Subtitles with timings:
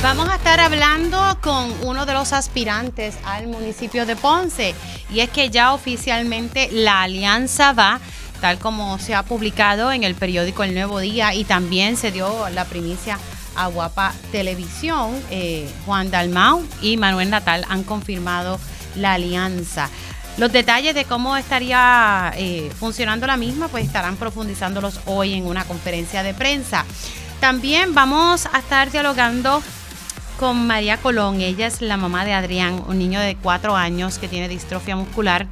[0.00, 4.72] Vamos a estar hablando con uno de los aspirantes al municipio de Ponce
[5.12, 7.98] y es que ya oficialmente la alianza va
[8.40, 12.48] tal como se ha publicado en el periódico El Nuevo Día y también se dio
[12.50, 13.18] la primicia
[13.56, 15.20] a Guapa Televisión.
[15.30, 18.60] Eh, Juan Dalmau y Manuel Natal han confirmado
[18.94, 19.90] la alianza.
[20.36, 25.64] Los detalles de cómo estaría eh, funcionando la misma, pues estarán profundizándolos hoy en una
[25.64, 26.84] conferencia de prensa.
[27.40, 29.60] También vamos a estar dialogando
[30.38, 31.40] con María Colón.
[31.40, 35.46] Ella es la mamá de Adrián, un niño de cuatro años que tiene distrofia muscular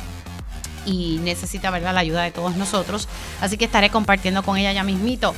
[0.86, 1.92] y necesita ¿verdad?
[1.92, 3.08] la ayuda de todos nosotros.
[3.40, 5.34] Así que estaré compartiendo con ella ya mismito.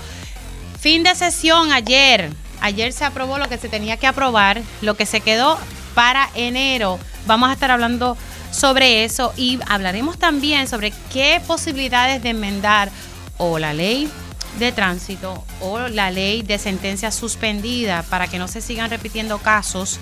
[0.79, 2.30] Fin de sesión ayer.
[2.61, 5.59] Ayer se aprobó lo que se tenía que aprobar, lo que se quedó
[5.95, 6.98] para enero.
[7.27, 8.17] Vamos a estar hablando
[8.51, 12.91] sobre eso y hablaremos también sobre qué posibilidades de enmendar
[13.39, 14.11] o la ley
[14.59, 20.01] de tránsito o la ley de sentencia suspendida para que no se sigan repitiendo casos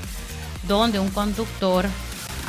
[0.66, 1.86] donde un conductor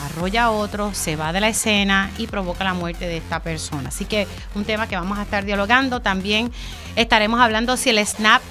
[0.06, 3.90] arrolla a otro, se va de la escena y provoca la muerte de esta persona.
[3.90, 6.02] Así que un tema que vamos a estar dialogando.
[6.02, 6.52] También
[6.96, 8.42] estaremos hablando si el SNAP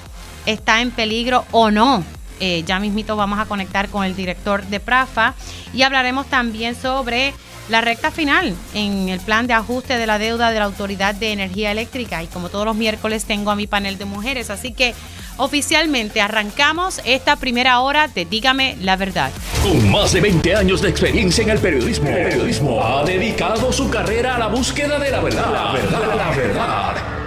[0.45, 2.03] está en peligro o no.
[2.39, 5.33] Eh, ya mismito vamos a conectar con el director de PRAFA
[5.73, 7.33] y hablaremos también sobre
[7.69, 11.31] la recta final en el plan de ajuste de la deuda de la Autoridad de
[11.31, 12.23] Energía Eléctrica.
[12.23, 14.93] Y como todos los miércoles tengo a mi panel de mujeres, así que
[15.37, 19.31] oficialmente arrancamos esta primera hora de Dígame la verdad.
[19.63, 23.89] Con más de 20 años de experiencia en el periodismo, el periodismo ha dedicado su
[23.89, 25.51] carrera a la búsqueda de la verdad.
[25.51, 27.26] La verdad, la verdad.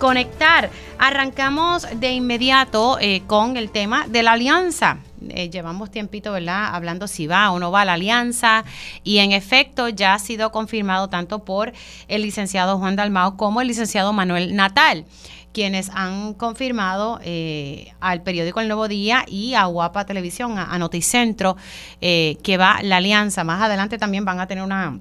[0.00, 0.70] conectar.
[0.98, 4.98] Arrancamos de inmediato eh, con el tema de la alianza.
[5.28, 6.74] Eh, llevamos tiempito, ¿verdad?
[6.74, 8.64] Hablando si va o no va la alianza
[9.04, 11.72] y en efecto ya ha sido confirmado tanto por
[12.08, 15.04] el licenciado Juan Dalmao como el licenciado Manuel Natal
[15.52, 21.56] quienes han confirmado eh, al periódico El Nuevo Día y a Guapa Televisión, a, Noticentro,
[22.00, 23.42] que va la alianza.
[23.42, 25.00] Más adelante también van a tener una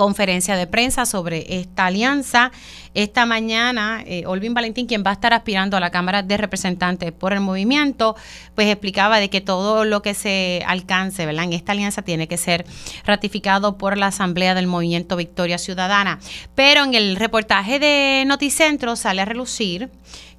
[0.00, 2.52] conferencia de prensa sobre esta alianza.
[2.94, 7.12] Esta mañana, eh, Olvin Valentín, quien va a estar aspirando a la Cámara de Representantes
[7.12, 8.16] por el movimiento,
[8.54, 11.44] pues explicaba de que todo lo que se alcance ¿verdad?
[11.44, 12.64] en esta alianza tiene que ser
[13.04, 16.18] ratificado por la Asamblea del Movimiento Victoria Ciudadana.
[16.54, 19.90] Pero en el reportaje de Noticentro sale a relucir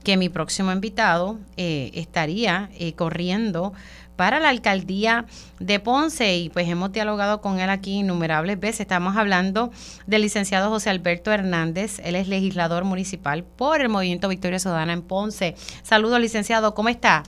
[0.03, 3.73] que mi próximo invitado eh, estaría eh, corriendo
[4.21, 5.25] para la alcaldía
[5.59, 8.81] de Ponce y pues hemos dialogado con él aquí innumerables veces.
[8.81, 9.71] Estamos hablando
[10.05, 15.01] del licenciado José Alberto Hernández, él es legislador municipal por el Movimiento Victoria Ciudadana en
[15.01, 15.55] Ponce.
[15.81, 17.23] Saludos, licenciado, ¿cómo está?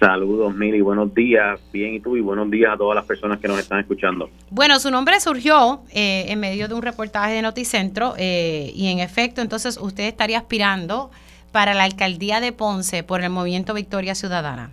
[0.00, 3.48] Saludos, Mili, buenos días, bien y tú, y buenos días a todas las personas que
[3.48, 4.30] nos están escuchando.
[4.48, 8.98] Bueno, su nombre surgió eh, en medio de un reportaje de Noticentro eh, y en
[8.98, 11.10] efecto, entonces usted estaría aspirando
[11.52, 14.72] para la alcaldía de Ponce por el Movimiento Victoria Ciudadana.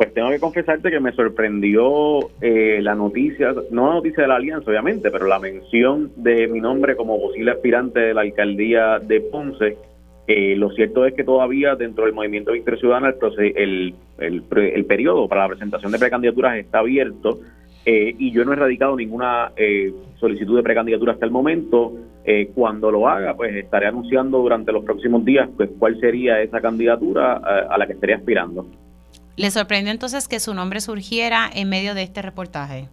[0.00, 4.36] Pues tengo que confesarte que me sorprendió eh, la noticia, no la noticia de la
[4.36, 9.20] alianza, obviamente, pero la mención de mi nombre como posible aspirante de la alcaldía de
[9.20, 9.76] Ponce.
[10.26, 13.94] Eh, lo cierto es que todavía dentro del movimiento Victoria Ciudadana el,
[14.88, 17.40] periodo para la presentación de precandidaturas está abierto
[17.84, 19.52] eh, y yo no he radicado ninguna
[20.18, 21.92] solicitud de precandidatura hasta el momento.
[22.54, 27.34] cuando lo haga, pues estaré anunciando durante los próximos días pues cuál sería esa candidatura
[27.34, 28.64] a la que estaré aspirando.
[29.40, 32.88] ¿Le sorprendió entonces que su nombre surgiera en medio de este reportaje?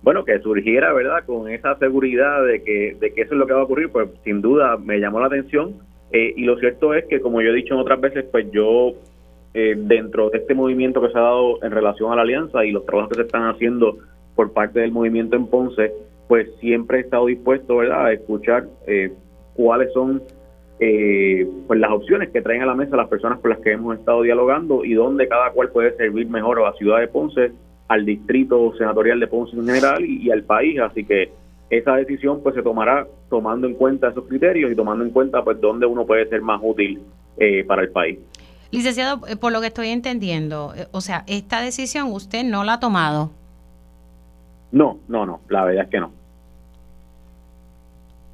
[0.00, 1.24] Bueno, que surgiera, ¿verdad?
[1.26, 4.08] Con esa seguridad de que, de que eso es lo que va a ocurrir, pues
[4.22, 5.74] sin duda me llamó la atención.
[6.12, 8.92] Eh, y lo cierto es que, como yo he dicho en otras veces, pues yo,
[9.54, 12.70] eh, dentro de este movimiento que se ha dado en relación a la alianza y
[12.70, 13.98] los trabajos que se están haciendo
[14.36, 15.92] por parte del movimiento en Ponce,
[16.28, 19.12] pues siempre he estado dispuesto, ¿verdad?, a escuchar eh,
[19.54, 20.22] cuáles son
[20.80, 23.98] eh, pues las opciones que traen a la mesa las personas con las que hemos
[23.98, 27.52] estado dialogando y dónde cada cual puede servir mejor a la ciudad de Ponce,
[27.88, 30.80] al distrito senatorial de Ponce en general y, al país.
[30.80, 31.30] Así que
[31.70, 35.60] esa decisión pues se tomará tomando en cuenta esos criterios y tomando en cuenta pues
[35.60, 37.00] dónde uno puede ser más útil
[37.36, 38.18] eh, para el país.
[38.70, 42.80] Licenciado, eh, por lo que estoy entendiendo, o sea, esta decisión usted no la ha
[42.80, 43.30] tomado.
[44.72, 46.10] No, no, no, la verdad es que no.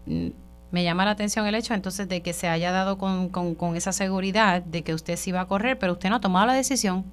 [0.07, 0.29] Mm,
[0.71, 3.93] me llama la atención el hecho entonces de que se haya dado con, con, esa
[3.93, 7.05] seguridad de que usted sí va a correr, pero usted no ha tomado la decisión.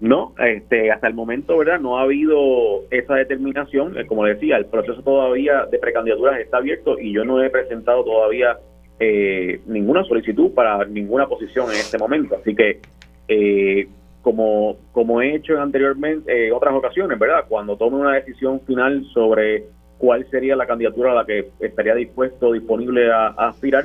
[0.00, 1.78] No, este, hasta el momento, ¿verdad?
[1.78, 3.98] No ha habido esa determinación.
[3.98, 8.02] Eh, como decía, el proceso todavía de precandidaturas está abierto y yo no he presentado
[8.02, 8.58] todavía
[8.98, 12.36] eh, ninguna solicitud para ninguna posición en este momento.
[12.36, 12.80] Así que,
[13.28, 13.88] eh,
[14.22, 17.44] como, como he hecho anteriormente, en otras ocasiones, ¿verdad?
[17.46, 19.64] Cuando tome una decisión final sobre
[20.00, 23.84] cuál sería la candidatura a la que estaría dispuesto, disponible a aspirar,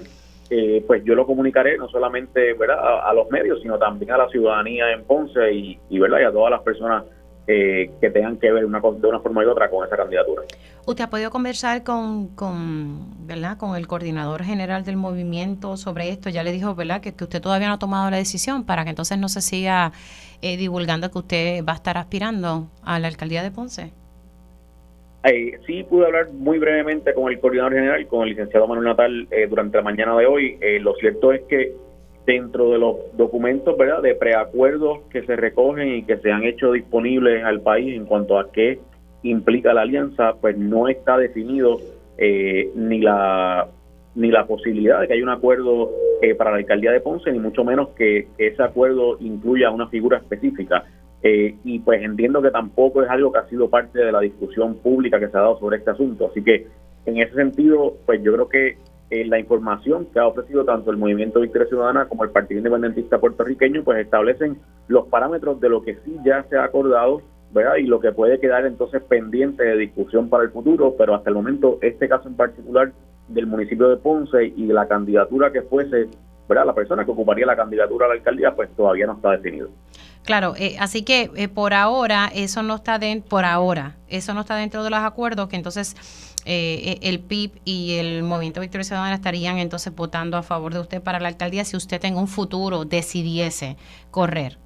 [0.49, 2.77] eh, pues yo lo comunicaré no solamente ¿verdad?
[3.03, 6.19] A, los medios, sino también a la ciudadanía en Ponce y, ¿verdad?
[6.21, 7.03] y a todas las personas
[7.47, 10.43] eh, que tengan que ver una, de una forma u otra con esa candidatura.
[10.85, 13.57] ¿Usted ha podido conversar con, con, ¿verdad?
[13.57, 16.29] con el coordinador general del movimiento sobre esto?
[16.29, 17.01] Ya le dijo ¿verdad?
[17.01, 19.91] Que, que usted todavía no ha tomado la decisión para que entonces no se siga
[20.41, 24.04] eh, divulgando que usted va a estar aspirando a la alcaldía de Ponce.
[25.27, 29.27] Eh, sí pude hablar muy brevemente con el coordinador general, con el licenciado Manuel Natal,
[29.31, 30.57] eh, durante la mañana de hoy.
[30.61, 31.73] Eh, lo cierto es que
[32.27, 34.03] dentro de los documentos ¿verdad?
[34.03, 38.37] de preacuerdos que se recogen y que se han hecho disponibles al país en cuanto
[38.37, 38.79] a qué
[39.23, 41.79] implica la alianza, pues no está definido
[42.17, 43.67] ni la
[44.15, 45.91] ni la posibilidad de que haya un acuerdo
[46.37, 50.85] para la alcaldía de Ponce, ni mucho menos que ese acuerdo incluya una figura específica.
[51.27, 54.75] Eh, y pues entiendo que tampoco es algo que ha sido parte de la discusión
[54.75, 56.27] pública que se ha dado sobre este asunto.
[56.29, 56.67] Así que
[57.07, 58.77] en ese sentido, pues yo creo que
[59.09, 63.17] eh, la información que ha ofrecido tanto el Movimiento Victoria Ciudadana como el Partido Independentista
[63.17, 67.77] puertorriqueño, pues establecen los parámetros de lo que sí ya se ha acordado, ¿verdad?
[67.77, 71.35] Y lo que puede quedar entonces pendiente de discusión para el futuro, pero hasta el
[71.37, 72.91] momento este caso en particular
[73.29, 76.07] del municipio de Ponce y la candidatura que fuese,
[76.47, 76.67] ¿verdad?
[76.67, 79.69] La persona que ocuparía la candidatura a la alcaldía, pues todavía no está definido.
[80.25, 84.41] Claro, eh, así que eh, por ahora eso no está dentro, por ahora eso no
[84.41, 85.95] está dentro de los acuerdos que entonces
[86.47, 91.01] eh, el PIB y el Movimiento Victoria Ciudadana estarían entonces votando a favor de usted
[91.01, 93.77] para la alcaldía si usted en un futuro decidiese
[94.09, 94.57] correr.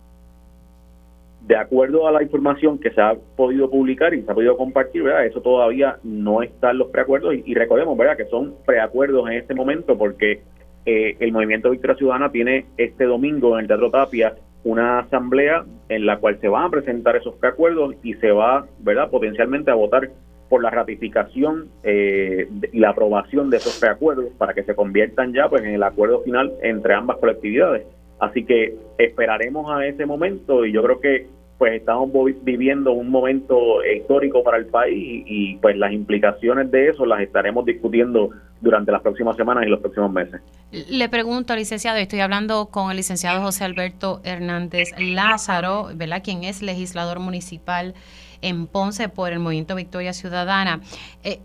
[1.41, 5.03] De acuerdo a la información que se ha podido publicar y se ha podido compartir,
[5.03, 5.25] ¿verdad?
[5.25, 8.17] Eso todavía no está en los preacuerdos y, recordemos, ¿verdad?
[8.17, 10.41] Que son preacuerdos en este momento porque
[10.85, 14.35] el Movimiento Victoria Ciudadana tiene este domingo en el Teatro Tapia
[14.69, 19.09] una asamblea en la cual se van a presentar esos preacuerdos y se va, ¿verdad?,
[19.09, 20.09] potencialmente a votar
[20.49, 25.47] por la ratificación eh, y la aprobación de esos preacuerdos para que se conviertan ya
[25.47, 27.85] pues en el acuerdo final entre ambas colectividades.
[28.19, 31.27] Así que esperaremos a ese momento y yo creo que
[31.59, 32.09] pues estamos
[32.41, 37.65] viviendo un momento histórico para el país y, pues las implicaciones de eso las estaremos
[37.65, 38.29] discutiendo
[38.61, 40.41] durante las próximas semanas y los próximos meses.
[40.71, 46.21] Le pregunto, licenciado, estoy hablando con el licenciado José Alberto Hernández Lázaro, ¿verdad?
[46.23, 47.93] Quien es legislador municipal
[48.41, 50.79] en Ponce por el Movimiento Victoria Ciudadana.
[51.25, 51.39] Eh,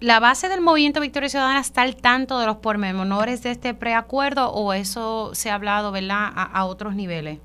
[0.00, 4.52] ¿La base del Movimiento Victoria Ciudadana está al tanto de los pormenores de este preacuerdo
[4.52, 7.38] o eso se ha hablado, ¿verdad?, a otros niveles.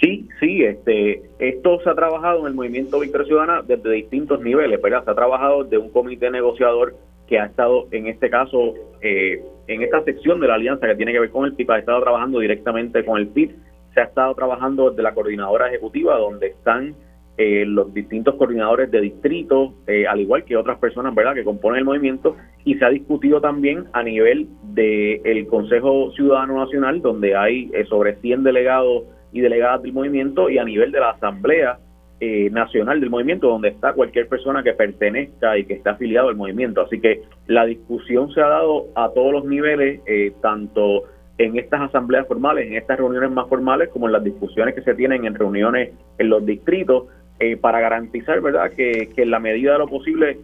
[0.00, 4.80] Sí, sí, este, esto se ha trabajado en el movimiento Victoria Ciudadana desde distintos niveles,
[4.80, 5.04] ¿verdad?
[5.04, 6.94] Se ha trabajado de un comité negociador
[7.26, 11.12] que ha estado, en este caso, eh, en esta sección de la alianza que tiene
[11.12, 13.56] que ver con el PIB, ha estado trabajando directamente con el PIB,
[13.92, 16.94] se ha estado trabajando desde la coordinadora ejecutiva, donde están
[17.36, 21.80] eh, los distintos coordinadores de distrito, eh, al igual que otras personas, ¿verdad?, que componen
[21.80, 27.34] el movimiento, y se ha discutido también a nivel del el Consejo Ciudadano Nacional, donde
[27.34, 31.78] hay sobre 100 delegados y delegadas del movimiento y a nivel de la Asamblea
[32.20, 36.34] eh, Nacional del movimiento, donde está cualquier persona que pertenezca y que esté afiliado al
[36.34, 36.80] movimiento.
[36.80, 41.04] Así que la discusión se ha dado a todos los niveles, eh, tanto
[41.38, 44.94] en estas asambleas formales, en estas reuniones más formales, como en las discusiones que se
[44.94, 47.04] tienen en reuniones en los distritos,
[47.38, 50.38] eh, para garantizar, ¿verdad?, que, que en la medida de lo posible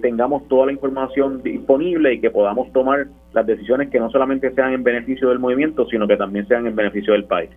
[0.00, 4.72] tengamos toda la información disponible y que podamos tomar las decisiones que no solamente sean
[4.72, 7.50] en beneficio del movimiento, sino que también sean en beneficio del país.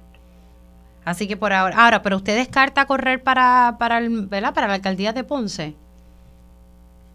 [1.06, 4.54] Así que por ahora, ahora, pero usted descarta correr para, para, el, ¿verdad?
[4.54, 5.76] para la alcaldía de Ponce.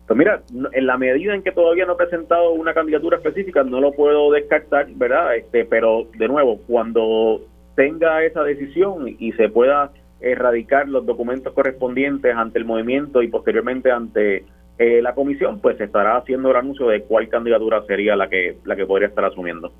[0.07, 3.81] Pues mira, en la medida en que todavía no he presentado una candidatura específica, no
[3.81, 5.37] lo puedo descartar, ¿verdad?
[5.37, 7.41] Este, pero de nuevo, cuando
[7.75, 13.91] tenga esa decisión y se pueda erradicar los documentos correspondientes ante el movimiento y posteriormente
[13.91, 14.45] ante
[14.79, 18.59] eh, la comisión, pues se estará haciendo el anuncio de cuál candidatura sería la que
[18.65, 19.73] la que podría estar asumiendo.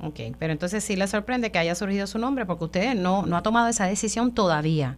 [0.00, 3.36] Ok, pero entonces sí le sorprende que haya surgido su nombre porque usted no, no
[3.36, 4.96] ha tomado esa decisión todavía.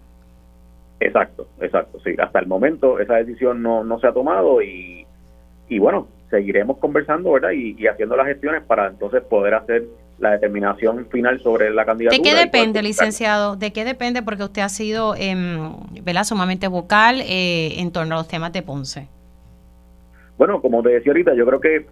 [1.00, 2.14] Exacto, exacto, sí.
[2.19, 5.07] Hasta el momento esa decisión no, no se ha tomado y,
[5.69, 7.50] y bueno, seguiremos conversando, ¿verdad?
[7.52, 9.85] Y, haciendo las gestiones para entonces poder hacer
[10.19, 12.21] la determinación final sobre la candidatura.
[12.21, 13.55] ¿De qué depende, licenciado?
[13.55, 14.23] ¿De qué depende?
[14.23, 15.37] Porque usted ha sido, eh,
[16.02, 16.25] ¿verdad?
[16.25, 19.07] Sumamente vocal eh, en torno a los temas de Ponce.
[20.37, 21.87] Bueno, como te decía ahorita, yo creo que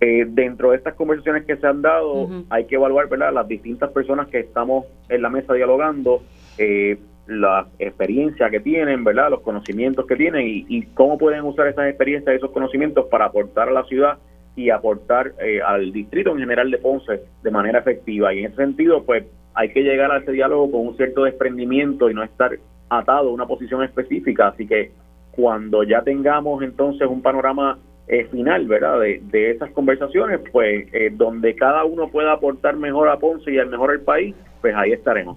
[0.00, 3.32] eh, dentro de estas conversaciones que se han dado, hay que evaluar ¿verdad?
[3.32, 6.22] las distintas personas que estamos en la mesa dialogando,
[6.56, 9.28] eh, la experiencia que tienen, ¿verdad?
[9.30, 13.72] Los conocimientos que tienen y, cómo pueden usar esas experiencias, esos conocimientos para aportar a
[13.72, 14.18] la ciudad
[14.54, 18.32] y aportar eh, al distrito en general de Ponce de manera efectiva.
[18.32, 19.24] Y en ese sentido, pues
[19.54, 22.52] hay que llegar a ese diálogo con un cierto desprendimiento y no estar
[22.88, 24.48] atado a una posición específica.
[24.48, 24.92] Así que
[25.32, 27.78] cuando ya tengamos entonces un panorama
[28.08, 29.00] eh, final, ¿verdad?
[29.00, 33.58] De, de esas conversaciones, pues eh, donde cada uno pueda aportar mejor a Ponce y
[33.58, 35.36] al mejor al país, pues ahí estaremos.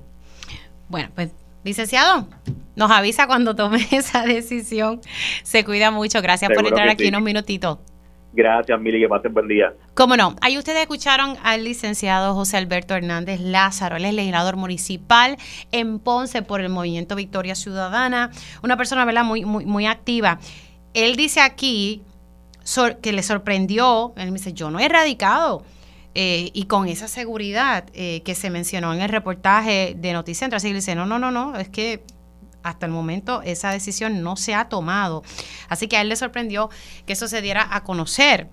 [0.88, 2.28] Bueno, pues licenciado,
[2.76, 5.02] nos avisa cuando tome esa decisión.
[5.44, 6.22] Se cuida mucho.
[6.22, 7.80] Gracias por entrar aquí unos minutitos.
[8.34, 9.74] Gracias, Mili, que pasen buen día.
[9.94, 10.38] Cómo no.
[10.42, 15.36] Ahí ustedes escucharon al licenciado José Alberto Hernández Lázaro, él es legislador municipal
[15.74, 18.32] en Ponce por el Movimiento Victoria Ciudadana,
[18.64, 20.40] una persona, ¿verdad?, muy, muy, muy activa.
[20.94, 22.04] Él dice aquí
[23.02, 25.64] que le sorprendió, él me dice, yo no he erradicado.
[26.14, 30.68] Eh, y con esa seguridad eh, que se mencionó en el reportaje de Noticentro, así
[30.68, 32.04] que dice, no, no, no, no, es que
[32.64, 35.24] hasta el momento esa decisión no se ha tomado.
[35.70, 36.70] Así que a él le sorprendió
[37.06, 38.50] que eso se diera a conocer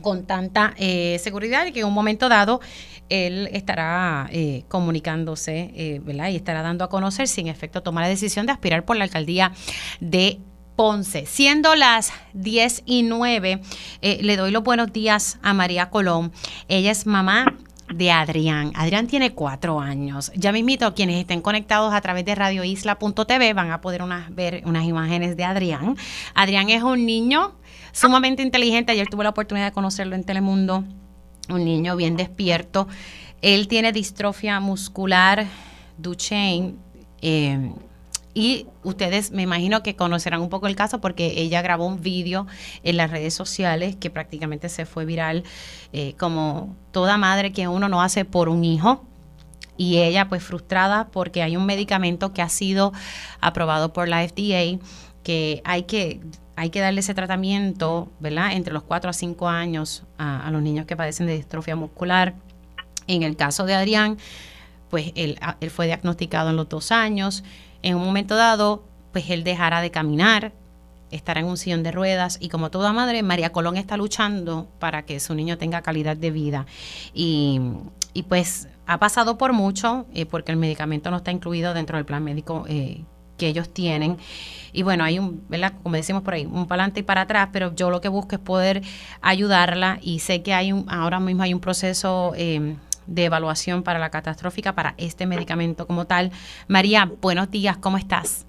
[0.00, 2.60] con tanta eh, seguridad y que en un momento dado
[3.08, 4.30] él estará
[4.68, 6.28] comunicándose, ¿verdad?
[6.28, 9.04] Y estará dando a conocer si en efecto toma la decisión de aspirar por la
[9.04, 9.52] alcaldía
[10.00, 10.40] de
[10.82, 11.26] Ponce.
[11.26, 13.62] Siendo las 10 y 9,
[14.00, 16.32] eh, le doy los buenos días a María Colón.
[16.66, 17.56] Ella es mamá
[17.94, 18.72] de Adrián.
[18.74, 20.32] Adrián tiene cuatro años.
[20.34, 25.36] Ya mismito, quienes estén conectados a través de radioisla.tv van a poder ver unas imágenes
[25.36, 25.96] de Adrián.
[26.34, 27.54] Adrián es un niño
[27.92, 28.90] sumamente inteligente.
[28.90, 30.82] Ayer tuve la oportunidad de conocerlo en Telemundo.
[31.48, 32.88] Un niño bien despierto.
[33.40, 35.46] Él tiene distrofia muscular
[35.96, 36.74] Duchenne.
[37.20, 37.70] Eh,
[38.34, 42.46] y ustedes me imagino que conocerán un poco el caso porque ella grabó un vídeo
[42.82, 45.44] en las redes sociales que prácticamente se fue viral
[45.92, 49.04] eh, como toda madre que uno no hace por un hijo.
[49.76, 52.92] Y ella pues frustrada porque hay un medicamento que ha sido
[53.40, 54.78] aprobado por la FDA
[55.22, 56.20] que hay que
[56.54, 58.52] hay que darle ese tratamiento, ¿verdad?
[58.52, 62.34] Entre los 4 a 5 años a, los niños que padecen de distrofia muscular.
[63.06, 64.18] En el caso de Adrián,
[64.90, 67.42] pues él, él fue diagnosticado en los dos años
[67.82, 70.52] en un momento dado, pues él dejará de caminar,
[71.10, 75.04] estará en un sillón de ruedas y como toda madre, María Colón está luchando para
[75.04, 76.66] que su niño tenga calidad de vida.
[77.14, 77.60] Y,
[78.28, 82.22] pues ha pasado por mucho eh, porque el medicamento no está incluido dentro del plan
[82.22, 83.04] médico eh,
[83.36, 84.18] que ellos tienen.
[84.72, 85.74] Y bueno, hay un, ¿verdad?
[85.82, 88.34] Como decimos por ahí, un para adelante y para atrás, pero yo lo que busco
[88.34, 88.82] es poder
[89.20, 92.32] ayudarla y sé que hay un, ahora mismo hay un proceso...
[92.36, 96.30] Eh, de evaluación para la catastrófica para este medicamento como tal.
[96.68, 98.46] María, buenos días, ¿cómo estás?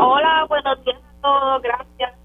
[0.00, 2.20] Hola, buenos días a todos, gracias.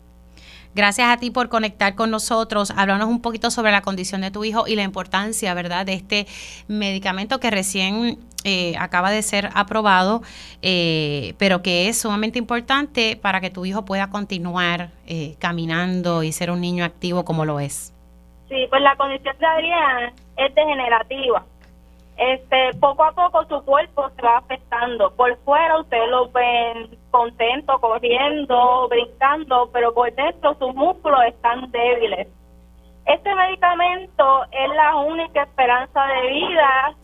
[0.75, 2.71] Gracias a ti por conectar con nosotros.
[2.75, 6.27] Háblanos un poquito sobre la condición de tu hijo y la importancia, ¿verdad?, de este
[6.67, 10.21] medicamento que recién eh, acaba de ser aprobado,
[10.61, 16.33] eh, pero que es sumamente importante para que tu hijo pueda continuar eh, caminando y
[16.33, 17.93] ser un niño activo como lo es.
[18.49, 21.45] Sí, pues la condición de Adrián es degenerativa
[22.17, 25.11] este poco a poco su cuerpo se va afectando.
[25.15, 32.27] Por fuera ustedes lo ven contento, corriendo, brincando, pero por dentro sus músculos están débiles.
[33.05, 36.95] Este medicamento es la única esperanza de vida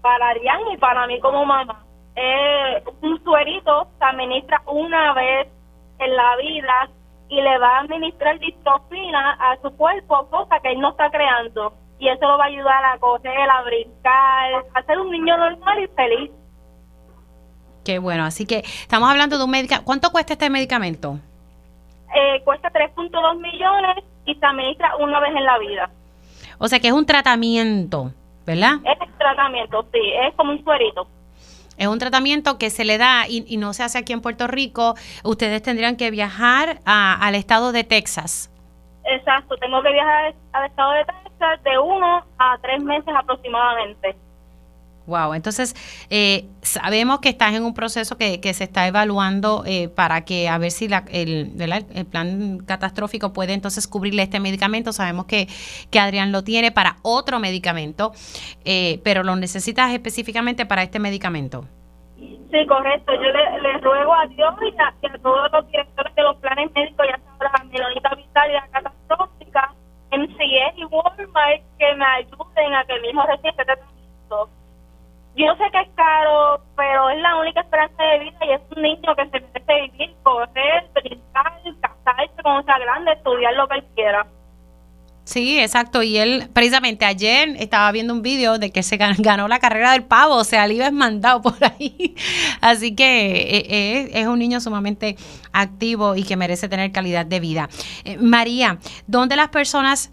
[0.00, 1.84] para Arián y para mí como mamá.
[3.02, 5.48] un suerito se administra una vez
[5.98, 6.88] en la vida
[7.28, 11.72] y le va a administrar distrofina a su cuerpo, cosa que él no está creando
[11.98, 15.82] y eso lo va a ayudar a correr, a brincar, a ser un niño normal
[15.82, 16.30] y feliz.
[17.84, 19.84] Qué bueno, así que estamos hablando de un medicamento.
[19.84, 21.18] ¿Cuánto cuesta este medicamento?
[22.14, 25.90] Eh, cuesta 3.2 millones y se administra una vez en la vida.
[26.58, 28.12] O sea que es un tratamiento,
[28.44, 28.74] ¿verdad?
[28.84, 31.06] Es un tratamiento, sí, es como un suerito.
[31.76, 34.94] Es un tratamiento que se le da y, no se hace aquí en Puerto Rico.
[35.24, 38.50] Ustedes tendrían que viajar al estado de Texas.
[39.16, 44.16] Exacto, tengo que viajar al estado de Texas de uno a tres meses aproximadamente.
[45.06, 45.74] Wow, entonces
[46.10, 50.58] eh, sabemos que estás en un proceso que, se está evaluando eh, para que a
[50.58, 51.52] ver si la, el,
[51.94, 54.92] el, plan catastrófico puede entonces cubrirle este medicamento.
[54.92, 55.46] Sabemos que,
[55.90, 58.12] que Adrián lo tiene para otro medicamento,
[58.64, 61.66] eh, pero lo necesitas específicamente para este medicamento.
[62.16, 63.12] Sí, correcto.
[63.14, 63.20] Yo
[63.60, 67.64] le, ruego a Dios y a, todos los directores de los planes médicos, ya sabrá,
[67.70, 68.95] Melonita Vital y la catastrófica,
[70.18, 74.48] MCS y Walmart que me ayuden a que mi hijo reciba este tratamiento.
[75.36, 78.82] Yo sé que es caro, pero es la única esperanza de vida y es un
[78.82, 83.84] niño que se merece vivir, correr, brincar, casarse cuando sea grande, estudiar lo que él
[83.94, 84.26] quiera.
[85.26, 86.04] Sí, exacto.
[86.04, 90.04] Y él, precisamente ayer estaba viendo un vídeo de que se ganó la carrera del
[90.04, 92.14] pavo, o sea, le iba mandado por ahí.
[92.60, 95.16] Así que eh, eh, es un niño sumamente
[95.52, 97.68] activo y que merece tener calidad de vida.
[98.04, 98.78] Eh, María,
[99.08, 100.10] ¿dónde las personas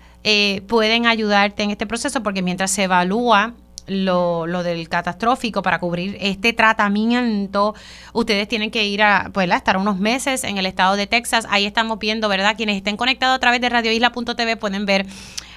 [0.68, 2.24] pueden ayudarte en este proceso?
[2.24, 3.56] Porque mientras se evalúa
[3.88, 7.76] lo, lo, del catastrófico para cubrir este tratamiento,
[8.14, 11.48] ustedes tienen que ir a, pues, estar unos meses en el estado de Texas.
[11.50, 12.56] Ahí estamos viendo, ¿verdad?
[12.56, 15.06] Quienes estén conectados a través de radioisla.tv pueden ver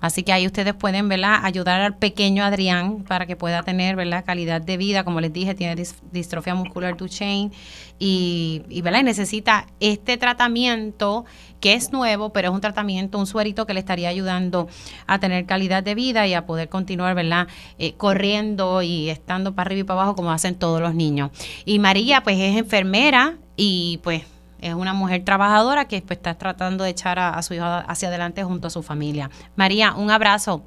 [0.00, 1.40] Así que ahí ustedes pueden ¿verdad?
[1.42, 4.24] ayudar al pequeño Adrián para que pueda tener ¿verdad?
[4.24, 5.04] calidad de vida.
[5.04, 7.50] Como les dije, tiene distrofia muscular Duchenne
[7.98, 9.00] y, y, ¿verdad?
[9.00, 11.24] y necesita este tratamiento
[11.60, 14.68] que es nuevo, pero es un tratamiento, un suerito que le estaría ayudando
[15.06, 17.48] a tener calidad de vida y a poder continuar ¿verdad?
[17.78, 21.30] Eh, corriendo y estando para arriba y para abajo como hacen todos los niños.
[21.64, 24.22] Y María pues es enfermera y pues
[24.60, 28.42] es una mujer trabajadora que pues, está tratando de echar a, su hijo hacia adelante
[28.44, 29.30] junto a su familia.
[29.56, 30.62] María, un abrazo.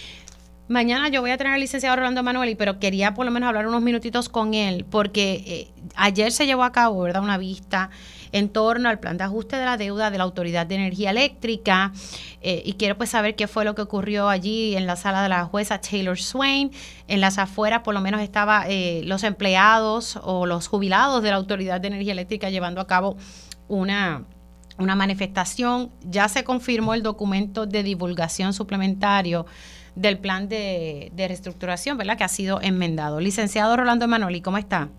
[0.70, 3.66] Mañana yo voy a tener al licenciado Rolando Emanueli, pero quería por lo menos hablar
[3.66, 7.90] unos minutitos con él, porque eh, ayer se llevó a cabo, ¿verdad?, una vista
[8.32, 11.92] en torno al plan de ajuste de la deuda de la Autoridad de Energía Eléctrica,
[12.42, 15.30] eh, y quiero pues saber qué fue lo que ocurrió allí en la sala de
[15.30, 16.70] la jueza Taylor Swain.
[17.08, 21.38] En las afueras por lo menos estaba eh, los empleados o los jubilados de la
[21.38, 23.18] Autoridad de Energía Eléctrica llevando a cabo
[23.68, 24.24] una
[24.78, 25.92] una manifestación.
[26.04, 29.46] Ya se confirmó el documento de divulgación suplementario
[29.96, 32.18] del plan de, reestructuración, ¿verdad?
[32.18, 33.20] Que ha sido enmendado.
[33.20, 34.90] Licenciado Rolando Emanueli, ¿cómo está?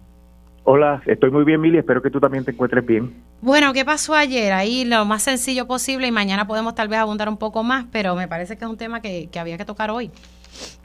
[0.65, 1.79] Hola, estoy muy bien, Mili.
[1.79, 3.13] Espero que tú también te encuentres bien.
[3.41, 4.53] Bueno, ¿qué pasó ayer?
[4.53, 8.15] Ahí lo más sencillo posible y mañana podemos tal vez abundar un poco más, pero
[8.15, 10.11] me parece que es un tema que, había que tocar hoy.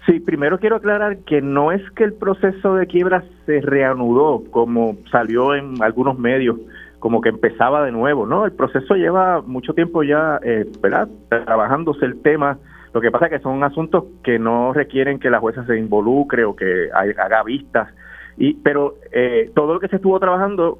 [0.05, 4.95] Sí, primero quiero aclarar que no es que el proceso de quiebra se reanudó como
[5.11, 6.57] salió en algunos medios,
[6.99, 8.45] como que empezaba de nuevo, ¿no?
[8.45, 11.09] El proceso lleva mucho tiempo ya, eh, ¿verdad?
[11.29, 12.57] Trabajándose el tema
[12.95, 16.45] lo que pasa es que son asuntos que no requieren que la jueza se involucre
[16.45, 17.89] o que haga vistas,
[18.37, 20.79] y, pero eh, todo lo que se estuvo trabajando,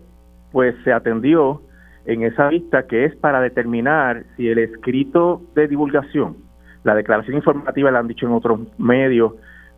[0.54, 1.62] pues se atendió
[2.06, 6.38] en esa vista que es para determinar si el escrito de divulgación,
[6.86, 9.34] la declaración informativa, la han dicho en otros medios,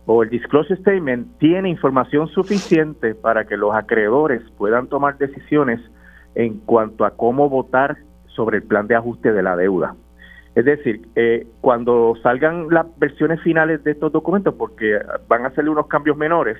[0.06, 5.80] o el disclosure statement tiene información suficiente para que los acreedores puedan tomar decisiones
[6.36, 7.96] en cuanto a cómo votar
[8.28, 9.96] sobre el plan de ajuste de la deuda.
[10.58, 15.70] Es decir, eh, cuando salgan las versiones finales de estos documentos, porque van a hacerle
[15.70, 16.58] unos cambios menores,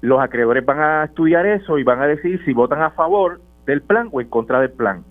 [0.00, 3.82] los acreedores van a estudiar eso y van a decidir si votan a favor del
[3.82, 5.04] plan o en contra del plan.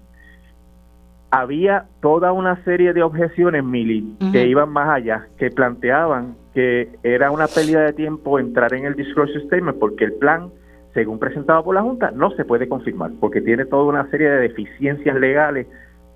[1.30, 7.30] Había toda una serie de objeciones, Mili, que iban más allá, que planteaban que era
[7.30, 10.50] una pérdida de tiempo entrar en el disclosure statement porque el plan,
[10.96, 14.38] según presentado por la Junta, no se puede confirmar porque tiene toda una serie de
[14.38, 15.68] deficiencias legales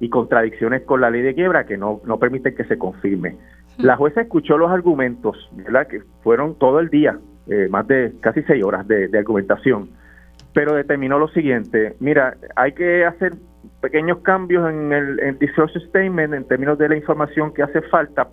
[0.03, 3.37] y contradicciones con la ley de quiebra que no, no permiten que se confirme.
[3.77, 5.87] La jueza escuchó los argumentos, ¿verdad?
[5.87, 9.91] que fueron todo el día, eh, más de casi seis horas de, argumentación,
[10.53, 13.31] pero determinó lo siguiente, mira, hay que hacer
[13.79, 18.27] pequeños cambios en el, en disclosure statement en términos de la información que hace falta,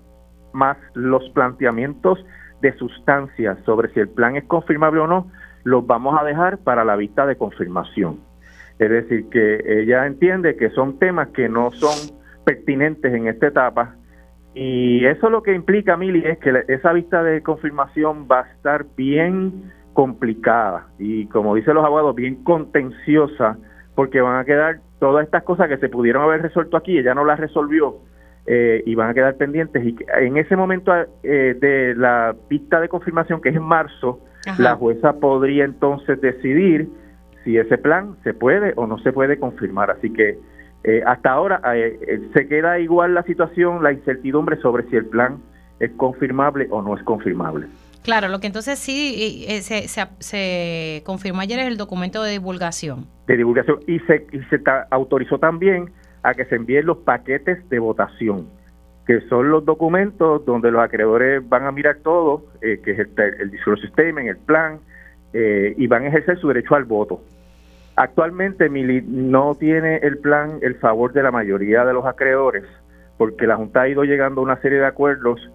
[0.53, 2.19] más los planteamientos
[2.63, 5.31] de sustancia sobre si el plan es confirmable o no,
[5.63, 8.19] los vamos a dejar para la vista de confirmación.
[8.81, 12.16] Es decir, que ella entiende que son temas que no son
[12.47, 13.95] pertinentes en esta etapa
[14.55, 18.87] Y eso lo que implica, Mili, es que esa vista de confirmación va a estar
[18.97, 23.59] bien complicada y, como dicen los abogados, bien contenciosa,
[23.95, 27.25] porque van a quedar todas estas cosas que se pudieron haber resuelto aquí, ella no
[27.25, 27.99] las resolvió
[28.47, 29.85] eh, y van a quedar pendientes.
[29.85, 34.21] Y en ese momento eh, de la vista de confirmación, que es en marzo,
[34.59, 36.88] la jueza podría entonces decidir
[37.44, 39.90] si ese plan se puede o no se puede confirmar.
[39.90, 40.38] Así que
[40.85, 45.38] eh, hasta ahora eh, se queda igual la situación, la incertidumbre sobre si el plan
[45.79, 47.66] es confirmable o no es confirmable.
[48.03, 53.07] Claro, lo que entonces sí se, se, confirmó ayer es el documento de divulgación.
[53.26, 55.90] De divulgación y se, y se autorizó también
[56.22, 58.46] a que se envíen los paquetes de votación,
[59.07, 63.11] que son los documentos donde los acreedores van a mirar todo, eh, que es el,
[63.40, 64.81] el disclosure statement, el plan,
[65.33, 67.23] eh, y van a ejercer su derecho al voto.
[67.97, 72.64] Actualmente Mili no tiene el plan el favor de la mayoría de los acreedores,
[73.19, 75.51] porque la Junta ha ido llegando a una serie de acuerdos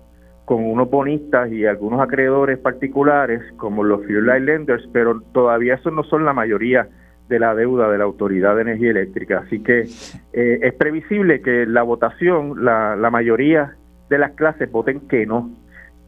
[0.45, 6.03] con unos bonistas y algunos acreedores particulares, como los Fuel Lenders, pero todavía esos no
[6.03, 6.87] son la mayoría
[7.27, 9.39] de la deuda de la Autoridad de Energía Eléctrica.
[9.39, 9.87] Así que
[10.33, 13.75] eh, es previsible que la votación, la, la mayoría
[14.09, 15.49] de las clases voten que no.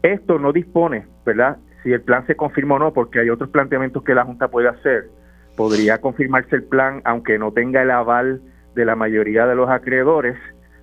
[0.02, 1.56] Esto no dispone, ¿verdad?
[1.82, 4.68] Si el plan se confirma o no, porque hay otros planteamientos que la Junta puede
[4.68, 5.08] hacer.
[5.56, 8.40] Podría confirmarse el plan, aunque no tenga el aval
[8.74, 10.36] de la mayoría de los acreedores,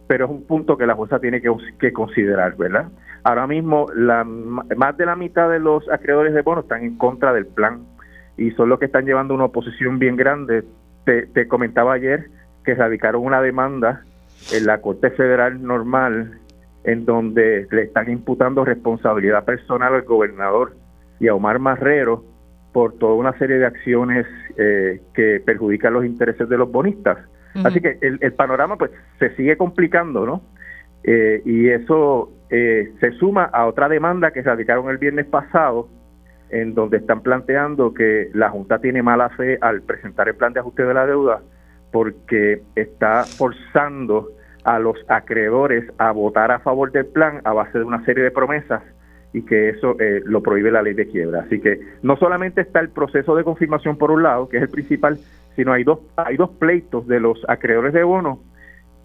[0.08, 2.90] pero es un punto que la jueza tiene que, considerar, ¿verdad?
[3.24, 7.34] Ahora mismo, la, más de la mitad de los acreedores de bonos están en contra
[7.34, 7.84] del plan
[8.38, 10.64] y son los que están llevando una oposición bien grande.
[11.06, 12.30] Te, comentaba ayer
[12.64, 14.04] que radicaron una demanda
[14.52, 16.40] en la Corte Federal Normal
[16.84, 20.76] en donde le están imputando responsabilidad personal al gobernador
[21.20, 22.24] y a Omar Marrero
[22.74, 24.26] por toda una serie de acciones
[24.58, 27.18] eh, que perjudican los intereses de los bonistas.
[27.64, 30.42] Así que el, panorama pues se sigue complicando, ¿no?
[31.06, 35.88] Eh, y eso eh, se suma a otra demanda que radicaron el viernes pasado
[36.50, 40.60] en donde están planteando que la Junta tiene mala fe al presentar el plan de
[40.60, 41.42] ajuste de la deuda
[41.92, 44.32] porque está forzando
[44.66, 48.32] a los acreedores a votar a favor del plan a base de una serie de
[48.32, 48.84] promesas
[49.36, 51.42] y que eso eh, lo prohíbe la ley de quiebra.
[51.42, 54.70] Así que no solamente está el proceso de confirmación por un lado, que es el
[54.70, 55.18] principal,
[55.58, 58.40] sino hay dos, hay dos pleitos de los acreedores de bonos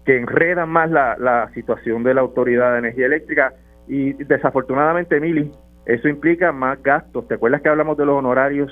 [0.05, 3.53] que enredan más la, la situación de la Autoridad de Energía Eléctrica
[3.89, 5.51] y desafortunadamente, Mili,
[5.85, 7.27] eso implica más gastos.
[7.27, 8.71] ¿Te acuerdas que hablamos de los honorarios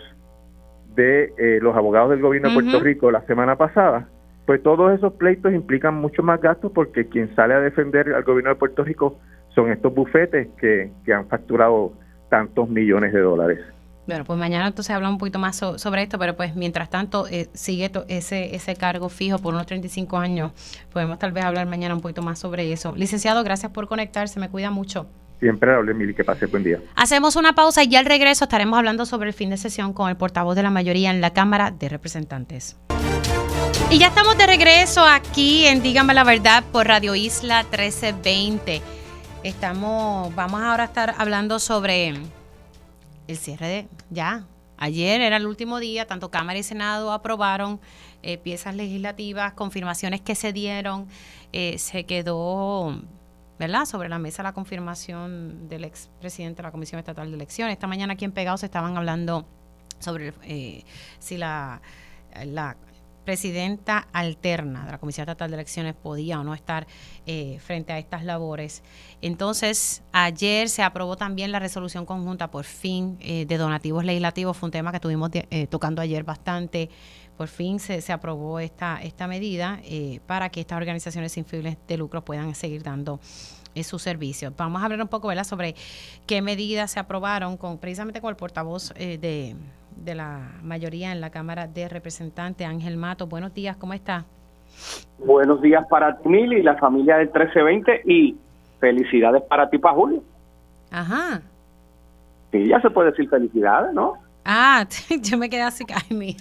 [0.96, 4.08] de eh, los abogados del gobierno de Puerto Rico la semana pasada?
[4.46, 8.52] Pues todos esos pleitos implican mucho más gastos porque quien sale a defender al gobierno
[8.52, 9.20] de Puerto Rico
[9.56, 11.94] son estos bufetes que, han facturado
[12.30, 13.60] tantos millones de dólares.
[14.06, 17.48] Bueno, pues mañana entonces hablamos un poquito más sobre esto, pero pues mientras tanto eh,
[17.54, 20.52] sigue ese, ese cargo fijo por unos 35 años.
[20.92, 22.96] Podemos tal vez hablar mañana un poquito más sobre eso.
[22.96, 25.08] Licenciado, gracias por conectarse, me cuida mucho.
[25.40, 26.80] Siempre hable, Mili, que pase buen día.
[26.96, 30.10] Hacemos una pausa y ya al regreso estaremos hablando sobre el fin de sesión con
[30.10, 32.78] el portavoz de la mayoría en la Cámara de Representantes.
[33.90, 38.99] Y ya estamos de regreso aquí en Dígame la Verdad por Radio Isla 1320.
[39.42, 42.10] Estamos, vamos ahora a estar hablando sobre
[43.28, 47.80] el cierre de, ya, ayer era el último día, tanto Cámara y Senado aprobaron
[48.22, 51.08] eh, piezas legislativas, confirmaciones que se dieron,
[51.54, 53.02] eh, se quedó
[53.58, 53.86] ¿verdad?
[53.86, 57.74] Sobre la mesa la confirmación del expresidente de la Comisión Estatal de Elecciones.
[57.74, 59.46] Esta mañana aquí en Pegados estaban hablando
[60.00, 60.84] sobre eh,
[61.20, 61.82] si la
[63.30, 66.88] presidenta alterna de la Comisión Estatal de Elecciones podía o no estar
[67.28, 68.82] eh, frente a estas labores.
[69.22, 74.58] Entonces, ayer se aprobó también la resolución conjunta por fin eh, de donativos legislativos.
[74.58, 75.30] Fue un tema que estuvimos
[75.70, 76.90] tocando ayer bastante
[77.38, 81.78] por fin se, se aprobó esta, esta medida eh, para que estas organizaciones sin fines
[81.88, 83.22] de lucro puedan seguir dando
[83.76, 84.52] eh, sus servicios.
[84.58, 85.46] Vamos a hablar un poco ¿verdad?
[85.46, 85.74] sobre
[86.28, 89.56] qué medidas se aprobaron con precisamente con el portavoz eh, de,
[89.96, 93.28] de la mayoría en la Cámara de Representantes, Ángel Mato.
[93.28, 94.26] Buenos días, ¿cómo está?
[95.18, 98.38] Buenos días para ti, y la familia del 1320 y
[98.80, 100.24] felicidades para ti, para Julio.
[100.92, 101.42] Ajá.
[102.52, 104.14] Sí, ya se puede decir felicidades, ¿no?
[104.46, 104.86] Ah,
[105.22, 106.36] yo me quedé así, ay, mía.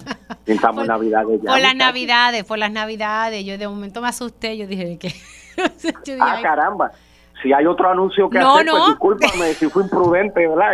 [0.45, 1.51] Estamos navidades ya.
[1.51, 3.45] Por las navidades, por las navidades.
[3.45, 5.11] Yo de momento me asusté, yo dije que...
[6.19, 6.91] ah, caramba.
[7.41, 10.71] Si hay otro anuncio que hacer, pues discúlpame si fui imprudente, ¿verdad?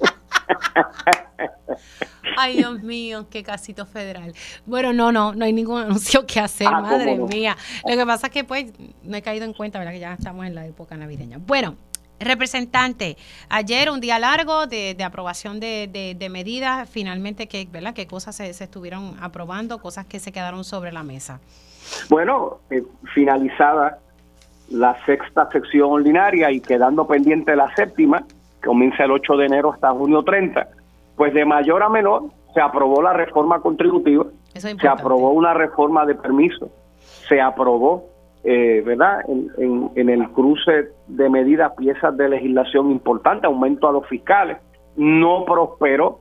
[2.36, 4.32] Ay, Dios mío, qué casito federal.
[4.66, 7.56] Bueno, no, no, no hay ningún anuncio que hacer, ah, madre mía.
[7.88, 9.92] Lo que pasa es que pues no he caído en cuenta, ¿verdad?
[9.92, 11.38] Que ya estamos en la época navideña.
[11.38, 11.76] Bueno,
[12.20, 13.16] Representante,
[13.48, 17.94] ayer un día largo de, aprobación de, de, medidas, finalmente, ¿qué, ¿verdad?
[17.94, 19.78] ¿qué cosas se, estuvieron aprobando?
[19.78, 21.38] Cosas que se quedaron sobre la mesa.
[22.08, 22.82] Bueno, eh,
[23.14, 23.98] finalizada
[24.68, 28.24] la sexta sección ordinaria y quedando pendiente la séptima,
[28.64, 30.68] comienza el 8 de enero hasta junio 30,
[31.16, 36.14] pues de mayor a menor se aprobó la reforma contributiva, se aprobó una reforma de
[36.14, 36.70] permiso,
[37.28, 38.04] se aprobó,
[38.44, 44.06] eh, ¿verdad?, en, en, el cruce de medidas, piezas de legislación importante, aumento a los
[44.06, 44.58] fiscales,
[44.96, 46.20] no prosperó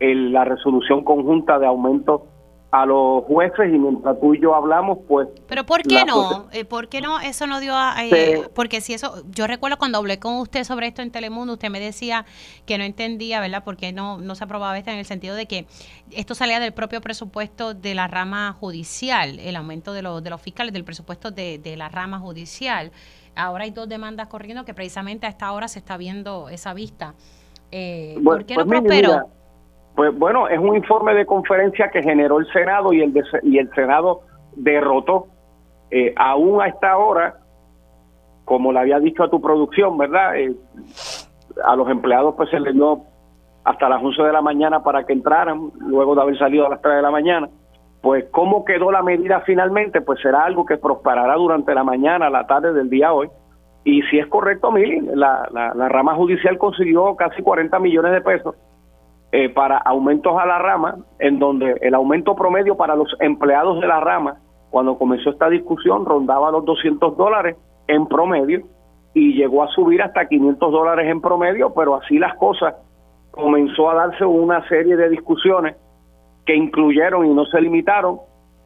[0.00, 2.26] en la resolución conjunta de aumento
[2.72, 5.28] a los jueces y mientras tú y yo hablamos, pues...
[5.46, 6.48] Pero ¿por qué no?
[6.52, 7.20] Eh, ¿Por qué no?
[7.20, 7.74] Eso no dio...
[8.00, 9.22] Eh, porque si eso...
[9.30, 12.24] Yo recuerdo cuando hablé con usted sobre esto en Telemundo, usted me decía
[12.64, 13.62] que no entendía, ¿verdad?
[13.62, 15.66] Porque no, no se aprobaba esto en el sentido de que
[16.12, 20.40] esto salía del propio presupuesto de la rama judicial, el aumento de, los de los
[20.40, 22.90] fiscales, del presupuesto de, de la rama judicial.
[23.36, 27.14] Ahora hay dos demandas corriendo que precisamente a esta hora se está viendo esa vista.
[27.70, 29.28] Eh, ¿Por qué no pues prosperó?
[29.94, 33.70] Pues bueno, es un informe de conferencia que generó el Senado y el, y el
[33.74, 34.22] Senado
[34.56, 35.26] derrotó.
[35.90, 37.36] Eh, aún a esta hora,
[38.44, 40.36] como le había dicho a tu producción, ¿verdad?
[40.36, 40.56] Eh,
[41.64, 43.02] a los empleados pues se les dio
[43.64, 46.80] hasta las 11 de la mañana para que entraran, luego de haber salido a las
[46.80, 47.48] 3 de la mañana.
[48.00, 52.46] Pues cómo quedó la medida finalmente, pues será algo que prosperará durante la mañana, la
[52.46, 53.28] tarde del día hoy.
[53.84, 58.20] Y si es correcto, Mili, la, la, la rama judicial consiguió casi 40 millones de
[58.22, 58.56] pesos
[59.32, 63.86] eh, para aumentos a la rama, en donde el aumento promedio para los empleados de
[63.86, 64.36] la rama,
[64.68, 67.56] cuando comenzó esta discusión, rondaba los 200 dólares
[67.88, 68.62] en promedio
[69.14, 72.74] y llegó a subir hasta 500 dólares en promedio, pero así las cosas
[73.30, 75.76] comenzó a darse una serie de discusiones
[76.44, 78.18] que incluyeron y no se limitaron,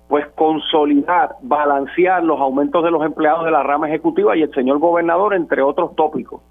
[0.09, 4.79] pues consolidar, balancear los aumentos de los empleados de la rama ejecutiva y el señor
[4.79, 6.43] gobernador, entre otros tópicos.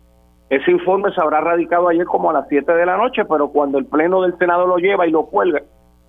[0.50, 3.80] Ese informe se habrá radicado ayer como a las 7 de la noche, pero cuando
[3.80, 5.62] el Pleno del Senado lo lleva y lo cuelga,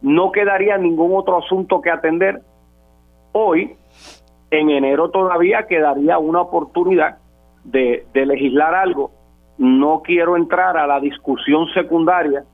[0.03, 2.43] no quedaría ningún otro asunto que atender.
[3.33, 3.77] Hoy,
[4.51, 7.19] en enero todavía quedaría una oportunidad
[7.65, 9.11] de, legislar algo.
[9.59, 12.45] No quiero entrar a la discusión secundaria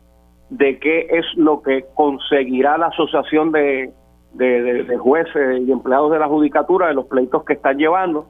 [0.51, 3.93] de qué es lo que conseguirá la Asociación de,
[4.35, 8.27] de, Jueces y Empleados de la Judicatura de los pleitos que están llevando.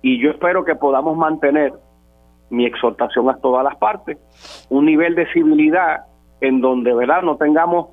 [0.00, 1.72] Y yo espero que podamos mantener
[2.50, 4.18] mi exhortación a todas las partes,
[4.70, 6.04] un nivel de civilidad
[6.40, 7.88] en donde, ¿verdad?, no tengamos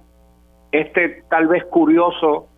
[0.71, 2.49] este tal vez curioso,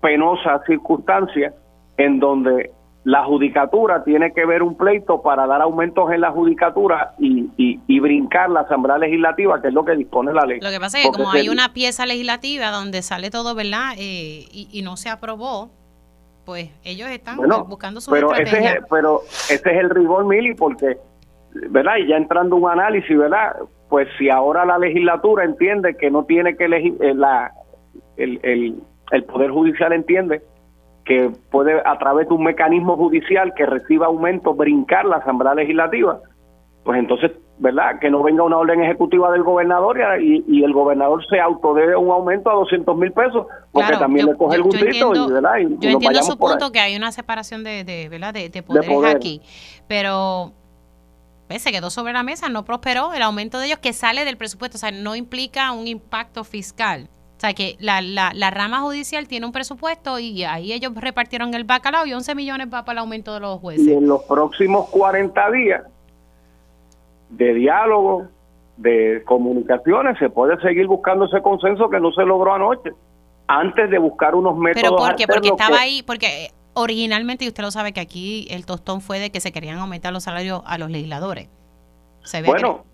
[0.00, 1.54] penosa circunstancia
[1.96, 2.72] en donde
[3.04, 8.00] la judicatura tiene que ver un pleito para dar aumentos en la judicatura y, y,
[8.00, 10.60] brincar la Asamblea Legislativa, que es lo que dispone la ley.
[10.60, 13.94] Lo que pasa es que como hay una pieza legislativa donde sale todo, ¿verdad?
[13.96, 15.70] Eh, y, y, no se aprobó,
[16.48, 20.96] pues ellos están buscando su pero Ese es, pero ese es el rigor, Mili, porque,
[21.68, 21.96] ¿verdad?
[21.98, 23.54] Y ya entrando un análisis, ¿verdad?
[23.90, 27.52] Pues si ahora la legislatura entiende que no tiene que elegir, eh, la,
[28.16, 30.40] el, el, el Poder Judicial entiende
[31.04, 36.18] que puede a través de un mecanismo judicial que reciba aumento brincar la Asamblea Legislativa,
[36.88, 37.98] pues entonces ¿verdad?
[38.00, 42.10] Que no venga una orden ejecutiva del gobernador y, y el gobernador se autodebe un
[42.10, 45.14] aumento a 200 mil pesos, porque también le coge el gustito.
[45.14, 45.58] y, ¿verdad?
[45.80, 48.32] yo entiendo su punto que hay una separación de, de, ¿verdad?
[48.32, 49.42] de, poderes aquí,
[49.86, 50.52] pero
[51.50, 54.78] se quedó sobre la mesa, no prosperó el aumento de ellos que sale del presupuesto,
[54.78, 57.10] o sea, no implica un impacto fiscal.
[57.36, 61.52] O sea, que la, la, la rama judicial tiene un presupuesto y ahí ellos repartieron
[61.54, 63.86] el bacalao y 11 millones va para el aumento de los jueces.
[63.86, 65.82] Y en los próximos 40 días
[67.30, 68.28] de diálogo,
[68.76, 72.92] de comunicaciones, se puede seguir buscando ese consenso que no se logró anoche,
[73.46, 74.82] antes de buscar unos métodos.
[74.82, 75.26] ¿Pero por qué?
[75.26, 79.30] Porque estaba ahí, porque originalmente, y usted lo sabe que aquí el tostón fue de
[79.30, 81.48] que se querían aumentar los salarios a los legisladores.
[82.46, 82.84] bueno,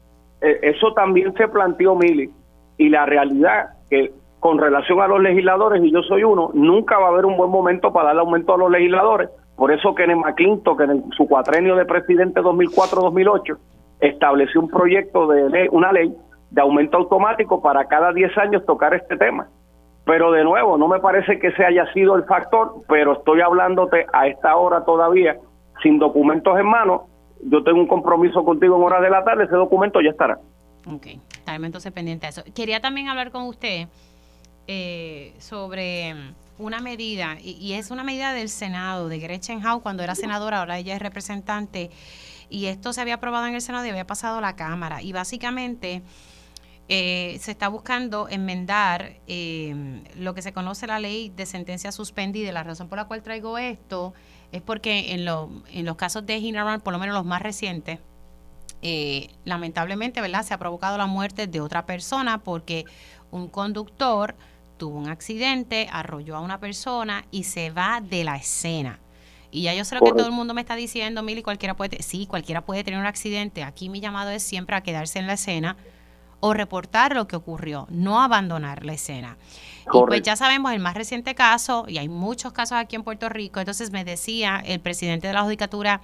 [0.41, 2.31] e, eso también se planteó, Mili,
[2.79, 7.07] y la realidad que con relación a los legisladores, y yo soy uno, nunca va
[7.07, 9.31] a haber un buen momento para darle aumento a los legisladores.
[9.57, 13.57] Por eso que en McClintock, en su cuatrenio de presidente 2004-2008,
[14.09, 16.15] estableció un proyecto de ley, una ley
[16.51, 19.49] de aumento automático para cada 10 años tocar este tema.
[20.05, 24.07] Pero de nuevo, no me parece que ese haya sido el factor, pero estoy hablándote
[24.13, 25.39] a esta hora todavía,
[25.83, 27.09] sin documentos en mano.
[27.43, 30.39] Yo tengo un compromiso contigo en horas de la tarde, ese documento ya estará.
[30.87, 32.43] Ok, estaremos entonces pendiente de eso.
[32.55, 33.89] Quería también hablar con usted
[34.67, 36.15] eh, sobre
[36.59, 40.61] una medida, y, y, es una medida del Senado, de Gretchen Howe, cuando era senadora,
[40.61, 41.91] ahora ella es representante
[42.49, 45.03] y esto se había aprobado en el Senado y había pasado la Cámara.
[45.03, 46.03] Y básicamente
[46.89, 52.53] eh, se está buscando enmendar eh, lo que se conoce la ley de sentencia suspendida.
[52.53, 54.13] La razón por la cual traigo esto
[54.53, 55.27] es porque en,
[55.71, 58.01] en los casos de Hinaran, por lo menos los más recientes,
[58.83, 60.43] eh, lamentablemente, ¿verdad?
[60.43, 62.85] Se ha provocado la muerte de otra persona porque
[63.31, 64.37] un conductor
[64.77, 69.01] tuvo un accidente, arrolló a una persona y se va de la escena
[69.55, 72.03] Y ya yo sé lo que todo el mundo me está diciendo, Mili, cualquiera puede,
[72.03, 73.63] sí, cualquiera puede tener un accidente.
[73.63, 75.77] Aquí mi llamado es siempre a quedarse en la escena
[76.41, 79.39] o reportar lo que ocurrió, no abandonar la escena.
[79.87, 83.29] Y pues ya sabemos el más reciente caso, y hay muchos casos aquí en Puerto
[83.29, 86.01] Rico, entonces me decía el presidente de la Judicatura,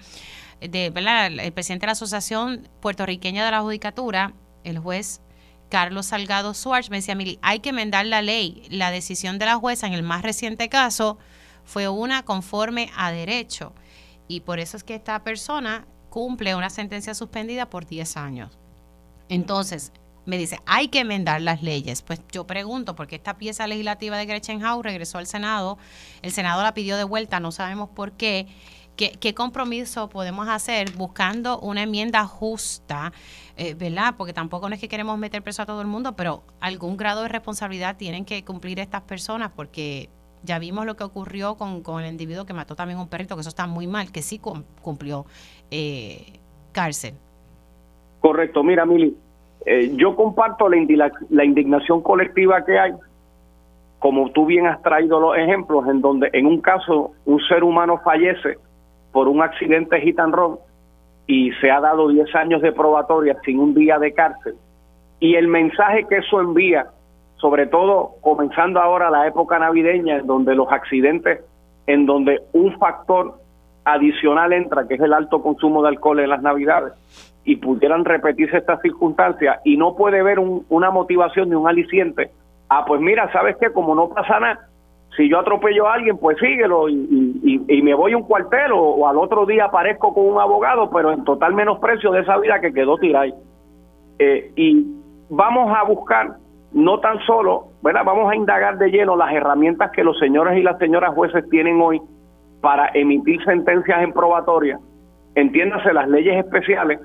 [0.60, 1.26] de, ¿verdad?
[1.26, 4.32] el presidente de la Asociación Puertorriqueña de la Judicatura,
[4.62, 5.22] el juez
[5.70, 8.62] Carlos Salgado Suárez, me decía, Mili, hay que enmendar la ley.
[8.70, 11.18] La decisión de la jueza en el más reciente caso
[11.64, 13.74] fue una conforme a derecho.
[14.28, 18.58] Y por eso es que esta persona cumple una sentencia suspendida por 10 años.
[19.28, 19.92] Entonces,
[20.26, 22.02] me dice, hay que enmendar las leyes.
[22.02, 25.78] Pues yo pregunto, porque esta pieza legislativa de Gretchen regresó al Senado,
[26.22, 28.46] el Senado la pidió de vuelta, no sabemos por qué.
[28.96, 33.14] ¿Qué, qué compromiso podemos hacer buscando una enmienda justa,
[33.56, 34.16] eh, ¿verdad?
[34.18, 37.22] Porque tampoco no es que queremos meter preso a todo el mundo, pero algún grado
[37.22, 40.10] de responsabilidad tienen que cumplir estas personas, porque
[40.42, 43.40] ya vimos lo que ocurrió con, con, el individuo que mató también un perrito, que
[43.40, 44.40] eso está muy mal, que sí
[44.82, 45.26] cumplió
[45.70, 46.38] eh,
[46.72, 47.14] cárcel.
[48.20, 49.16] Correcto, mira, Mili,
[49.66, 52.92] eh, yo comparto la, la indignación colectiva que hay,
[53.98, 58.00] como tú bien has traído los ejemplos, en donde en un caso un ser humano
[58.04, 58.56] fallece
[59.12, 60.34] por un accidente hit and
[61.26, 64.54] y se ha dado 10 años de probatoria sin un día de cárcel.
[65.20, 66.86] Y el mensaje que eso envía
[67.40, 71.40] sobre todo comenzando ahora la época navideña, en donde los accidentes,
[71.86, 73.34] en donde un factor
[73.84, 76.92] adicional entra, que es el alto consumo de alcohol en las navidades,
[77.44, 82.30] y pudieran repetirse estas circunstancias, y no puede ver una motivación ni un aliciente,
[82.68, 83.72] ah, pues mira, ¿sabes qué?
[83.72, 84.68] Como no pasa nada,
[85.16, 89.08] si yo atropello a alguien, pues síguelo y, y, me voy a un cuartel o,
[89.08, 92.72] al otro día aparezco con un abogado, pero en total menosprecio de esa vida que
[92.72, 93.26] quedó tirada.
[94.18, 94.86] Eh, y
[95.28, 96.36] vamos a buscar
[96.72, 98.04] no tan solo, ¿verdad?
[98.04, 101.80] Vamos a indagar de lleno las herramientas que los señores y las señoras jueces tienen
[101.80, 102.00] hoy
[102.60, 104.78] para emitir sentencias en probatoria,
[105.34, 107.00] entiéndase las leyes especiales,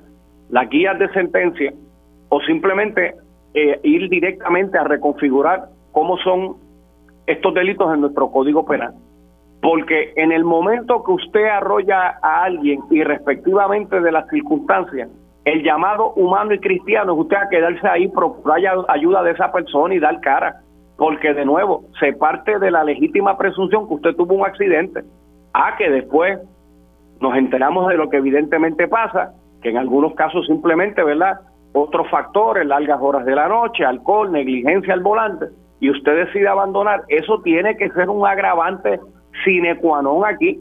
[0.50, 1.74] las guías de sentencia,
[2.30, 3.16] o simplemente
[3.54, 6.58] eh, ir directamente a reconfigurar cómo son
[7.26, 8.94] estos delitos en nuestro código penal.
[9.62, 15.10] Porque en el momento que usted arrolla a alguien y respectivamente de las circunstancias,
[15.46, 19.94] el llamado humano y cristiano es usted a quedarse ahí, procurar ayuda de esa persona
[19.94, 20.62] y dar cara,
[20.98, 25.04] porque de nuevo se parte de la legítima presunción que usted tuvo un accidente,
[25.54, 26.40] a que después
[27.22, 31.40] nos enteramos de lo que evidentemente pasa, que en algunos casos simplemente, ¿verdad?
[31.74, 35.46] Otros factores, largas horas de la noche, alcohol, negligencia al volante,
[35.80, 39.00] y usted decide abandonar, eso tiene que ser un agravante
[39.44, 40.60] sine qua non aquí.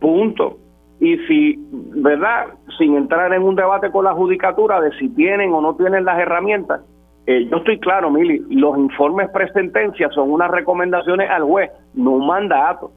[0.00, 0.63] Punto
[1.04, 1.58] y si,
[1.96, 2.46] ¿verdad?
[2.78, 6.18] Sin entrar en un debate con la judicatura de si tienen o no tienen las
[6.18, 6.80] herramientas,
[7.26, 12.26] eh, yo estoy claro, Mili, los informes presentencia son unas recomendaciones al juez, no un
[12.26, 12.90] mandato.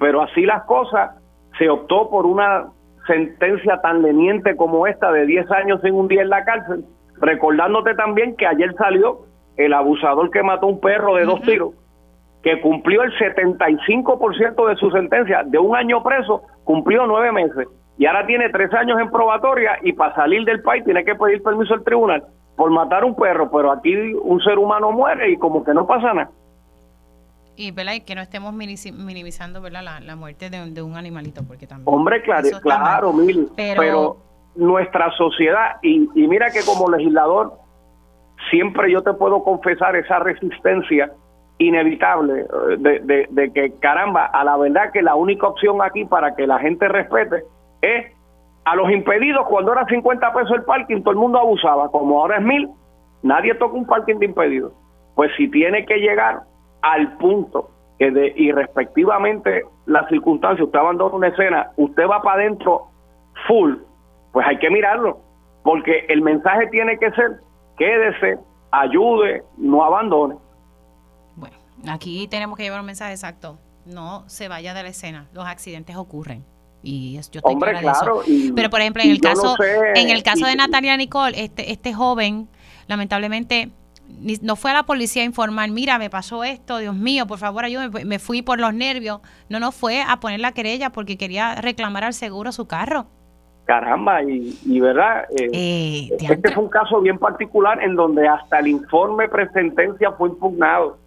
[0.00, 1.12] Pero así las cosas,
[1.56, 2.66] se optó por una
[3.06, 6.84] sentencia tan leniente como esta de 10 años sin un día en la cárcel,
[7.20, 9.20] recordándote también que ayer salió
[9.56, 11.74] el abusador que mató un perro de dos tiros,
[12.42, 18.06] que cumplió el 75% de su sentencia de un año preso cumplió nueve meses y
[18.06, 21.74] ahora tiene tres años en probatoria y para salir del país tiene que pedir permiso
[21.74, 22.24] al tribunal
[22.56, 26.14] por matar un perro, pero aquí un ser humano muere y como que no pasa
[26.14, 26.30] nada.
[27.56, 27.92] Y, ¿verdad?
[28.04, 30.00] que no estemos minimizando ¿verdad?
[30.02, 31.94] La, muerte de, un animalito, porque también...
[31.94, 34.16] Hombre, claro, claro Mil, pero...
[34.56, 37.52] nuestra sociedad, y, y mira que como legislador,
[38.50, 41.12] siempre yo te puedo confesar esa resistencia
[41.58, 46.46] inevitable eh, de, que, caramba, a la verdad que la única opción aquí para que
[46.46, 47.44] la gente respete
[47.82, 48.12] es
[48.64, 52.38] a los impedidos, cuando era 50 pesos el parking, todo el mundo abusaba, como ahora
[52.38, 52.70] es mil,
[53.22, 54.72] nadie toca un parking de impedidos.
[55.14, 56.40] Pues si tiene que llegar
[56.82, 62.88] al punto que de irrespectivamente la circunstancia, usted abandona una escena, usted va para adentro
[63.46, 63.74] full,
[64.32, 65.18] pues hay que mirarlo,
[65.62, 67.40] porque el mensaje tiene que ser,
[67.76, 68.38] quédese,
[68.72, 70.36] ayude, no abandone.
[71.88, 73.58] Aquí tenemos que llevar un mensaje exacto.
[73.84, 75.28] No se vaya de la escena.
[75.32, 76.44] Los accidentes ocurren.
[76.82, 78.22] Y yo estoy Hombre, claro,
[78.54, 79.56] Pero por ejemplo, en el caso,
[79.94, 82.46] en el caso de Natalia Nicole, este, este joven,
[82.86, 83.70] lamentablemente,
[84.42, 87.64] no fue a la policía a informar, mira, me pasó esto, Dios mío, por favor
[87.64, 89.20] ayúdame, me fui por los nervios.
[89.48, 93.06] No, no fue a poner la querella porque quería reclamar al seguro su carro.
[93.64, 98.58] Caramba, y, y verdad, eh, eh, este fue un caso bien particular en donde hasta
[98.58, 100.98] el informe presentencia fue impugnado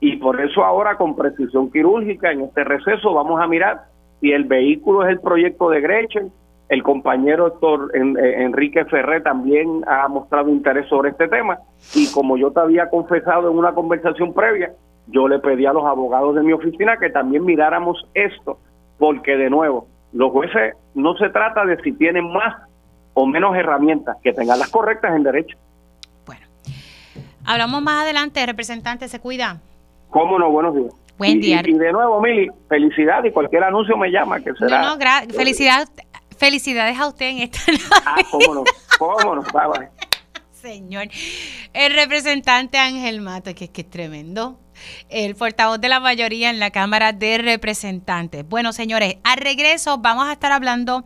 [0.00, 3.84] y por eso ahora con precisión quirúrgica en este receso vamos a mirar
[4.20, 6.32] si el vehículo es el proyecto de Gretchen.
[6.68, 11.58] El compañero doctor eh, Enrique Ferré también ha mostrado interés sobre este tema
[11.94, 14.72] y como yo te había confesado en una conversación previa,
[15.06, 18.58] yo le pedí a los abogados de mi oficina que también miráramos esto
[18.98, 22.54] porque de nuevo, los jueces no se trata de si tienen más
[23.14, 25.56] o menos herramientas, que tengan las correctas en derecho.
[26.26, 26.42] Bueno,
[27.44, 29.60] hablamos más adelante, representante, se cuida.
[30.16, 30.94] Cómo no, buenos días.
[31.18, 31.62] Buen día.
[31.62, 34.80] Y, de nuevo, Mili, felicidad y cualquier anuncio me llama, que será...
[34.80, 35.86] No, no, felicidad,
[36.38, 37.58] felicidades a usted en esta
[38.06, 38.64] Ah, cómo no,
[38.98, 39.42] cómo no,
[40.52, 41.08] Señor,
[41.74, 44.58] el representante Ángel Mato, que, que es tremendo,
[45.10, 48.48] el portavoz de la mayoría en la Cámara de Representantes.
[48.48, 51.04] Bueno, señores, al regreso vamos a estar hablando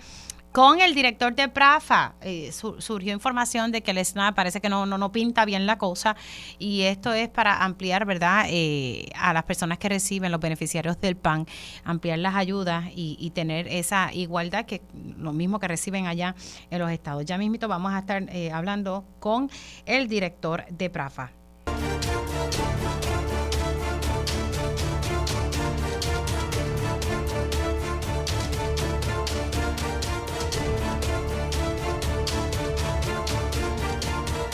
[0.52, 4.84] con el director de Prafa eh, surgió información de que el SNAP parece que no,
[4.86, 6.16] no, no, pinta bien la cosa
[6.58, 11.16] y esto es para ampliar, ¿verdad?, eh, a las personas que reciben los beneficiarios del
[11.16, 11.46] PAN,
[11.84, 14.82] ampliar las ayudas y, tener esa igualdad que
[15.16, 16.34] lo mismo que reciben allá
[16.68, 17.24] en los estados.
[17.24, 19.48] Ya mismito vamos a estar eh, hablando con
[19.86, 21.30] el director de Prafa.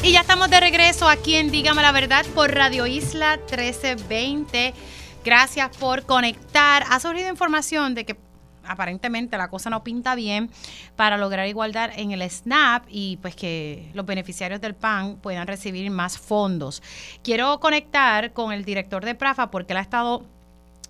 [0.07, 4.73] Y ya estamos de regreso aquí en Dígame la Verdad por Radio Isla 1320.
[5.25, 6.85] Gracias por conectar.
[6.89, 8.17] Ha surgido información de que
[8.63, 10.49] aparentemente la cosa no pinta bien
[10.95, 15.91] para lograr igualdad en el SNAP y pues que los beneficiarios del PAN puedan recibir
[15.91, 16.85] más fondos.
[17.25, 20.25] Quiero conectar con el director de PRAFA porque él ha estado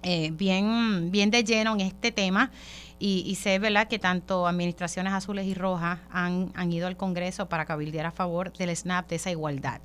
[0.02, 2.50] eh, bien, bien de lleno en este tema
[2.98, 3.88] y, sé ¿verdad?
[3.88, 8.52] que tanto administraciones azules y rojas han, han ido al Congreso para cabildear a favor
[8.52, 9.80] del SNAP, de esa igualdad.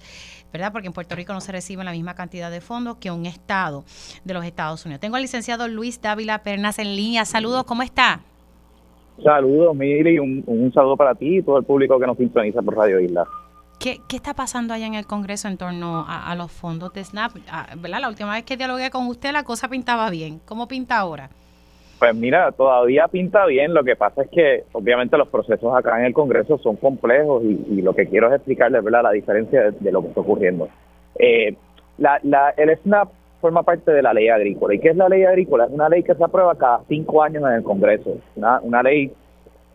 [0.51, 0.71] ¿verdad?
[0.71, 3.83] Porque en Puerto Rico no se recibe la misma cantidad de fondos que un estado
[4.23, 4.99] de los Estados Unidos.
[4.99, 7.25] Tengo al licenciado Luis Dávila Pernas en línea.
[7.25, 8.21] Saludos, ¿cómo está?
[9.23, 12.75] Saludos, Miri, un, un saludo para ti y todo el público que nos sintoniza por
[12.75, 13.25] Radio Isla.
[13.79, 17.37] ¿Qué, ¿Qué, está pasando allá en el Congreso en torno a, los fondos de SNAP?
[17.49, 18.01] Ah, ¿verdad?
[18.01, 20.39] La última vez que dialogué con usted la cosa pintaba bien.
[20.45, 21.31] ¿Cómo pinta ahora?
[22.01, 23.75] Pues mira, todavía pinta bien.
[23.75, 27.79] Lo que pasa es que obviamente los procesos acá en el Congreso son complejos y,
[27.83, 29.03] lo que quiero es explicarles ¿verdad?
[29.03, 30.67] la diferencia de, lo que está ocurriendo.
[31.19, 31.53] Eh,
[31.99, 34.73] la, la, el SNAP forma parte de la ley agrícola.
[34.73, 35.65] ¿Y qué es la ley agrícola?
[35.65, 38.17] Es una ley que se aprueba cada cinco años en el Congreso.
[38.35, 39.11] Una, una ley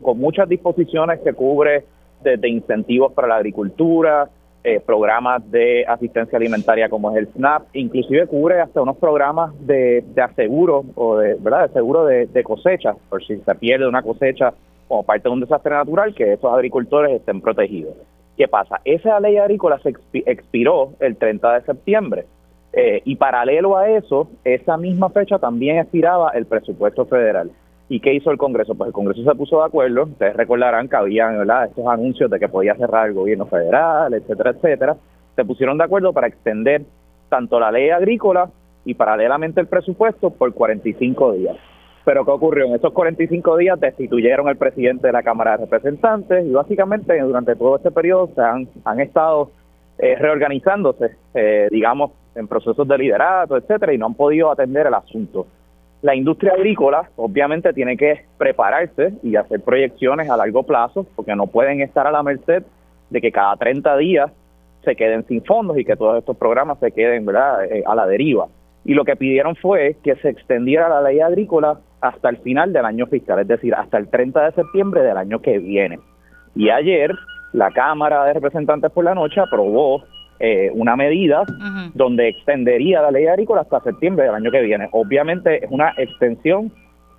[0.03, 1.85] con muchas disposiciones que cubre
[2.25, 4.29] desde incentivos para la agricultura,
[4.69, 10.03] eh, programas de asistencia alimentaria como es el SNAP, inclusive cubre hasta unos programas de,
[10.13, 11.69] de aseguro o de, ¿verdad?
[11.69, 14.55] de seguro de, cosecha, por si se pierde una cosecha
[14.89, 17.95] como parte de un desastre natural, que esos agricultores estén protegidos.
[18.37, 18.81] ¿Qué pasa?
[18.85, 19.95] Esa ley agrícola se
[20.27, 22.27] expiró el 30 de septiembre
[22.73, 27.53] eh, y paralelo a eso, esa misma fecha también expiraba el presupuesto federal.
[27.89, 28.75] ¿Y qué hizo el Congreso?
[28.75, 31.67] Pues el Congreso se puso de acuerdo, ustedes recordarán que habían ¿verdad?
[31.67, 34.97] estos anuncios de que podía cerrar el gobierno federal, etcétera, etcétera.
[35.37, 36.83] Se pusieron de acuerdo para extender
[37.29, 38.51] tanto la ley agrícola
[38.85, 41.57] y paralelamente el presupuesto por 45 días.
[42.05, 42.67] Pero ¿qué ocurrió?
[42.67, 47.57] En esos 45 días destituyeron al presidente de la Cámara de Representantes y básicamente durante
[47.57, 49.51] todo este periodo se han, han estado
[49.99, 54.95] eh, reorganizándose, eh, digamos, en procesos de liderato, etcétera, y no han podido atender el
[54.95, 55.47] asunto.
[56.03, 61.47] La industria agrícola obviamente tiene que prepararse y hacer proyecciones a largo plazo porque no
[61.47, 62.63] pueden estar a la merced
[63.11, 64.31] de que cada 30 días
[64.85, 67.65] se queden sin fondos y que todos estos programas se queden ¿verdad?
[67.65, 68.47] Eh, a la deriva.
[68.85, 72.85] Y lo que pidieron fue que se extendiera la ley agrícola hasta el final del
[72.85, 75.99] año fiscal, es decir, hasta el 30 de septiembre del año que viene.
[76.55, 77.11] Y ayer
[77.53, 80.05] la Cámara de Representantes por la noche aprobó
[80.39, 81.45] eh, una medida
[81.95, 84.89] donde extendería la ley agrícola hasta septiembre del año que viene.
[84.93, 86.71] Obviamente es una extensión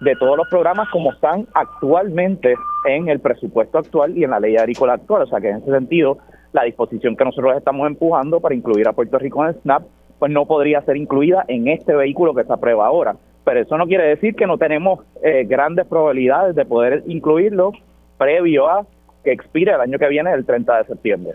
[0.02, 2.56] de todos los programas como están actualmente
[2.86, 5.24] en el presupuesto actual y en la ley agrícola actual.
[5.24, 6.20] O sea que en ese sentido,
[6.54, 9.84] la disposición que nosotros estamos empujando para incluir a Puerto Rico en el SNAP,
[10.20, 13.16] pues no podría ser incluida en este vehículo que se aprueba ahora.
[13.44, 17.72] Pero eso no quiere decir que no tenemos eh, grandes probabilidades de poder incluirlo
[18.18, 18.86] previo a
[19.24, 21.34] que expire el año que viene, el 30 de septiembre.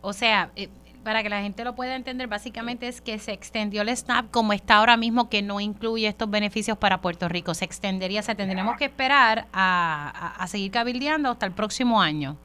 [0.00, 0.68] O sea, eh,
[1.02, 4.52] para que la gente lo pueda entender, básicamente es que se extendió el SNAP como
[4.52, 7.54] está ahora mismo, que no incluye estos beneficios para Puerto Rico.
[7.54, 12.36] Se extendería, o sea, tendremos que esperar a, seguir cabildeando hasta el próximo año.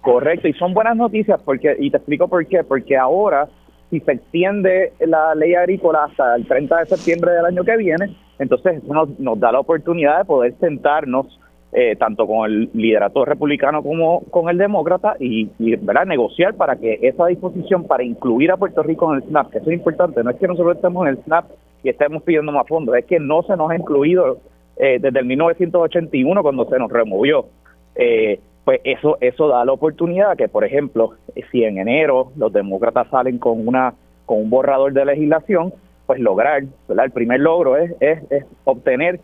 [0.00, 2.62] Correcto, y son buenas noticias, porque y te explico por qué.
[2.62, 3.48] Porque ahora,
[3.90, 8.16] si se extiende la ley agrícola hasta el 30 de septiembre del año que viene,
[8.38, 11.38] entonces eso nos da la oportunidad de poder sentarnos
[11.76, 16.06] eh, tanto con el liderato republicano como con el demócrata y, ¿verdad?
[16.06, 19.70] negociar para que esa disposición para incluir a Puerto Rico en el SNAP, que eso
[19.70, 21.46] es importante, no es que nosotros estemos en el SNAP
[21.82, 24.38] y estemos pidiendo más fondos, es que no se nos ha incluido
[24.76, 27.46] eh, desde el 1981 cuando se nos removió.
[27.96, 31.14] Eh, pues eso eso da la oportunidad que, por ejemplo,
[31.50, 33.94] si en enero los demócratas salen con una
[34.26, 35.74] con un borrador de legislación,
[36.06, 37.06] pues lograr, ¿verdad?
[37.06, 39.18] El primer logro es, es, es obtener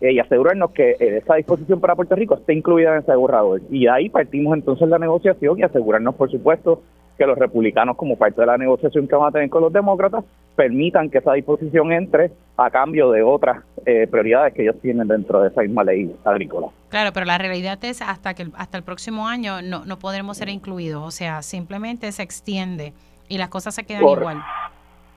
[0.00, 3.62] eh, y asegurarnos que eh, esa disposición para Puerto Rico esté incluida en ese borrador.
[3.70, 6.82] Y ahí partimos entonces la negociación y asegurarnos, por supuesto,
[7.16, 10.24] que los republicanos, como parte de la negociación que van a tener con los demócratas,
[10.54, 15.40] permitan que esa disposición entre a cambio de otras eh, prioridades que ellos tienen dentro
[15.40, 16.68] de esa misma ley agrícola.
[16.88, 20.48] Claro, pero la realidad es hasta que hasta el próximo año no, no podremos ser
[20.48, 22.92] incluidos, o sea, simplemente se extiende
[23.28, 24.42] y las cosas se quedan igual.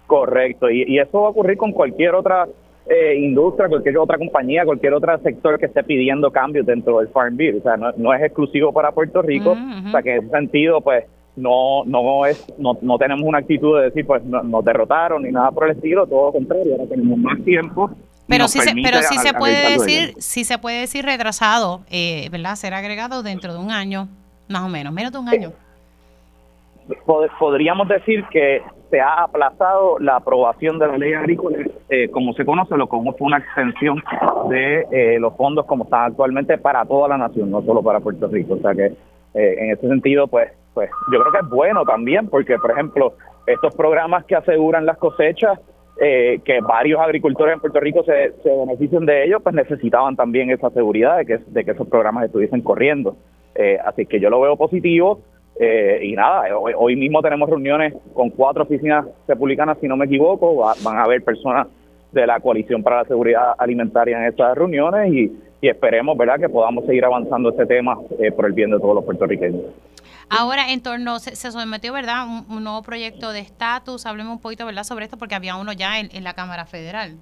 [0.07, 2.47] Correcto, y, y, eso va a ocurrir con cualquier otra
[2.89, 7.37] eh, industria, cualquier otra compañía, cualquier otro sector que esté pidiendo cambios dentro del Farm
[7.37, 7.57] Bill.
[7.59, 10.81] O sea, no, no es exclusivo para Puerto Rico, o sea que en ese sentido,
[10.81, 15.31] pues no no es no, no tenemos una actitud de decir pues nos derrotaron ni
[15.31, 17.89] nada por el estilo todo lo contrario ahora tenemos más tiempo
[18.27, 22.55] pero sí se, pero sí se puede decir sí se puede decir retrasado eh, verdad
[22.55, 24.09] ser agregado dentro de un año
[24.49, 25.51] más o menos menos de un año.
[27.37, 31.57] Podríamos decir que se ha aplazado la aprobación de la ley agrícola,
[31.89, 34.01] eh, como se conoce, lo como fue una extensión
[34.49, 38.27] de eh, los fondos como están actualmente para toda la nación, no solo para Puerto
[38.27, 38.55] Rico.
[38.55, 38.93] O sea que
[39.35, 43.13] en ese sentido, pues pues yo creo que es bueno también, porque por ejemplo,
[43.45, 45.59] estos programas que aseguran las cosechas,
[46.01, 50.49] eh, que varios agricultores en Puerto Rico se, se benefician de ellos, pues necesitaban también
[50.51, 53.17] esa seguridad de que, de que esos programas estuviesen corriendo.
[53.55, 55.19] Eh, así que yo lo veo positivo.
[55.59, 60.55] Eh, y nada, hoy, mismo tenemos reuniones con cuatro oficinas republicanas, si no me equivoco,
[60.55, 61.67] van a haber personas
[62.13, 65.31] de la Coalición para la Seguridad Alimentaria en estas reuniones y,
[65.61, 67.97] y esperemos verdad que podamos seguir avanzando este tema
[68.35, 69.65] por el bien de todos los puertorriqueños.
[70.29, 74.05] Ahora, en torno, se, sometió, ¿verdad?, un, nuevo proyecto de estatus.
[74.05, 77.17] Hablemos un poquito, ¿verdad?, sobre esto, porque había uno ya en, la Cámara Federal.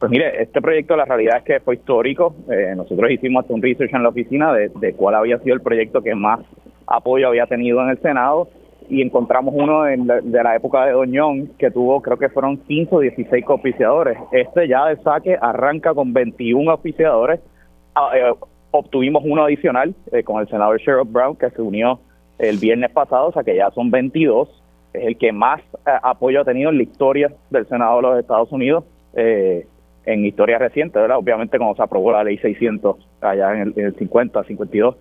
[0.00, 2.34] Pues mire, este proyecto la realidad es que fue histórico.
[2.50, 6.02] Eh, nosotros hicimos hasta un research en la oficina de, cuál había sido el proyecto
[6.02, 6.40] que más
[6.86, 8.48] apoyo había tenido en el Senado
[8.88, 13.00] y encontramos uno de la, época de Doñón que tuvo, creo que fueron 15 o
[13.00, 14.18] 16 oficiadores.
[14.30, 17.40] Este ya de saque arranca con 21 oficiadores.
[17.94, 18.32] Ah, eh,
[18.70, 22.00] obtuvimos uno adicional eh, con el senador Sherrod Brown, que se unió
[22.38, 24.62] el viernes pasado, o sea que ya son 22.
[24.92, 28.20] Es el que más eh, apoyo ha tenido en la historia del Senado de los
[28.20, 28.84] Estados Unidos,
[29.14, 29.66] eh,
[30.04, 31.18] en historia reciente, ¿verdad?
[31.18, 34.96] Obviamente, cuando se aprobó la ley 600 allá en el, 50, 52,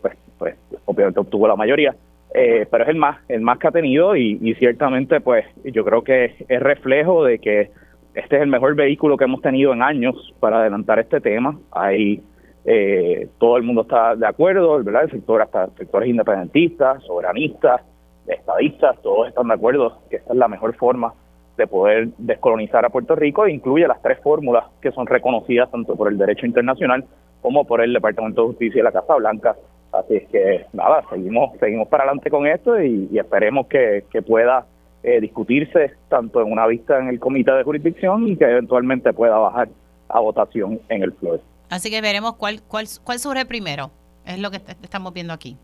[0.00, 1.94] pues, pues obviamente obtuvo la mayoría.
[2.32, 6.36] pero es el más, el más que ha tenido y, ciertamente, pues yo creo que
[6.48, 7.70] es reflejo de que
[8.14, 11.58] este es el mejor vehículo que hemos tenido en años para adelantar este tema.
[11.70, 12.22] Hay
[12.64, 15.04] eh, todo el mundo está de acuerdo, ¿verdad?
[15.04, 17.80] El sector, hasta sectores independentistas, soberanistas,
[18.26, 21.14] estadistas, todos están de acuerdo que esta es la mejor forma
[21.56, 25.96] de poder descolonizar a Puerto Rico e incluye las tres fórmulas que son reconocidas tanto
[25.96, 27.04] por el derecho internacional
[27.40, 29.56] como por el Departamento de Justicia y la Casa Blanca.
[29.92, 34.66] Así es que nada, seguimos seguimos para adelante con esto y, esperemos que, pueda
[35.02, 39.38] eh, discutirse tanto en una vista en el Comité de Jurisdicción y que eventualmente pueda
[39.38, 39.68] bajar
[40.08, 41.40] a votación en el floor.
[41.70, 43.90] Así que veremos cuál, cuál, cuál surge primero.
[44.26, 45.56] Es lo que estamos viendo aquí.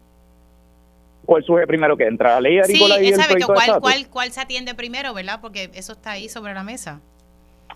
[1.27, 4.75] ¿Cuál surge primero que entra la ley agrícola y el cuál, cuál, cuál se atiende
[4.75, 5.41] primero, ¿verdad?
[5.41, 7.01] Porque eso está ahí sobre la mesa.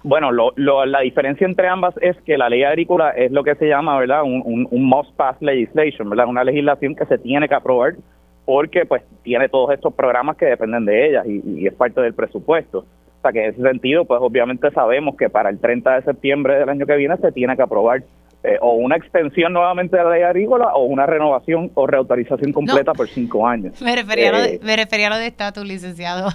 [0.03, 3.57] Bueno, lo, lo, la diferencia entre ambas es que la ley agrícola es lo que
[3.57, 4.23] se llama, ¿verdad?
[4.23, 6.27] Un, un, un must pass legislation, ¿verdad?
[6.29, 7.95] Una legislación que se tiene que aprobar
[8.45, 12.15] porque pues tiene todos estos programas que dependen de ella y, y es parte del
[12.15, 12.79] presupuesto.
[13.19, 16.59] O sea que en ese sentido, pues obviamente sabemos que para el 30 de septiembre
[16.59, 18.05] del año que viene se tiene que aprobar
[18.45, 22.93] eh, o una extensión nuevamente de la ley agrícola o una renovación o reautorización completa
[22.93, 23.83] por cinco años.
[23.83, 26.29] Me refería, a, lo de, eh, me refería a lo de estatus, licenciado.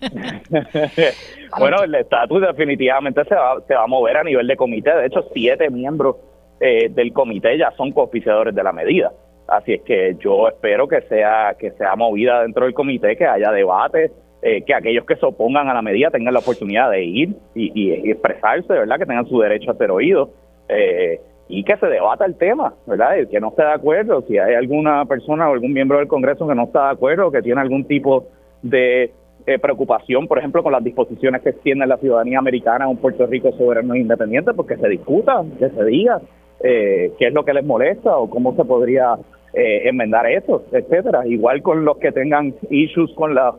[1.58, 4.94] bueno, el estatus definitivamente se va, se va a mover a nivel de comité.
[4.96, 6.16] De hecho, siete miembros
[6.60, 9.12] eh, del comité ya son cooficiadores de la medida.
[9.48, 13.50] Así es que yo espero que sea que sea movida dentro del comité, que haya
[13.50, 14.10] debate,
[14.42, 18.10] que aquellos que se opongan a la medida tengan la oportunidad de ir y, y,
[18.10, 18.98] expresarse, ¿verdad?
[18.98, 20.28] Que tengan su derecho a ser oídos.
[20.68, 23.18] Eh, y que se debata el tema, ¿verdad?
[23.18, 26.46] El que no esté de acuerdo, si hay alguna persona o algún miembro del Congreso
[26.46, 28.26] que no está de acuerdo, que tiene algún tipo
[28.62, 29.12] de
[29.46, 33.26] eh, preocupación, por ejemplo, con las disposiciones que extiende la ciudadanía americana a un Puerto
[33.26, 36.20] Rico soberano e independiente, porque pues se discuta, que se diga
[36.60, 39.14] eh, qué es lo que les molesta o cómo se podría
[39.54, 41.24] eh, enmendar eso, etcétera.
[41.28, 43.54] Igual con los que tengan issues con las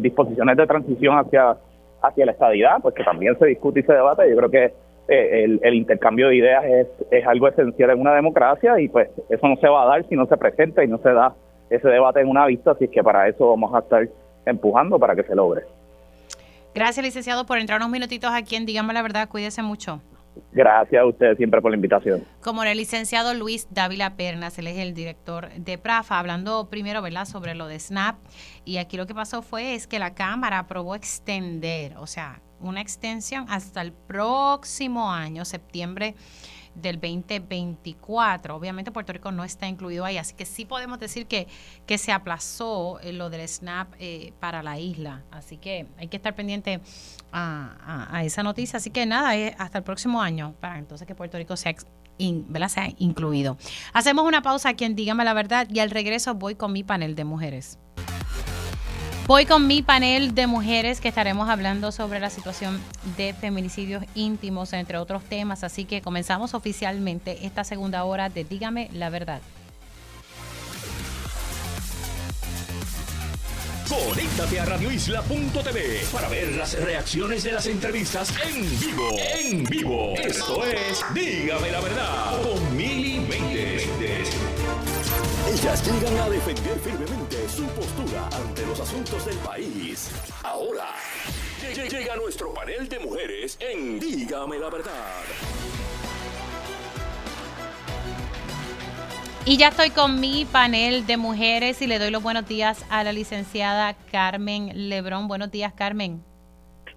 [0.00, 1.56] disposiciones de transición hacia
[2.02, 4.28] hacia la estadidad, pues que también se discute y se debate.
[4.28, 4.72] Yo creo que
[5.08, 9.46] eh, el, intercambio de ideas es, es algo esencial en una democracia y pues eso
[9.46, 11.34] no se va a dar si no se presenta y no se da
[11.70, 14.08] ese debate en una vista, así que para eso vamos a estar
[14.44, 15.62] empujando para que se logre.
[16.74, 19.28] Gracias, licenciado, por entrar unos minutitos aquí en Dígame la Verdad.
[19.28, 20.00] Cuídese mucho.
[20.52, 22.22] Gracias a ustedes siempre por la invitación.
[22.42, 27.24] Como el licenciado Luis Dávila Pernas, él es el director de PRAFA, hablando primero, ¿verdad?,
[27.24, 28.16] sobre lo de SNAP.
[28.64, 32.80] Y aquí lo que pasó fue es que la Cámara aprobó extender, o sea, una
[32.80, 36.14] extensión hasta el próximo año, septiembre
[36.76, 38.54] del 2024.
[38.54, 41.48] Obviamente Puerto Rico no está incluido ahí, así que sí podemos decir que,
[41.86, 45.24] que se aplazó eh, lo del SNAP eh, para la isla.
[45.30, 46.80] Así que hay que estar pendiente
[47.32, 48.76] a, esa noticia.
[48.76, 51.74] Así que nada, hasta el próximo año, para entonces que Puerto Rico sea,
[52.68, 53.56] sea incluido.
[53.92, 57.14] Hacemos una pausa aquí en Dígame la Verdad y al regreso voy con mi panel
[57.14, 57.78] de mujeres.
[59.26, 62.80] Voy con mi panel de mujeres que estaremos hablando sobre la situación
[63.16, 65.64] de feminicidios íntimos, entre otros temas.
[65.64, 69.40] Así que comenzamos oficialmente esta segunda hora de Dígame la verdad.
[73.88, 79.10] Conéctate a radioisla.tv para ver las reacciones de las entrevistas en vivo.
[79.40, 80.14] En vivo.
[80.18, 83.26] Esto es Dígame la verdad con Mili
[85.48, 90.10] ellas llegan a defender firmemente su postura ante los asuntos del país.
[90.42, 90.86] Ahora,
[91.74, 95.22] llega nuestro panel de mujeres en Dígame la verdad.
[99.44, 103.04] Y ya estoy con mi panel de mujeres y le doy los buenos días a
[103.04, 105.28] la licenciada Carmen Lebrón.
[105.28, 106.22] Buenos días, Carmen.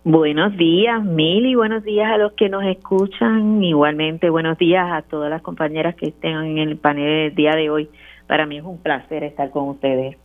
[0.03, 3.63] Buenos días, Mil, y buenos días a los que nos escuchan.
[3.63, 7.69] Igualmente, buenos días a todas las compañeras que estén en el panel el día de
[7.69, 7.89] hoy.
[8.29, 10.15] Para mí es un placer estar con ustedes.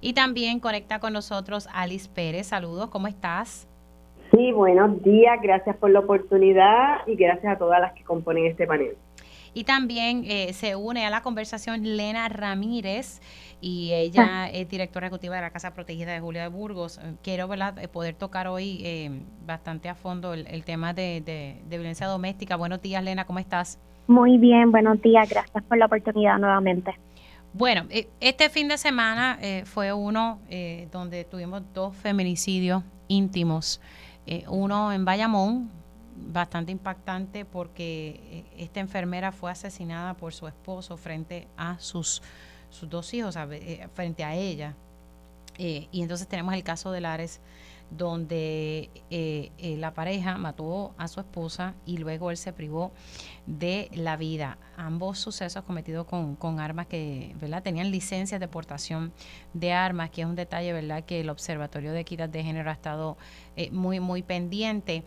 [0.00, 2.46] Y también conecta con nosotros Alice Pérez.
[2.46, 3.66] Saludos, ¿cómo estás?
[4.30, 8.64] Sí, buenos días, gracias por la oportunidad y gracias a todas las que componen este
[8.64, 8.96] panel.
[9.54, 13.20] Y también eh, se une a la conversación Lena Ramírez
[13.60, 14.50] y ella ah.
[14.50, 16.98] es directora ejecutiva de la Casa Protegida de Julia de Burgos.
[16.98, 22.54] Eh, quiero eh, poder tocar hoy bastante a fondo el, tema de, de, violencia doméstica.
[22.54, 23.80] Buenos días, Lena, ¿cómo estás?
[24.06, 26.94] Muy bien, buenos días, gracias por la oportunidad nuevamente.
[27.52, 33.80] Bueno, eh, este fin de semana eh, fue uno eh, donde tuvimos dos feminicidios íntimos.
[34.48, 35.70] uno en Bayamón,
[36.14, 42.20] bastante impactante porque esta enfermera fue asesinada por su esposo frente a sus,
[42.68, 43.38] sus dos hijos,
[43.94, 44.74] frente a ella.
[45.56, 47.40] y entonces tenemos el caso de Lares
[47.90, 52.92] donde eh, eh, la pareja mató a su esposa y luego él se privó
[53.46, 54.58] de la vida.
[54.76, 57.62] Ambos sucesos cometidos con, armas que ¿verdad?
[57.62, 59.12] tenían licencias de portación
[59.54, 61.04] de armas, que es un detalle ¿verdad?
[61.04, 63.16] que el Observatorio de Equidad de Género ha estado
[63.56, 65.02] eh, muy, muy pendiente.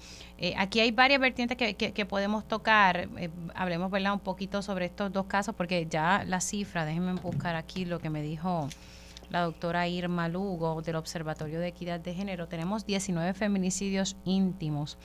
[0.57, 3.07] aquí hay varias vertientes que, que, podemos tocar.
[3.53, 4.13] hablemos ¿verdad?
[4.13, 8.09] un poquito sobre estos dos casos, porque ya la cifra, déjenme buscar aquí lo que
[8.09, 8.67] me dijo
[9.31, 14.97] la doctora Irma Lugo del Observatorio de Equidad de Género, tenemos 19 feminicidios íntimos,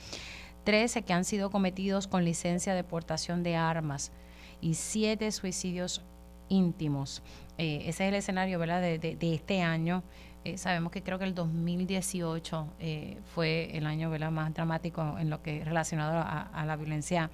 [0.65, 4.11] 13 que han sido cometidos con licencia de portación de armas
[4.59, 6.03] y 7 suicidios
[6.49, 7.23] íntimos.
[7.57, 8.81] Eh, ese es el escenario ¿verdad?
[8.81, 10.03] De, este año.
[10.43, 14.31] Eh, sabemos que creo que el 2018 eh, fue el año ¿verdad?
[14.31, 17.29] más dramático en lo que relacionado a, a la violencia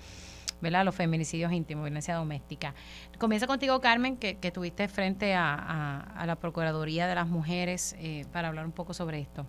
[0.71, 2.73] Los feminicidios íntimos, violencia doméstica.
[3.19, 8.65] Comienza contigo, Carmen, que, tuviste frente a, la Procuraduría de las Mujeres eh, para hablar
[8.65, 9.45] un poco sobre esto.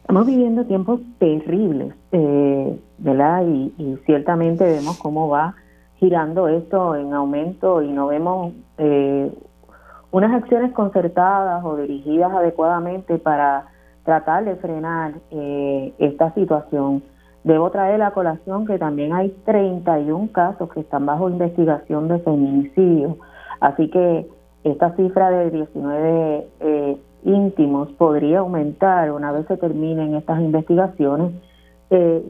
[0.00, 3.46] Estamos viviendo tiempos terribles, eh, ¿verdad?
[3.46, 5.54] Y, ciertamente vemos cómo va
[6.00, 9.32] girando esto en aumento y no vemos eh,
[10.10, 13.68] unas acciones concertadas o dirigidas adecuadamente para
[14.04, 15.14] tratar de frenar
[15.98, 17.02] esta situación.
[17.44, 23.18] Debo traer la colación que también hay 31 casos que están bajo investigación de feminicidio.
[23.60, 24.26] Así que
[24.64, 31.32] esta cifra de 19 eh, íntimos podría aumentar una vez se terminen estas investigaciones.
[31.90, 32.26] Eh,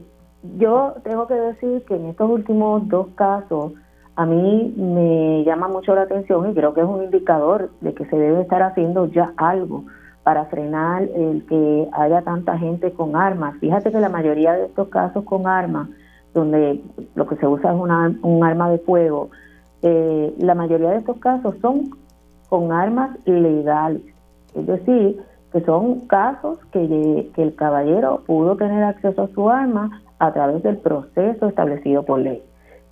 [0.57, 3.71] yo tengo que decir que en estos últimos dos casos
[4.17, 8.05] a mí me llama mucho la atención y creo que es un indicador de que
[8.05, 9.85] se debe estar haciendo ya algo
[10.25, 13.57] para frenar el que haya tanta gente con armas.
[13.59, 15.87] Fíjate que la mayoría de estos casos con armas,
[16.33, 16.81] donde
[17.13, 19.29] lo que se usa es un arma de fuego,
[19.83, 21.91] eh, la mayoría de estos casos son
[22.49, 24.01] con armas legales.
[24.55, 25.21] Es decir,
[25.53, 30.77] que son casos que el caballero pudo tener acceso a su arma a través del
[30.77, 32.41] proceso establecido por ley.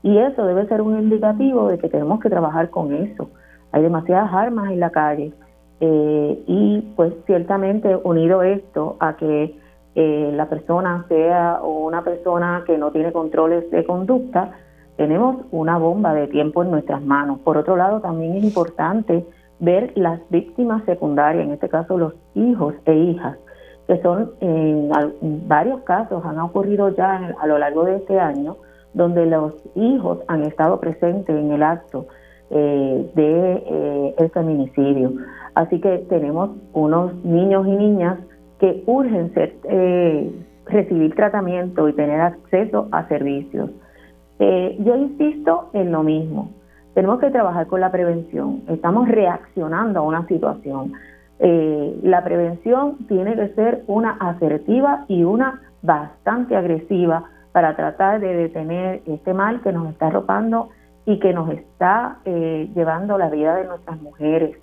[0.04, 3.32] Y eso debe ser un indicativo de que tenemos que trabajar con eso.
[3.72, 5.34] Hay demasiadas armas en la calle
[5.80, 9.58] eh, y pues ciertamente unido esto a que
[9.96, 14.52] eh, la persona sea una persona que no tiene controles de conducta,
[14.98, 17.40] tenemos una bomba de tiempo en nuestras manos.
[17.40, 19.26] Por otro lado, también es importante
[19.60, 23.38] ver las víctimas secundarias, en este caso los hijos e hijas,
[23.88, 24.90] que son en,
[25.48, 28.58] varios casos han ocurrido ya a lo largo de este año,
[28.94, 32.08] donde los hijos han estado presentes en el acto
[32.56, 35.12] eh, de eh, el feminicidio.
[35.56, 38.20] Así que tenemos unos niños y niñas
[38.60, 40.32] que urgen eh,
[40.68, 43.72] recibir tratamiento y tener acceso a servicios.
[44.38, 46.52] Yo insisto en lo mismo.
[46.94, 48.62] Tenemos que trabajar con la prevención.
[48.68, 50.92] Estamos reaccionando a una situación.
[51.40, 59.02] La prevención tiene que ser una asertiva y una bastante agresiva para tratar de detener
[59.06, 60.70] este mal que nos está arropando
[61.06, 64.58] y que nos está eh, llevando la vida de nuestras mujeres.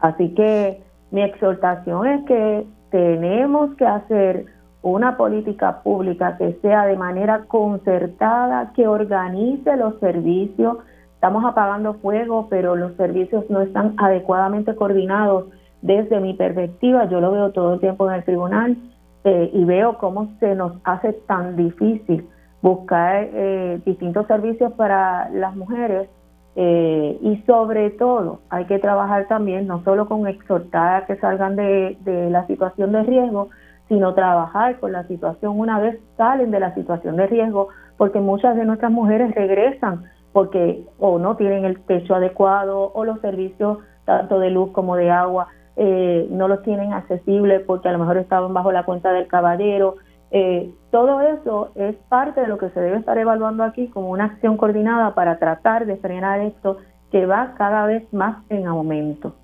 [0.00, 4.46] Así que mi exhortación es que tenemos que hacer
[4.82, 10.78] una política pública que sea de manera concertada, que organice los servicios.
[11.14, 15.46] Estamos apagando fuego, pero los servicios no están adecuadamente coordinados
[15.80, 17.06] desde mi perspectiva.
[17.06, 18.76] Yo lo veo todo el tiempo en el tribunal
[19.24, 22.28] eh, y veo cómo se nos hace tan difícil
[22.64, 26.08] buscar eh, distintos servicios para las mujeres
[26.56, 31.56] eh, y sobre todo hay que trabajar también no solo con exhortar a que salgan
[31.56, 33.50] de, de la situación de riesgo,
[33.90, 38.56] sino trabajar con la situación una vez salen de la situación de riesgo, porque muchas
[38.56, 44.40] de nuestras mujeres regresan porque o no tienen el techo adecuado o los servicios tanto
[44.40, 48.54] de luz como de agua eh, no los tienen accesibles porque a lo mejor estaban
[48.54, 49.96] bajo la cuenta del caballero.
[50.30, 54.24] Eh, todo eso es parte de lo que se debe estar evaluando aquí como una
[54.24, 56.78] acción coordinada para tratar de frenar esto
[57.10, 59.34] que va cada vez más en aumento.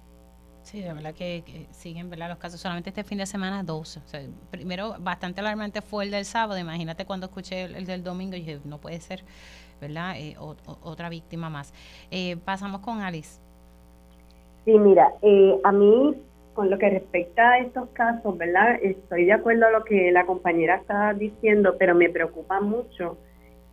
[0.63, 2.29] Sí, de verdad que, siguen ¿verdad?
[2.29, 2.61] los casos.
[2.61, 4.01] Solamente este fin de semana, dos.
[4.51, 6.59] primero, bastante alarmante fue el del sábado.
[6.59, 9.25] Imagínate cuando escuché el, del domingo y dije, no puede ser,
[9.81, 10.15] ¿verdad?
[10.17, 11.73] Eh, otra víctima más.
[12.11, 13.41] Eh, pasamos con Alice.
[14.65, 16.15] Sí, mira, eh, a mí,
[16.55, 18.79] con lo que respecta a estos casos, ¿verdad?
[18.83, 23.19] Estoy de acuerdo a lo que la compañera está diciendo, pero me preocupa mucho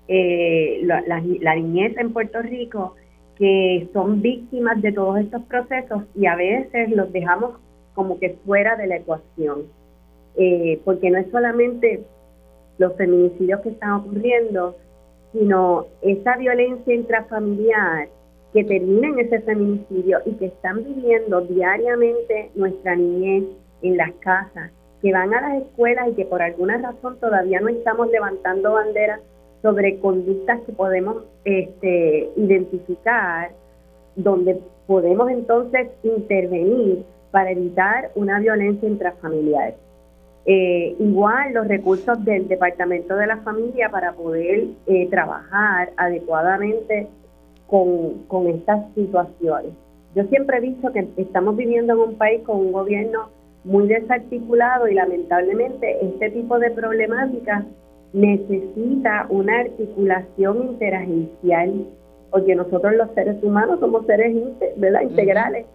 [0.08, 2.96] la, la niñez en Puerto Rico
[3.38, 7.56] que son víctimas de todos estos procesos y a veces los dejamos
[7.94, 9.64] como que fuera de la ecuación,
[10.36, 12.04] eh, porque no es solamente
[12.78, 14.76] los feminicidios que están ocurriendo,
[15.34, 18.10] sino esa violencia intrafamiliar
[18.54, 23.44] que termina en ese feminicidio y que están viviendo diariamente nuestra niñez
[23.82, 24.72] en las casas,
[25.02, 29.20] que van a las escuelas y que por alguna razón todavía no estamos levantando banderas
[29.62, 33.52] sobre conductas que podemos este, identificar,
[34.16, 39.76] donde podemos entonces intervenir para evitar una violencia intrafamiliar.
[40.46, 47.10] Eh, igual los recursos del Departamento de la Familia para poder eh, trabajar adecuadamente
[47.68, 49.72] con, con estas situaciones.
[50.16, 53.30] Yo siempre he dicho que estamos viviendo en un país con un gobierno
[53.64, 57.66] muy desarticulado y lamentablemente este tipo de problemáticas
[58.14, 61.86] necesita una articulación interagencial,
[62.32, 64.36] porque nosotros los seres humanos somos seres
[64.78, 65.02] ¿verdad?
[65.02, 65.66] integrales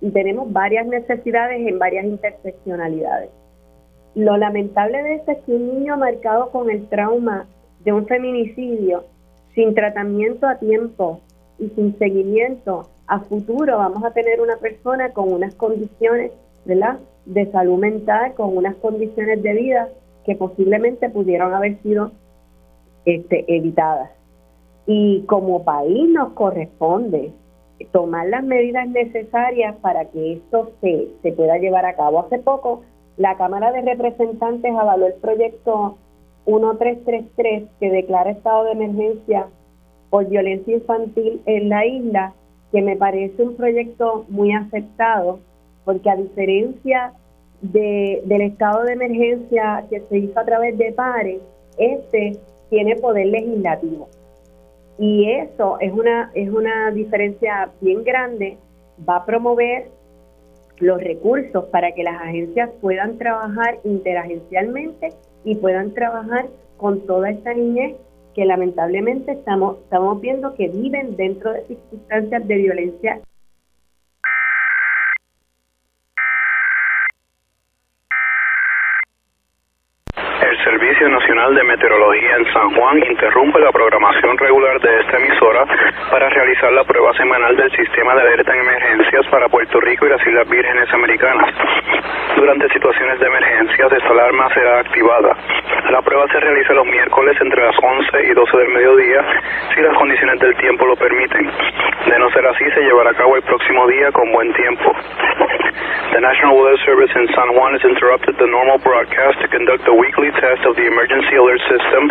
[0.00, 3.30] y tenemos varias necesidades en varias interseccionalidades.
[4.14, 7.46] Lo lamentable de esto es que un niño marcado con el trauma
[7.84, 9.04] de un feminicidio,
[9.54, 11.20] sin tratamiento a tiempo
[11.58, 16.32] y sin seguimiento a futuro, vamos a tener una persona con unas condiciones
[16.64, 16.98] ¿verdad?
[17.26, 19.88] de salud mental, con unas condiciones de vida
[20.24, 22.12] que posiblemente pudieron haber sido
[23.04, 24.10] este, evitadas.
[24.86, 27.32] Y como país nos corresponde
[27.90, 32.20] tomar las medidas necesarias para que esto se, se pueda llevar a cabo.
[32.20, 32.82] Hace poco
[33.16, 35.98] la Cámara de Representantes avaló el proyecto
[36.46, 39.46] 1333 que declara estado de emergencia
[40.12, 42.34] por violencia infantil en la isla,
[42.70, 45.40] que me parece un proyecto muy aceptado,
[45.86, 47.14] porque a diferencia
[47.62, 51.40] de, del estado de emergencia que se hizo a través de pares,
[51.78, 52.36] este
[52.68, 54.06] tiene poder legislativo.
[54.98, 58.58] Y eso es una, es una diferencia bien grande,
[59.08, 59.86] va a promover
[60.76, 67.54] los recursos para que las agencias puedan trabajar interagencialmente y puedan trabajar con toda esta
[67.54, 67.96] niñez
[68.34, 73.20] que lamentablemente estamos, estamos viendo que viven dentro de circunstancias de violencia
[80.72, 85.66] Servicio Nacional de Meteorología en San Juan interrumpe la programación regular de esta emisora
[86.10, 90.08] para realizar la prueba semanal del sistema de alerta en emergencias para Puerto Rico y
[90.08, 91.52] las Islas Vírgenes Americanas.
[92.36, 95.36] Durante situaciones de emergencias, esta alarma será activada.
[95.90, 99.20] La prueba se realiza los miércoles entre las 11 y 12 del mediodía,
[99.74, 101.50] si las condiciones del tiempo lo permiten.
[102.06, 104.90] De no ser así, se llevará a cabo el próximo día con buen tiempo.
[106.12, 109.94] The National Weather Service in San Juan has interrupted the normal broadcast to conduct a
[109.96, 112.02] weekly test of the emergency alert system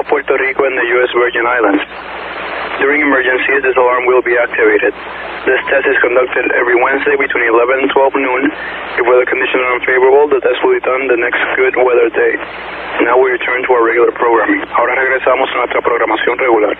[0.00, 1.10] of Puerto Rico and the U.S.
[1.16, 1.82] Virgin Islands.
[2.76, 4.92] During emergencies, this alarm will be activated.
[5.48, 8.42] This test is conducted every Wednesday between 11 and 12 noon.
[9.00, 12.36] If weather conditions are unfavorable, the test will be done the next good weather day.
[13.00, 14.60] Now we return to our regular programming.
[14.76, 16.76] Ahora regresamos a nuestra programación regular.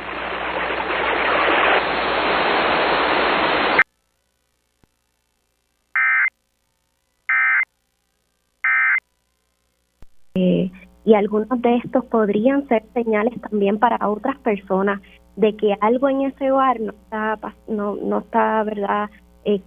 [10.36, 10.70] Eh,
[11.06, 15.00] y algunos de estos podrían ser señales también para otras personas
[15.36, 17.38] de que algo en ese hogar no está
[17.68, 19.08] no, no está verdad
[19.44, 19.60] eh,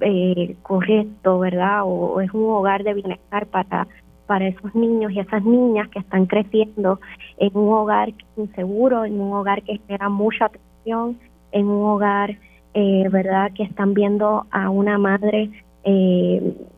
[0.00, 3.86] eh, correcto verdad o, es un hogar de bienestar para
[4.26, 6.98] para esos niños y esas niñas que están creciendo
[7.36, 11.18] en un hogar inseguro en un hogar que genera mucha tensión
[11.52, 12.38] en un hogar
[12.72, 15.50] eh, verdad que están viendo a una madre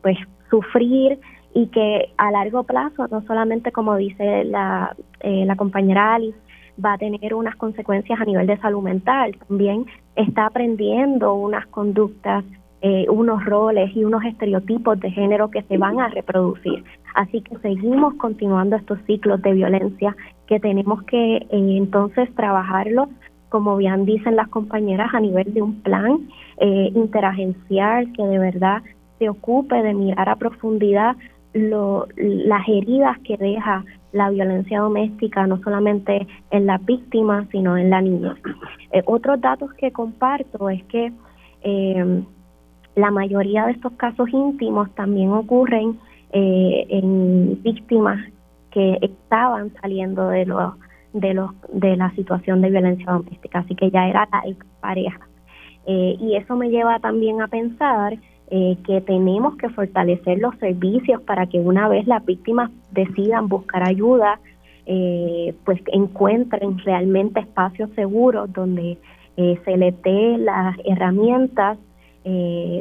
[0.01, 0.17] pues
[0.51, 1.19] sufrir
[1.53, 6.37] y que a largo plazo, no solamente como dice la, eh, la compañera Alice,
[6.83, 9.85] va a tener unas consecuencias a nivel de salud mental, también
[10.15, 12.45] está aprendiendo unas conductas,
[12.81, 16.83] eh, unos roles y unos estereotipos de género que se van a reproducir.
[17.15, 20.15] Así que seguimos continuando estos ciclos de violencia
[20.47, 23.09] que tenemos que eh, entonces trabajarlos,
[23.49, 26.27] como bien dicen las compañeras, a nivel de un plan
[26.61, 28.83] interagencial que de verdad
[29.17, 31.15] se ocupe de mirar a profundidad
[31.53, 37.89] lo, las heridas que deja la violencia doméstica, no solamente en la víctima, sino en
[37.89, 38.35] la niña.
[38.91, 41.11] Eh, otros datos que comparto es que
[41.61, 42.23] eh,
[42.95, 45.99] la mayoría de estos casos íntimos también ocurren
[46.31, 48.19] eh, en víctimas
[48.71, 50.73] que estaban saliendo de los
[51.13, 54.43] de los de la situación de violencia doméstica, así que ya era la
[54.79, 55.27] pareja.
[55.87, 58.17] y eso me lleva también a pensar
[58.51, 63.87] eh, que tenemos que fortalecer los servicios para que una vez las víctimas decidan buscar
[63.87, 64.39] ayuda,
[64.87, 68.97] eh, pues encuentren realmente espacios seguros donde
[69.37, 71.77] eh, se les dé las herramientas,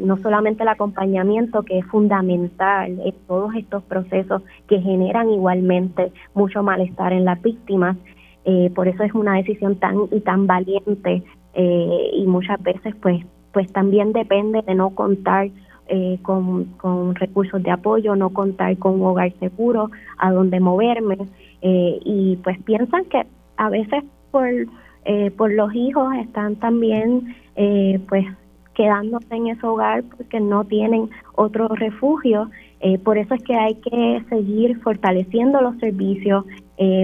[0.02, 6.62] no solamente el acompañamiento que es fundamental en todos estos procesos que generan igualmente mucho
[6.62, 7.96] malestar en las víctimas,
[8.74, 11.22] por eso es una decisión tan y tan valiente
[11.54, 13.24] y muchas veces pues
[13.58, 15.48] pues también depende de no contar
[15.88, 21.18] eh, con, con, recursos de apoyo, no contar con un hogar seguro, a dónde moverme,
[21.60, 24.46] eh, y pues piensan que a veces por,
[25.06, 27.34] eh, por los hijos están también
[28.08, 28.26] pues
[28.74, 32.48] quedándose en ese hogar porque no tienen otro refugio.
[33.02, 36.44] por eso es que hay que seguir fortaleciendo los servicios,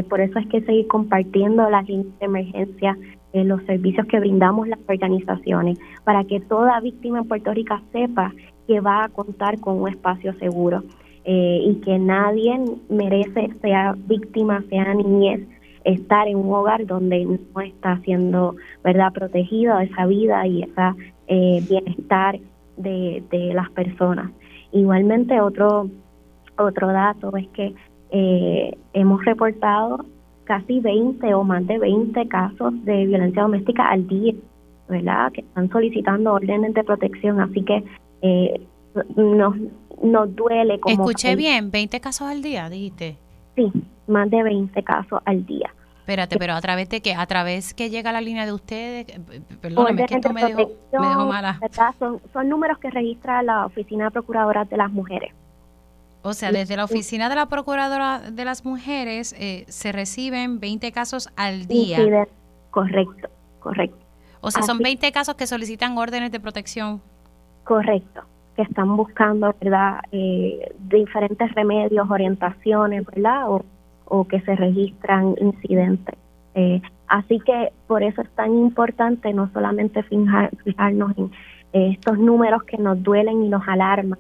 [0.09, 2.97] por eso es que seguir compartiendo las líneas de emergencia
[3.43, 8.33] los servicios que brindamos las organizaciones, para que toda víctima en Puerto Rico sepa
[8.69, 10.85] que va a contar con un espacio seguro
[11.25, 15.41] eh, y que nadie merece, sea víctima, sea niñez,
[15.85, 20.93] estar en un hogar donde no está siendo verdad protegido esa vida y ese
[21.27, 22.39] eh, bienestar
[22.77, 24.31] de, de las personas.
[24.73, 25.89] Igualmente otro
[26.57, 27.75] otro dato es que
[28.11, 30.05] eh, hemos reportado
[30.45, 34.35] casi 20 o más de 20 casos de violencia doméstica al día,
[34.89, 35.33] ¿verdad?
[35.33, 37.85] Que están solicitando órdenes de protección, así que
[38.23, 38.61] eh,
[39.17, 39.57] nos,
[40.03, 40.95] nos duele como...
[40.95, 43.17] Escuché bien, 20 casos al día, dijiste.
[43.57, 43.71] Sí,
[44.07, 45.73] más de 20 casos al día.
[46.05, 47.15] Espérate, pero a través de qué?
[47.15, 49.07] A través que llega la línea de ustedes,
[49.63, 51.59] perdóname, que esto me dejó, me mala.
[51.99, 55.33] Son, son números que registra la Oficina Procuradora de las Mujeres.
[56.27, 60.91] O sea, desde la oficina de la Procuradora de las Mujeres eh, se reciben 20
[60.91, 61.99] casos al día.
[62.71, 63.29] correcto,
[63.61, 63.99] correcto.
[64.41, 67.03] O sea, son 20 casos que solicitan órdenes de protección.
[67.65, 68.23] Correcto,
[68.57, 70.01] que están buscando, ¿verdad?
[70.13, 73.51] Eh, diferentes remedios, orientaciones, ¿verdad?
[73.51, 73.63] O,
[74.07, 76.15] o que se registran incidentes.
[76.55, 81.31] Eh, así que por eso es tan importante no solamente fijarnos en
[81.75, 84.19] estos números que nos duelen y nos alarman,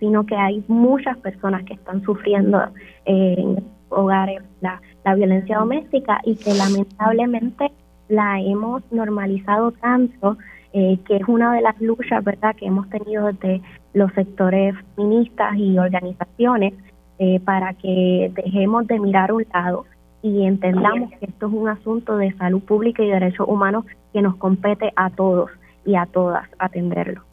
[0.00, 2.60] sino que hay muchas personas que están sufriendo
[3.04, 7.70] eh, en hogares la, la violencia doméstica y que lamentablemente
[8.08, 10.36] la hemos normalizado tanto
[10.72, 13.60] eh, que es una de las luchas verdad que hemos tenido desde
[13.92, 16.74] los sectores feministas y organizaciones
[17.18, 19.84] eh, para que dejemos de mirar un lado
[20.22, 24.36] y entendamos que esto es un asunto de salud pública y derechos humanos que nos
[24.36, 25.50] compete a todos
[25.84, 27.29] y a todas atenderlo.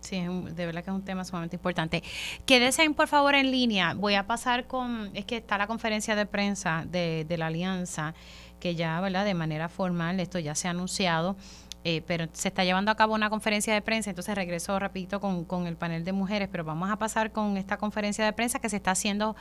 [0.00, 2.02] Sí, de verdad que es un tema sumamente importante.
[2.46, 3.94] Quédense, por favor, en línea.
[3.94, 8.14] Voy a pasar con, es que está la conferencia de prensa de, de la alianza,
[8.58, 9.24] que ya, ¿verdad?
[9.24, 11.36] De manera formal, esto ya se ha anunciado
[11.84, 15.44] eh, pero se está llevando a cabo una conferencia de prensa, entonces regreso rapidito con,
[15.44, 18.68] con el panel de mujeres, pero vamos a pasar con esta conferencia de prensa que
[18.68, 19.36] se está haciendo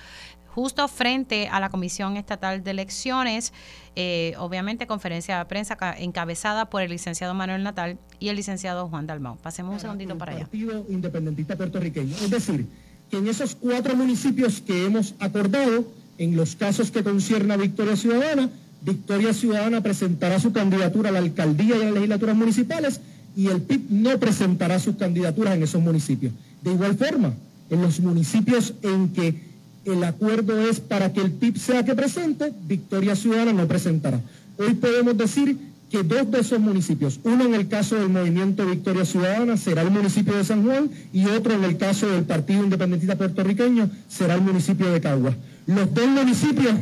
[0.54, 3.54] justo frente a la Comisión Estatal de Elecciones,
[3.96, 9.08] eh, obviamente conferencia de prensa encabezada por el licenciado Manuel Natal y el licenciado Juan
[9.08, 9.38] Dalmau.
[9.38, 10.42] Pasemos un segundito para allá.
[10.42, 12.16] Partido Independentista Puertorriqueño.
[12.16, 12.68] Es decir,
[13.10, 15.86] que en esos cuatro municipios que hemos acordado,
[16.18, 18.50] en los casos que concierne a Victoria Ciudadana,
[18.82, 23.02] Victoria Ciudadana presentará su candidatura a la alcaldía y a las legislaturas municipales
[23.36, 26.34] y el PIB no presentará sus candidaturas en esos municipios.
[26.62, 27.34] De igual forma,
[27.70, 29.50] en los municipios en que
[29.86, 34.22] el acuerdo es para que el PIB sea que presente, Victoria Ciudadana no presentará.
[34.58, 35.58] Hoy podemos decir
[35.90, 39.90] que dos de esos municipios, uno en el caso del movimiento Victoria Ciudadana será el
[39.90, 44.42] municipio de San Juan y otro en el caso del Partido Independentista Puertorriqueño será el
[44.42, 45.36] municipio de Caguas.
[45.66, 46.74] Los dos municipios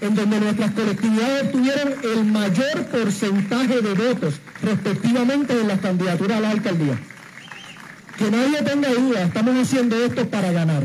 [0.00, 6.40] en donde nuestras colectividades tuvieron el mayor porcentaje de votos respectivamente en las candidaturas a
[6.40, 6.98] la alcaldía.
[8.18, 10.84] Que nadie tenga duda, estamos haciendo esto para ganar.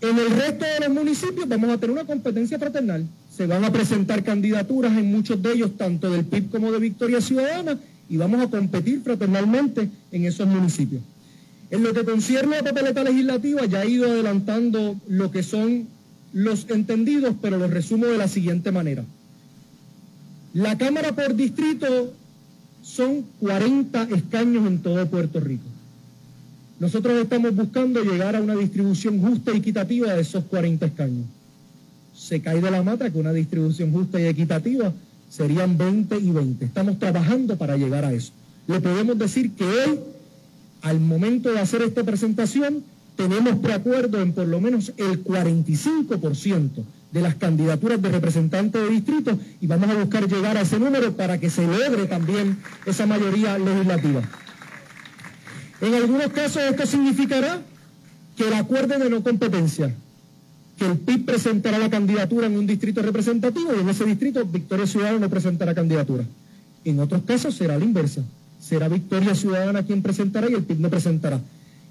[0.00, 3.06] En el resto de los municipios vamos a tener una competencia fraternal.
[3.34, 7.20] Se van a presentar candidaturas en muchos de ellos, tanto del PIB como de Victoria
[7.20, 11.02] Ciudadana, y vamos a competir fraternalmente en esos municipios.
[11.70, 15.88] En lo que concierne a la papeleta legislativa, ya he ido adelantando lo que son
[16.36, 19.02] los entendidos, pero los resumo de la siguiente manera.
[20.52, 22.12] La Cámara por distrito
[22.82, 25.64] son 40 escaños en todo Puerto Rico.
[26.78, 31.24] Nosotros estamos buscando llegar a una distribución justa y equitativa de esos 40 escaños.
[32.14, 34.92] Se cae de la mata que una distribución justa y equitativa
[35.30, 36.66] serían 20 y 20.
[36.66, 38.32] Estamos trabajando para llegar a eso.
[38.66, 40.00] Le podemos decir que hoy,
[40.82, 42.84] al momento de hacer esta presentación,
[43.16, 49.38] tenemos preacuerdo en por lo menos el 45% de las candidaturas de representantes de distrito
[49.60, 53.58] y vamos a buscar llegar a ese número para que se logre también esa mayoría
[53.58, 54.22] legislativa.
[55.80, 57.60] En algunos casos esto significará
[58.36, 59.94] que el acuerdo de no competencia,
[60.78, 64.86] que el PIB presentará la candidatura en un distrito representativo y en ese distrito Victoria
[64.86, 66.24] Ciudadana no presentará candidatura.
[66.84, 68.22] En otros casos será la inversa.
[68.60, 71.40] Será Victoria Ciudadana quien presentará y el PIB no presentará.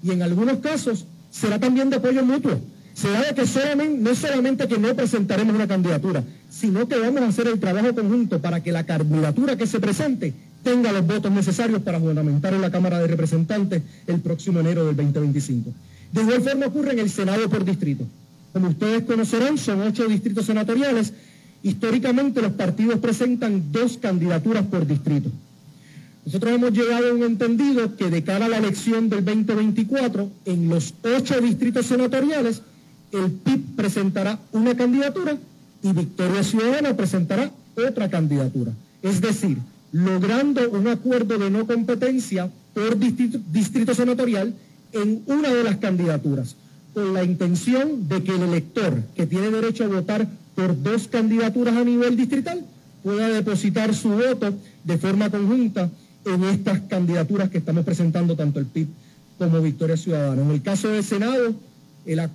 [0.02, 2.60] Y en algunos casos será también de apoyo mutuo.
[2.94, 7.28] Será de que solamente, no solamente que no presentaremos una candidatura, sino que vamos a
[7.28, 11.82] hacer el trabajo conjunto para que la candidatura que se presente tenga los votos necesarios
[11.82, 15.70] para fundamentar en la Cámara de Representantes el próximo enero del 2025.
[16.12, 18.04] De igual forma ocurre en el Senado por distrito.
[18.54, 21.12] Como ustedes conocerán, son ocho distritos senatoriales.
[21.62, 25.30] Históricamente los partidos presentan dos candidaturas por distrito.
[26.26, 30.68] Nosotros hemos llegado a un entendido que de cara a la elección del 2024, en
[30.68, 32.62] los ocho distritos senatoriales,
[33.12, 35.38] el PIB presentará una candidatura
[35.84, 38.72] y Victoria Ciudadana presentará otra candidatura.
[39.02, 39.58] Es decir,
[39.92, 44.52] logrando un acuerdo de no competencia por distrito, senatorial
[44.92, 46.56] en una de las candidaturas,
[46.92, 51.76] con la intención de que el elector que tiene derecho a votar por dos candidaturas
[51.76, 52.64] a nivel distrital
[53.04, 54.52] pueda depositar su voto
[54.82, 55.88] de forma conjunta
[56.26, 58.88] en estas candidaturas que estamos presentando tanto el PIB
[59.38, 60.42] como Victoria Ciudadana.
[60.42, 61.54] En el caso del Senado,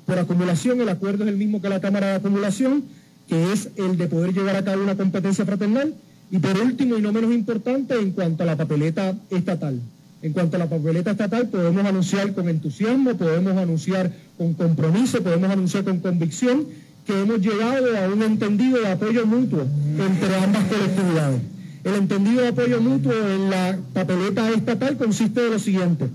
[0.06, 2.84] por acumulación, el acuerdo es el mismo que la Cámara de Acumulación,
[3.28, 5.94] que es el de poder llevar a cabo una competencia fraternal.
[6.32, 9.80] Y por último, y no menos importante, en cuanto a la papeleta estatal.
[10.22, 15.50] En cuanto a la papeleta estatal, podemos anunciar con entusiasmo, podemos anunciar con compromiso, podemos
[15.50, 16.66] anunciar con convicción
[17.06, 19.66] que hemos llegado a un entendido de apoyo mutuo
[19.98, 21.42] entre ambas colectividades.
[21.84, 26.10] El entendido apoyo mutuo en la papeleta estatal consiste de lo siguiente.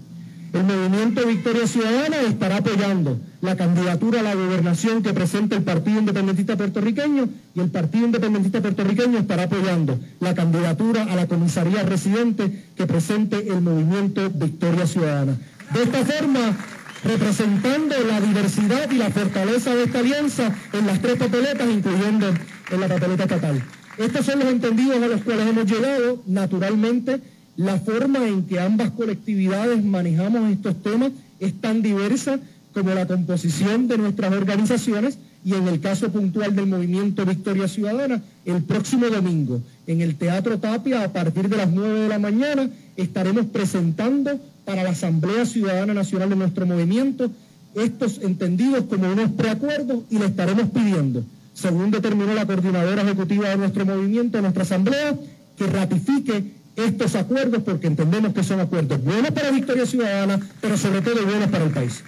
[0.52, 5.98] El movimiento Victoria Ciudadana estará apoyando la candidatura a la gobernación que presenta el Partido
[5.98, 12.64] Independentista Puertorriqueño y el Partido Independentista Puertorriqueño estará apoyando la candidatura a la comisaría residente
[12.76, 15.36] que presente el movimiento Victoria Ciudadana.
[15.74, 16.56] De esta forma,
[17.04, 22.28] representando la diversidad y la fortaleza de esta alianza en las tres papeletas, incluyendo
[22.70, 23.62] en la papeleta estatal.
[23.99, 26.22] Estos son los entendidos a los cuales hemos llegado.
[26.26, 27.20] Naturalmente,
[27.57, 32.38] la forma en que ambas colectividades manejamos estos temas es tan diversa
[32.74, 38.20] como la composición de nuestras organizaciones y en el caso puntual del movimiento Victoria Ciudadana,
[38.44, 42.68] el próximo domingo en el Teatro Tapia a partir de las 9 de la mañana
[42.97, 47.30] estaremos presentando para la Asamblea Ciudadana Nacional de nuestro movimiento
[47.74, 51.24] estos entendidos como unos preacuerdos y le estaremos pidiendo
[51.57, 55.16] según determinó la coordinadora ejecutiva de nuestro movimiento, nuestra asamblea,
[55.57, 61.00] que ratifique estos acuerdos porque entendemos que son acuerdos buenos para Victoria Ciudadana, pero sobre
[61.00, 62.04] todo buenos para el país.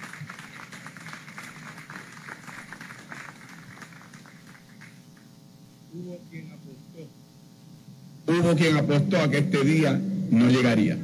[8.27, 10.95] Hubo quien apostó a que este día no llegaría.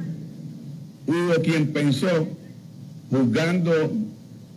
[1.08, 2.28] Hubo quien pensó,
[3.10, 3.90] juzgando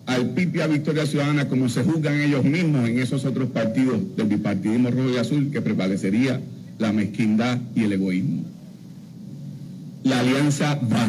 [0.10, 4.16] al PIB y a Victoria Ciudadana como se juzgan ellos mismos en esos otros partidos
[4.16, 6.41] del bipartidismo rojo y azul, que prevalecería
[6.80, 8.43] la mezquindad y el egoísmo.
[10.03, 11.07] La alianza va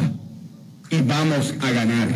[0.91, 2.09] y vamos a ganar.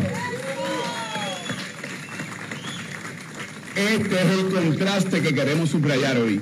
[3.75, 6.39] Este es el contraste que queremos subrayar hoy.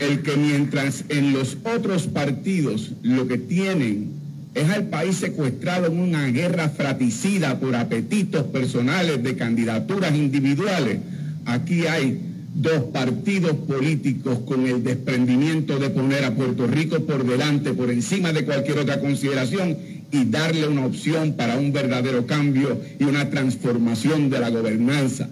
[0.00, 4.17] El que mientras en los otros partidos lo que tienen
[4.58, 10.98] es al país secuestrado en una guerra fratricida por apetitos personales de candidaturas individuales,
[11.44, 12.20] aquí hay
[12.54, 18.32] dos partidos políticos con el desprendimiento de poner a Puerto Rico por delante, por encima
[18.32, 19.76] de cualquier otra consideración
[20.10, 25.28] y darle una opción para un verdadero cambio y una transformación de la gobernanza.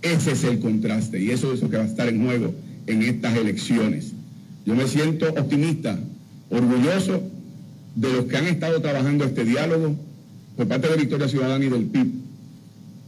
[0.00, 2.54] Ese es el contraste y eso es lo que va a estar en juego
[2.86, 4.12] en estas elecciones.
[4.64, 5.98] Yo me siento optimista,
[6.48, 7.22] orgulloso
[7.98, 9.96] de los que han estado trabajando este diálogo
[10.56, 12.06] por parte de Victoria Ciudadana y del PIB.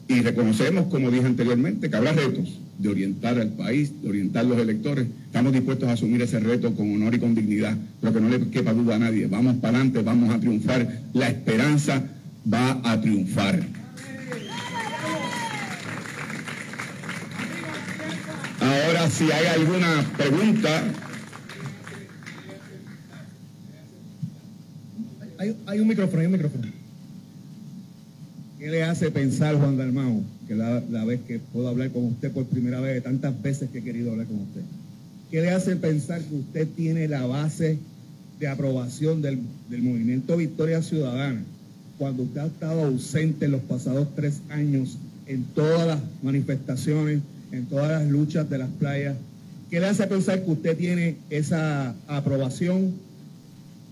[0.08, 4.48] Y reconocemos, como dije anteriormente, que habrá retos de orientar al país, de orientar a
[4.48, 5.06] los electores.
[5.26, 8.50] Estamos dispuestos a asumir ese reto con honor y con dignidad, pero que no le
[8.50, 9.28] quepa duda a nadie.
[9.28, 11.02] Vamos para adelante, vamos a triunfar.
[11.12, 12.02] La esperanza
[12.52, 13.64] va a triunfar.
[18.60, 20.82] Ahora, si hay alguna pregunta,
[25.40, 26.64] Hay, un micrófono, hay un micrófono.
[28.58, 32.44] ¿Qué le hace pensar, Juan Dalmau, que la, vez que puedo hablar con usted por
[32.44, 34.60] primera vez, de tantas veces que he querido hablar con usted?
[35.30, 37.78] ¿Qué le hace pensar que usted tiene la base
[38.38, 39.38] de aprobación del,
[39.70, 41.42] del movimiento Victoria Ciudadana
[41.96, 47.20] cuando usted ha estado ausente en los pasados tres años en todas las manifestaciones,
[47.50, 49.16] en todas las luchas de las playas?
[49.70, 52.92] ¿Qué le hace pensar que usted tiene esa aprobación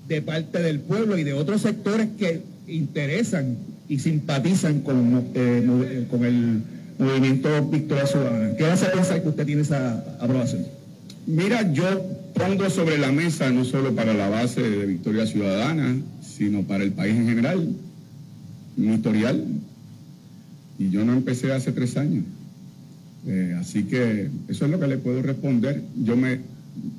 [0.08, 3.56] de parte del pueblo y de otros sectores que interesan
[3.88, 6.62] y simpatizan con, eh, con el
[6.98, 8.56] movimiento Victoria Ciudadana.
[8.56, 10.66] ¿Qué hace pensar que usted tiene esa aprobación?
[11.26, 11.84] Mira, yo
[12.34, 16.92] pongo sobre la mesa no solo para la base de Victoria Ciudadana, sino para el
[16.92, 17.68] país en general,
[18.76, 19.44] un historial.
[20.78, 22.24] Y yo no empecé hace tres años.
[23.26, 25.82] Eh, así que eso es lo que le puedo responder.
[26.02, 26.40] Yo me,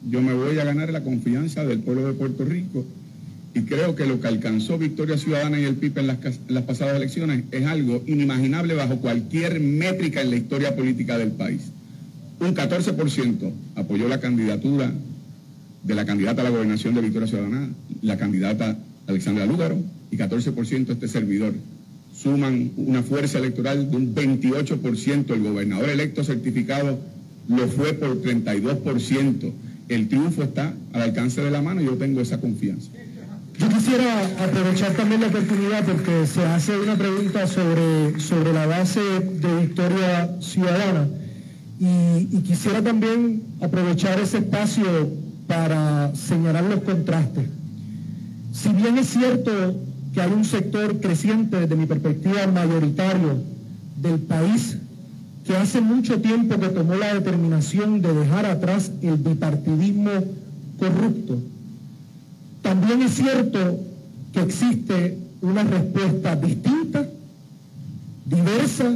[0.10, 2.86] yo me voy a ganar la confianza del pueblo de Puerto Rico
[3.54, 7.44] y creo que lo que alcanzó Victoria Ciudadana y el PIB en las, pasadas elecciones
[7.52, 11.72] es algo inimaginable bajo cualquier métrica en la historia política del país.
[12.40, 14.94] Un 14% apoyó la candidatura
[15.84, 17.70] de la candidata a la gobernación de Victoria Ciudadana,
[18.02, 18.78] la candidata
[19.08, 19.78] Alexandra Lúgaro,
[20.12, 21.54] y 14% este servidor.
[22.16, 25.34] Suman una fuerza electoral de un 28%.
[25.34, 27.00] El gobernador electo certificado
[27.48, 29.52] lo fue por 32%.
[29.90, 32.90] El triunfo está al alcance de la mano y yo tengo esa confianza.
[33.60, 39.02] Yo quisiera aprovechar también la oportunidad porque se hace una pregunta sobre, sobre la base
[39.02, 41.08] de Victoria Ciudadana
[41.80, 44.86] y, quisiera también aprovechar ese espacio
[45.48, 47.46] para señalar los contrastes.
[48.54, 49.52] Si bien es cierto
[50.14, 53.42] que hay un sector creciente desde mi perspectiva mayoritario
[53.98, 54.78] del país
[55.50, 60.12] que hace mucho tiempo que tomó la determinación de dejar atrás el bipartidismo
[60.78, 61.40] corrupto,
[62.62, 63.80] también es cierto
[64.32, 67.10] que existe una respuesta distinta,
[68.26, 68.96] diversa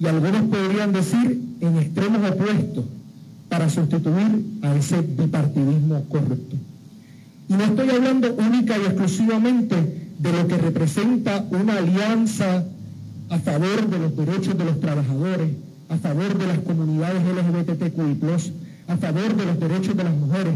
[0.00, 2.86] y algunos podrían decir en extremos opuestos
[3.48, 6.56] para sustituir a ese bipartidismo corrupto.
[7.48, 12.64] Y no estoy hablando única y exclusivamente de lo que representa una alianza
[13.30, 15.50] a favor de los derechos de los trabajadores,
[15.94, 18.18] a favor de las comunidades LGBTQI,
[18.88, 20.54] a favor de los derechos de las mujeres,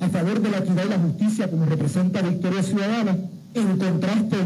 [0.00, 3.16] a favor de la equidad y la justicia como representa Victoria Ciudadana,
[3.54, 4.36] en contraste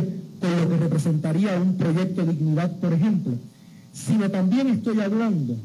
[0.41, 3.35] con lo que representaría un proyecto de dignidad, por ejemplo,
[3.93, 5.57] sino también estoy hablando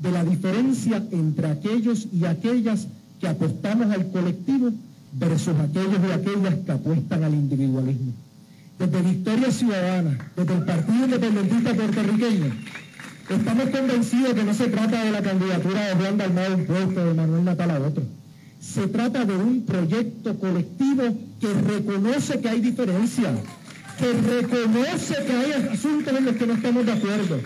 [0.00, 2.86] de la diferencia entre aquellos y aquellas
[3.20, 4.70] que apostamos al colectivo
[5.12, 8.12] versus aquellos y aquellas que apuestan al individualismo.
[8.78, 12.50] Desde Victoria Ciudadana, desde el Partido Independentista Puertorriqueño,
[13.34, 17.14] estamos convencidos que no se trata de la candidatura de Juan Dalmau un puesto, de
[17.14, 18.02] Manuel Natal a otro
[18.60, 21.02] se trata de un proyecto colectivo
[21.40, 23.38] que reconoce que hay diferencias,
[23.98, 27.40] que reconoce que hay asuntos en los que no estamos de acuerdo,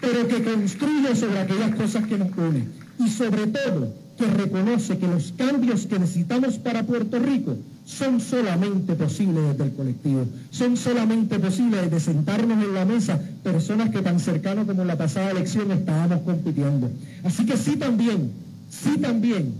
[0.00, 2.72] pero que construye sobre aquellas cosas que nos unen.
[2.98, 7.56] Y sobre todo, que reconoce que los cambios que necesitamos para Puerto Rico
[7.86, 13.90] son solamente posibles desde el colectivo, son solamente posibles desde sentarnos en la mesa personas
[13.90, 16.90] que tan cercanos como en la pasada elección estábamos compitiendo.
[17.22, 18.32] Así que sí también,
[18.68, 19.54] sí también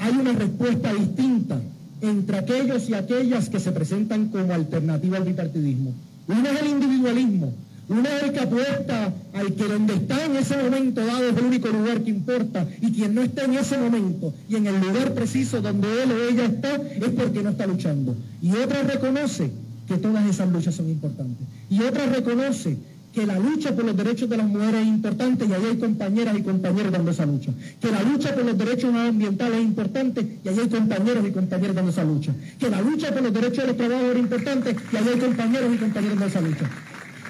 [0.00, 1.60] hay una respuesta distinta
[2.00, 5.94] entre aquellos y aquellas que se presentan como alternativa al bipartidismo.
[6.26, 7.52] Uno es el individualismo,
[7.90, 12.02] el que apuesta al que donde está en ese momento dado es el único lugar
[12.02, 16.02] que importa y quien no está en ese momento y en el lugar preciso donde
[16.02, 18.14] él o ella está es porque no está luchando.
[18.40, 19.50] Y otra reconoce
[19.88, 21.46] que todas esas luchas son importantes.
[21.68, 22.76] Y otra reconoce
[23.12, 26.38] que la lucha por los derechos de las mujeres es importante y ahí hay compañeras
[26.38, 27.50] y compañeros dando esa lucha.
[27.80, 31.74] Que la lucha por los derechos ambientales es importante y ahí hay compañeros y compañeros
[31.74, 32.32] dando esa lucha.
[32.60, 35.74] Que la lucha por los derechos de los trabajadores es importante y ahí hay compañeros
[35.74, 36.70] y compañeros dando esa lucha.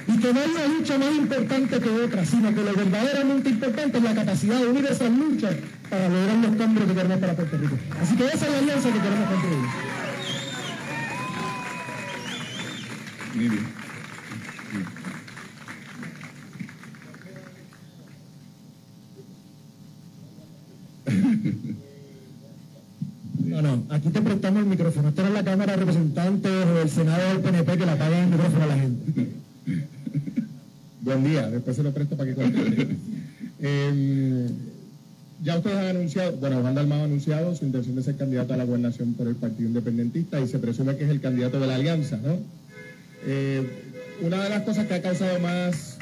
[0.06, 3.98] Y que no hay una lucha más importante que otra, sino que lo verdaderamente importante
[3.98, 5.54] es la capacidad de unir esas luchas
[5.88, 7.76] para lograr los cambios que queremos para Puerto Rico.
[8.00, 9.58] Así que esa es la alianza que queremos construir.
[13.34, 13.80] Muy bien.
[23.44, 25.08] No, no, aquí te prestamos el micrófono.
[25.08, 28.30] Esta era la Cámara de Representantes o el Senado del PNP que le apagan el
[28.30, 29.32] micrófono a la gente.
[31.00, 32.96] Buen día, después se lo presto para que conteste.
[33.62, 34.48] Eh,
[35.42, 38.56] ya ustedes han anunciado, bueno, Juan Dalmau ha anunciado su intención de ser candidato a
[38.56, 41.74] la gobernación por el Partido Independentista y se presume que es el candidato de la
[41.74, 42.38] alianza, ¿no?
[43.26, 43.66] Eh,
[44.22, 45.98] una de las cosas que ha causado más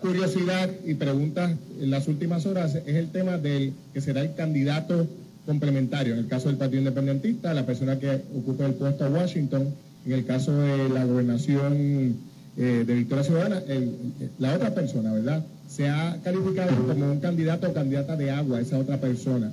[0.00, 5.06] curiosidad y preguntas en las últimas horas es el tema del que será el candidato
[5.44, 6.14] complementario.
[6.14, 9.74] En el caso del Partido Independentista, la persona que ocupe el puesto a Washington,
[10.04, 12.16] en el caso de la gobernación
[12.56, 13.94] eh, de Victoria Ciudadana, el-
[14.38, 15.44] la otra persona, ¿verdad?
[15.68, 19.52] Se ha calificado como un candidato o candidata de agua, esa otra persona.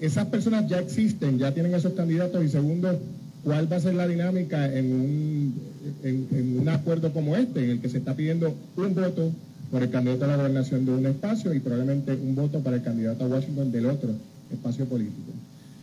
[0.00, 2.98] Esas personas ya existen, ya tienen esos candidatos y segundo,
[3.44, 5.54] ¿cuál va a ser la dinámica en un,
[6.02, 9.30] en, en un acuerdo como este, en el que se está pidiendo un voto
[9.70, 12.82] por el candidato a la gobernación de un espacio y probablemente un voto para el
[12.82, 14.10] candidato a Washington del otro
[14.52, 15.32] espacio político?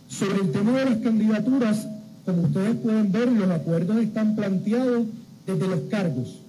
[0.09, 1.87] Sobre el tema de las candidaturas,
[2.25, 5.03] como ustedes pueden ver, los acuerdos están planteados
[5.47, 6.41] desde los cargos.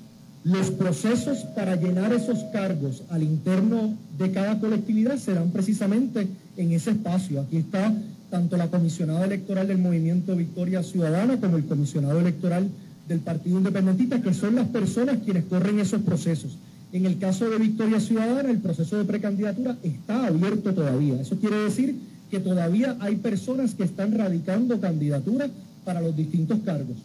[0.45, 6.27] Los procesos para llenar esos cargos al interno de cada colectividad serán precisamente
[6.57, 7.41] en ese espacio.
[7.41, 7.95] Aquí está
[8.31, 12.69] tanto la comisionada electoral del Movimiento Victoria Ciudadana como el comisionado electoral
[13.09, 16.59] del Partido Independentista, que son las personas quienes corren esos procesos.
[16.93, 21.21] En el caso de Victoria Ciudadana, el proceso de precandidatura está abierto todavía.
[21.21, 21.97] Eso quiere decir
[22.31, 25.51] que todavía hay personas que están radicando candidaturas
[25.85, 26.97] para los distintos cargos.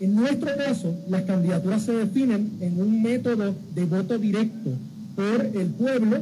[0.00, 4.70] En nuestro caso, las candidaturas se definen en un método de voto directo
[5.14, 6.16] por el pueblo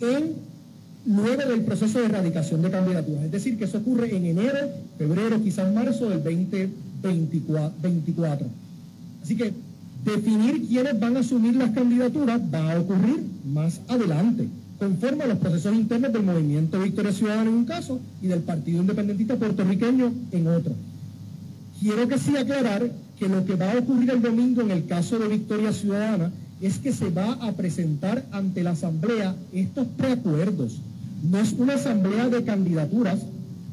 [0.00, 0.34] en
[1.06, 3.24] luego del proceso de erradicación de candidaturas.
[3.24, 4.58] Es decir, que eso ocurre en enero,
[4.96, 8.46] febrero, quizás marzo del 2024.
[9.24, 9.52] Así que
[10.04, 14.46] definir quiénes van a asumir las candidaturas va a ocurrir más adelante,
[14.78, 18.82] conforme a los procesos internos del Movimiento Victoria Ciudadana en un caso y del Partido
[18.82, 20.76] Independentista Puertorriqueño en otro.
[21.80, 25.18] Quiero que sí aclarar que lo que va a ocurrir el domingo en el caso
[25.18, 26.30] de Victoria Ciudadana
[26.60, 30.78] es que se va a presentar ante la Asamblea estos preacuerdos.
[31.22, 33.20] No es una asamblea de candidaturas.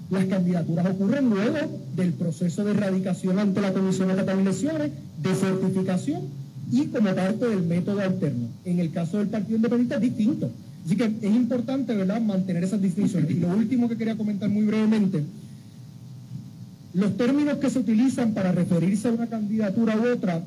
[0.09, 1.57] Las candidaturas ocurren luego
[1.97, 6.21] del proceso de erradicación ante la Comisión de Elecciones, de certificación
[6.71, 8.47] y como parte del método alterno.
[8.63, 10.49] En el caso del Partido Independiente es distinto.
[10.85, 13.29] Así que es importante, ¿verdad?, mantener esas distinciones.
[13.31, 15.23] Y lo último que quería comentar muy brevemente,
[16.98, 20.41] los términos que se utilizan para referirse a una candidatura u otra,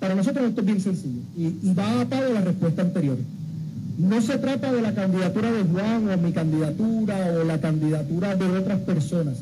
[0.00, 3.16] para nosotros esto es bien sencillo y, y va atado a la respuesta anterior.
[3.98, 8.58] No se trata de la candidatura de Juan o mi candidatura o la candidatura de
[8.58, 9.38] otras personas.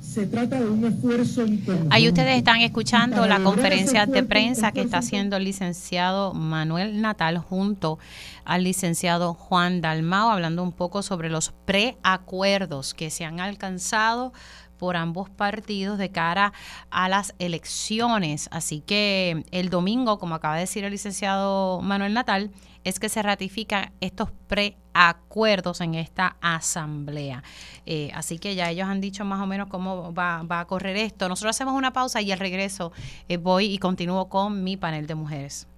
[0.00, 1.44] Se trata de un esfuerzo.
[1.90, 7.36] Ahí ustedes están escuchando la conferencia de prensa que está haciendo el licenciado Manuel Natal
[7.36, 7.98] junto
[8.46, 14.32] al licenciado Juan Dalmao, hablando un poco sobre los preacuerdos que se han alcanzado
[14.78, 16.52] por ambos partidos de cara
[16.90, 18.48] a las elecciones.
[18.52, 22.50] Así que el domingo, como acaba de decir el licenciado Manuel Natal,
[22.84, 27.42] es que se ratifican estos preacuerdos en esta asamblea.
[27.84, 30.96] Eh, así que ya ellos han dicho más o menos cómo va, va a correr
[30.96, 31.28] esto.
[31.28, 32.92] Nosotros hacemos una pausa y al regreso
[33.28, 35.68] eh, voy y continúo con mi panel de mujeres.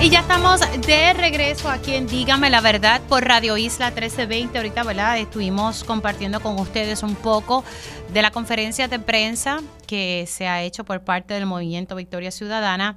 [0.00, 4.56] Y ya estamos de regreso aquí en Dígame la Verdad por Radio Isla 1320.
[4.56, 5.18] Ahorita, ¿verdad?
[5.18, 7.64] Estuvimos compartiendo con ustedes un poco
[8.12, 12.96] de la conferencia de prensa que se ha hecho por parte del Movimiento Victoria Ciudadana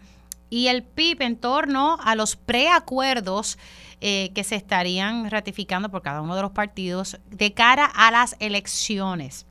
[0.52, 3.57] y el PIB en torno a los preacuerdos
[3.99, 8.35] eh, que se estarían ratificando por cada uno de los partidos de cara a las
[8.39, 9.48] elecciones.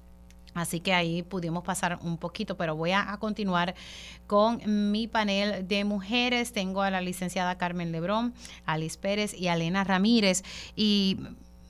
[0.61, 3.75] Así que ahí pudimos pasar un poquito, pero voy a, continuar
[4.27, 4.61] con
[4.91, 6.53] mi panel de mujeres.
[6.53, 8.35] Tengo a la licenciada Carmen Lebrón,
[8.67, 10.43] a Liz Pérez y Elena Ramírez.
[10.77, 11.19] Y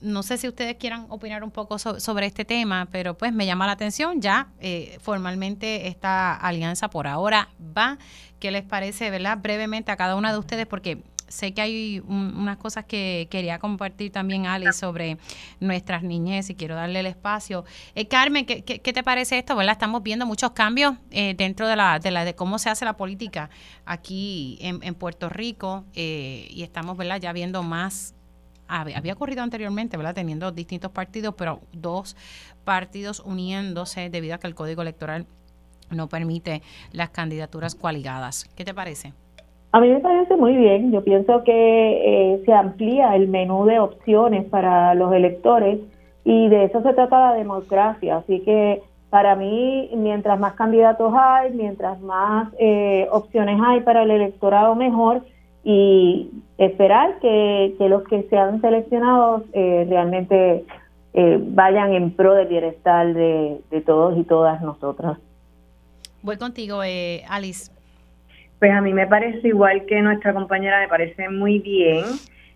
[0.01, 3.67] no sé si ustedes quieran opinar un poco sobre este tema, pero pues me llama
[3.67, 4.21] la atención.
[4.21, 7.99] Ya eh, formalmente esta alianza por ahora va.
[8.39, 9.39] ¿Qué les parece, verdad?
[9.41, 14.12] Brevemente a cada una de ustedes, porque sé que hay unas cosas que quería compartir
[14.12, 15.16] también, Ali, sobre
[15.61, 17.65] nuestras niñez y quiero darle el espacio.
[17.94, 19.57] Eh, Carmen, ¿qué, ¿qué, te parece esto?
[19.57, 19.73] ¿verdad?
[19.73, 22.97] Estamos viendo muchos cambios eh, dentro de, la, de, la, de cómo se hace la
[22.97, 23.48] política
[23.86, 27.20] aquí en, en Puerto Rico eh, y estamos ¿verdad?
[27.20, 28.15] ya viendo más.
[28.69, 30.15] Había ocurrido anteriormente, ¿verdad?
[30.15, 32.16] Teniendo distintos partidos, pero dos
[32.65, 35.27] partidos uniéndose debido a que el código electoral
[35.90, 36.62] no permite
[36.93, 38.44] las candidaturas coaligadas.
[38.55, 39.12] ¿Qué te parece?
[39.72, 40.90] A mí me parece muy bien.
[40.90, 45.78] Yo pienso que eh, se amplía el menú de opciones para los electores
[46.24, 48.16] y de eso se trata la democracia.
[48.16, 54.10] Así que para mí, mientras más candidatos hay, mientras más eh, opciones hay para el
[54.10, 55.22] electorado, mejor.
[55.62, 60.64] Y esperar que, los que sean seleccionados eh, realmente
[61.12, 65.18] vayan en pro del bienestar de, todos y todas nosotras.
[66.22, 66.80] Voy contigo,
[67.28, 67.70] Alice.
[68.61, 72.05] Pues a mí me parece igual que nuestra compañera, me parece muy bien.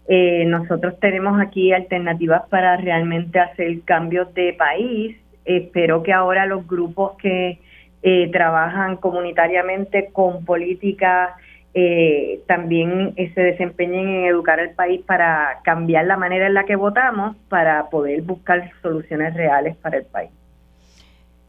[0.07, 5.17] Eh, nosotros tenemos aquí alternativas para realmente hacer cambios de país.
[5.47, 7.59] Espero que ahora los grupos que
[8.03, 11.37] eh, trabajan comunitariamente con política
[11.73, 16.77] eh, también se desempeñen en educar al país para cambiar la manera en la que
[16.77, 20.31] votamos para poder buscar soluciones reales para el país.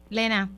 [0.08, 0.48] Lena,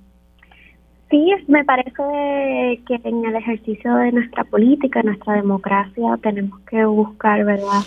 [1.11, 7.45] Sí, me parece que en el ejercicio de nuestra política, nuestra democracia, tenemos que buscar,
[7.47, 7.83] ¿verdad?,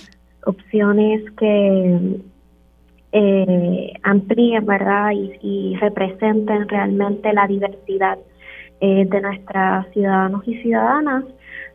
[0.45, 2.19] opciones que
[3.11, 8.18] eh, amplíen, ¿verdad?, y, representen realmente la diversidad
[8.80, 11.26] eh, de nuestros ciudadanos y ciudadanas.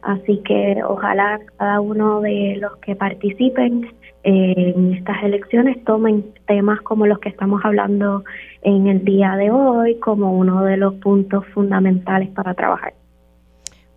[0.03, 3.89] Así que ojalá cada uno de los que participen
[4.29, 8.25] en estas elecciones tomen temas como los que estamos hablando
[8.63, 12.93] en el día de hoy como uno de los puntos fundamentales para trabajar.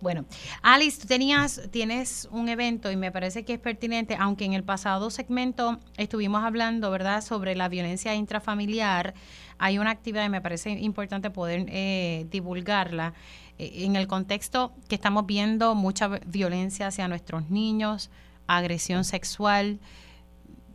[0.00, 0.24] Bueno,
[0.62, 4.62] Alice, tú tenías, tienes un evento y me parece que es pertinente, aunque en el
[4.62, 9.14] pasado segmento estuvimos hablando, ¿verdad?, sobre la violencia intrafamiliar.
[9.58, 13.14] Hay una actividad y me parece importante poder eh, divulgarla
[13.58, 18.10] eh, en el contexto que estamos viendo mucha violencia hacia nuestros niños,
[18.46, 19.80] agresión sexual,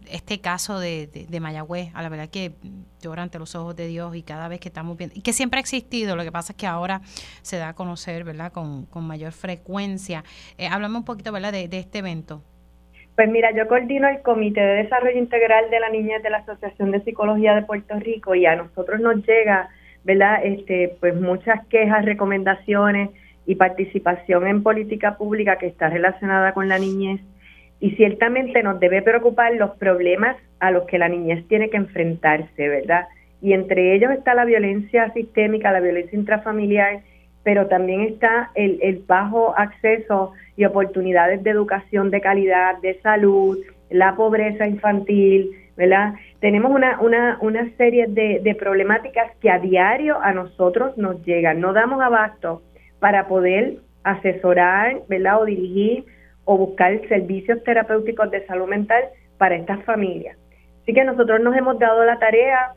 [0.10, 2.54] este caso de, de, Mayagüez, a la verdad que
[3.02, 5.58] llora ante los ojos de Dios y cada vez que estamos viendo, y que siempre
[5.58, 7.02] ha existido, lo que pasa es que ahora
[7.42, 10.24] se da a conocer, ¿verdad?, con, mayor frecuencia.
[10.58, 12.42] Eh, háblame un poquito, ¿verdad?, de, este evento.
[13.16, 16.92] Pues mira, yo coordino el Comité de Desarrollo Integral de la Niñez de la Asociación
[16.92, 19.70] de Psicología de Puerto Rico y a nosotros nos llega,
[20.04, 23.10] ¿verdad?, este, pues muchas quejas, recomendaciones
[23.46, 27.22] y participación en política pública que está relacionada con la niñez
[27.80, 32.68] y ciertamente nos debe preocupar los problemas a los que la niñez tiene que enfrentarse,
[32.68, 33.08] ¿verdad?
[33.42, 37.02] Y entre ellos está la violencia sistémica, la violencia intrafamiliar,
[37.44, 43.60] pero también está el, el bajo acceso y oportunidades de educación de calidad, de salud,
[43.90, 46.14] la pobreza infantil, ¿verdad?
[46.40, 51.60] Tenemos una, una, una serie de, de problemáticas que a diario a nosotros nos llegan.
[51.60, 52.64] No damos abasto
[53.00, 55.42] para poder asesorar, ¿verdad?
[55.42, 56.06] O dirigir
[56.46, 59.04] o buscar servicios terapéuticos de salud mental
[59.38, 60.38] para estas familias.
[60.84, 62.74] Así que nosotros nos hemos dado la tarea,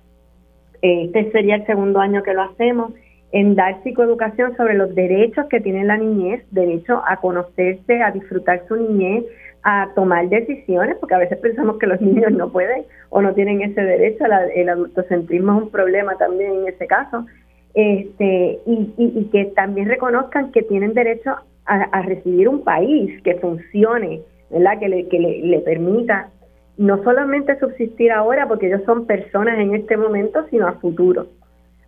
[0.82, 2.92] eh, este sería el segundo año que lo hacemos,
[3.32, 8.62] en dar psicoeducación sobre los derechos que tiene la niñez, derecho a conocerse, a disfrutar
[8.66, 9.24] su niñez,
[9.62, 13.60] a tomar decisiones, porque a veces pensamos que los niños no pueden o no tienen
[13.60, 14.24] ese derecho,
[14.54, 17.26] el adultocentrismo es un problema también en ese caso,
[17.74, 21.36] este, y, y que también reconozcan que tienen derecho
[21.68, 24.78] a, recibir un país que funcione, ¿verdad?
[24.78, 26.30] Que, le, que le, permita
[26.78, 31.26] no solamente subsistir ahora, porque ellos son personas en este momento, sino a futuro.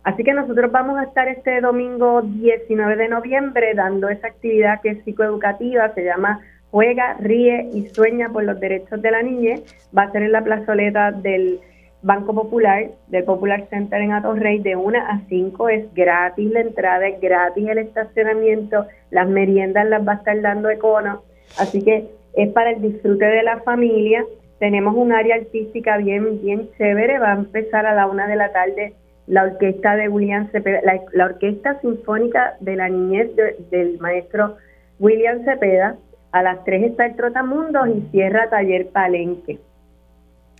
[0.03, 4.89] Así que nosotros vamos a estar este domingo 19 de noviembre dando esa actividad que
[4.89, 6.39] es psicoeducativa, se llama
[6.71, 9.61] Juega, Ríe y Sueña por los Derechos de la Niñez.
[9.95, 11.59] Va a ser en la plazoleta del
[12.03, 17.07] Banco Popular, del Popular Center en Atorrey, de 1 a 5 es gratis la entrada,
[17.07, 21.21] es gratis el estacionamiento, las meriendas las va a estar dando Econo,
[21.59, 24.25] así que es para el disfrute de la familia.
[24.59, 28.51] Tenemos un área artística bien, bien chévere, va a empezar a la una de la
[28.51, 28.93] tarde
[29.27, 30.81] la orquesta de William Cepeda,
[31.13, 33.29] la, orquesta sinfónica de la niñez
[33.69, 34.57] del maestro
[34.99, 35.95] William Cepeda,
[36.31, 39.59] a las 3 está el Trotamundos y cierra Taller Palenque.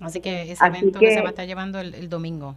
[0.01, 2.55] Así que ese evento que, se va a estar llevando el, domingo.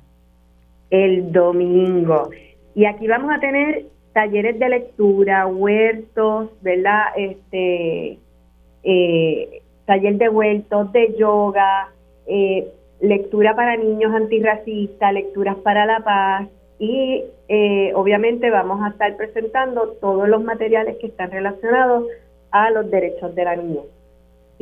[0.91, 2.31] El domingo.
[2.75, 7.03] Y aquí vamos a tener talleres de lectura, huertos, ¿verdad?
[7.17, 8.19] Este,
[8.83, 11.93] eh, taller de huertos, de yoga,
[12.27, 12.67] eh,
[13.01, 16.49] lectura para niños antirracistas, lecturas para la paz
[16.79, 22.05] y eh, obviamente vamos a estar presentando todos los materiales que están relacionados
[22.51, 23.83] a los derechos de la niña.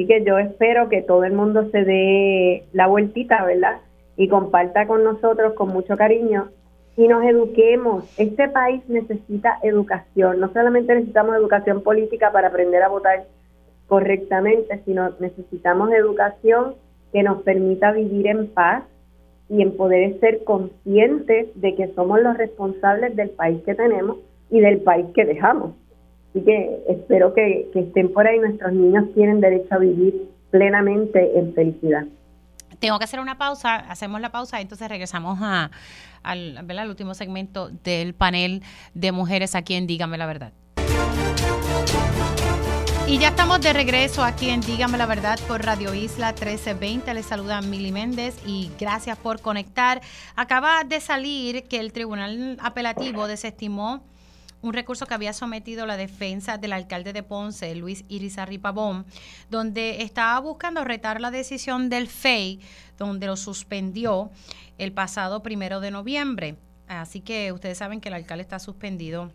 [0.03, 3.77] Así que yo espero que todo el mundo se dé la vueltita, ¿verdad?
[4.17, 6.49] Y comparta con nosotros con mucho cariño
[6.97, 8.13] y nos eduquemos.
[8.19, 10.41] Este país necesita educación.
[10.41, 13.27] No solamente necesitamos educación política para aprender a votar
[13.87, 16.75] correctamente, sino necesitamos educación
[17.13, 18.83] que nos permita vivir en paz
[19.49, 24.17] y en poder ser conscientes de que somos los responsables del país que tenemos
[24.51, 25.75] y del país que dejamos.
[26.33, 28.39] Así que espero que, estén por ahí.
[28.39, 32.05] Nuestros niños tienen derecho a vivir plenamente en felicidad.
[32.79, 35.71] Tengo que hacer una pausa, hacemos la pausa y entonces regresamos a,
[36.23, 38.63] al, al último segmento del panel
[38.95, 40.53] de mujeres aquí en Dígame la Verdad.
[43.07, 47.13] Y ya estamos de regreso aquí en Dígame la Verdad por Radio Isla 1320.
[47.13, 50.01] Les saluda Mili Méndez y gracias por conectar.
[50.35, 54.03] Acaba de salir que el Tribunal Apelativo desestimó
[54.63, 59.05] un recurso que había sometido la defensa del alcalde de Ponce, Luis Irizarry Pavón,
[59.51, 62.61] donde estaba buscando retar la decisión del FEI,
[62.97, 64.31] donde lo suspendió
[64.79, 66.57] el pasado primero de noviembre.
[66.89, 69.33] Así que ustedes saben que el alcalde está suspendido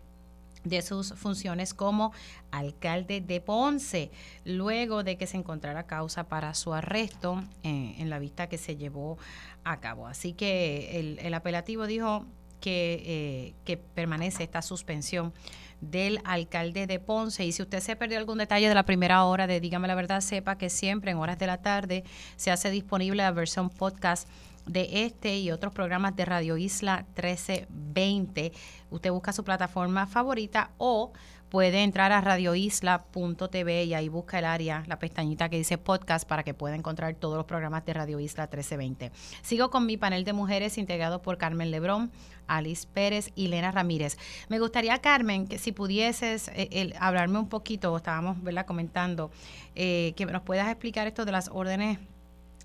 [0.64, 2.12] de sus funciones como
[2.50, 4.10] alcalde de Ponce,
[4.44, 8.76] luego de que se encontrara causa para su arresto eh, en la vista que se
[8.76, 9.18] llevó
[9.64, 10.06] a cabo.
[10.06, 12.26] Así que el, el apelativo dijo
[12.60, 15.32] que, eh, que permanece esta suspensión
[15.80, 17.44] del alcalde de Ponce.
[17.44, 20.20] Y si usted se perdió algún detalle de la primera hora de Dígame la Verdad,
[20.20, 22.04] sepa que siempre en horas de la tarde
[22.36, 24.28] se hace disponible la versión podcast
[24.66, 28.52] de este y otros programas de Radio Isla 1320.
[28.90, 31.12] Usted busca su plataforma favorita o
[31.48, 36.42] puede entrar a radioisla.tv y ahí busca el área, la pestañita que dice podcast para
[36.42, 39.12] que pueda encontrar todos los programas de Radio Isla 1320.
[39.42, 42.10] Sigo con mi panel de mujeres integrado por Carmen Lebrón,
[42.46, 44.18] Alice Pérez y Lena Ramírez.
[44.48, 48.66] Me gustaría, Carmen, que si pudieses eh, hablarme un poquito, estábamos ¿verdad?
[48.66, 49.30] comentando,
[49.74, 51.98] eh, que nos puedas explicar esto de las órdenes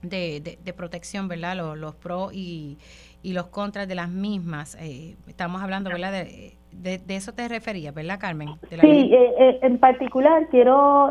[0.02, 1.56] de, de, protección, ¿verdad?
[1.78, 2.78] Los, pros y,
[3.24, 4.76] los contras de las mismas.
[4.80, 6.12] Eh, estamos hablando, ¿verdad?
[6.12, 8.50] De, de, eso te refería, ¿verdad, Carmen?
[8.70, 11.10] sí, eh, eh, en particular quiero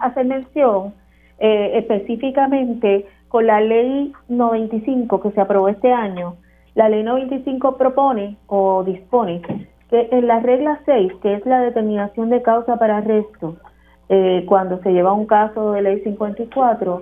[0.00, 0.94] hacer mención
[1.38, 6.36] específicamente con la ley 95 que se aprobó este año.
[6.74, 9.42] La ley 95 propone o dispone
[9.90, 13.56] que en la regla 6, que es la determinación de causa para arresto,
[14.46, 17.00] cuando se lleva un caso de ley 54,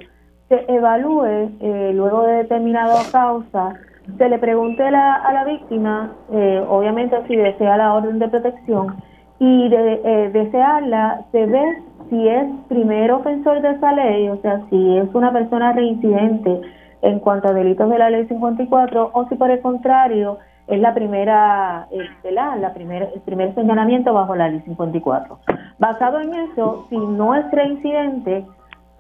[0.52, 3.74] se evalúe eh, luego de determinada causa,
[4.18, 8.96] se le pregunte a la víctima, eh, obviamente si desea la orden de protección,
[9.38, 14.60] y de eh, desearla, se ve si es primer ofensor de esa ley, o sea,
[14.70, 16.60] si es una persona reincidente
[17.02, 20.38] en cuanto a delitos de la ley 54, o si por el contrario
[20.68, 21.88] es la primera,
[22.30, 25.38] la, la primera, el primer señalamiento bajo la ley 54.
[25.80, 28.46] Basado en eso, si no es reincidente,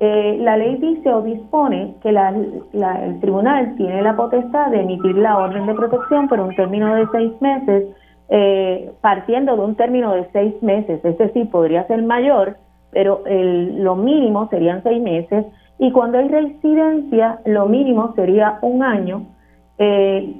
[0.04, 5.38] eh, la ley dice o dispone que el tribunal tiene la potestad de emitir la
[5.38, 7.84] orden de protección por un término de seis meses,
[8.28, 12.56] eh, partiendo de un término de seis meses, es decir, podría ser mayor,
[12.90, 15.46] pero lo mínimo serían seis meses,
[15.78, 19.26] y cuando hay residencia, lo mínimo sería un año.
[19.78, 20.34] Eh,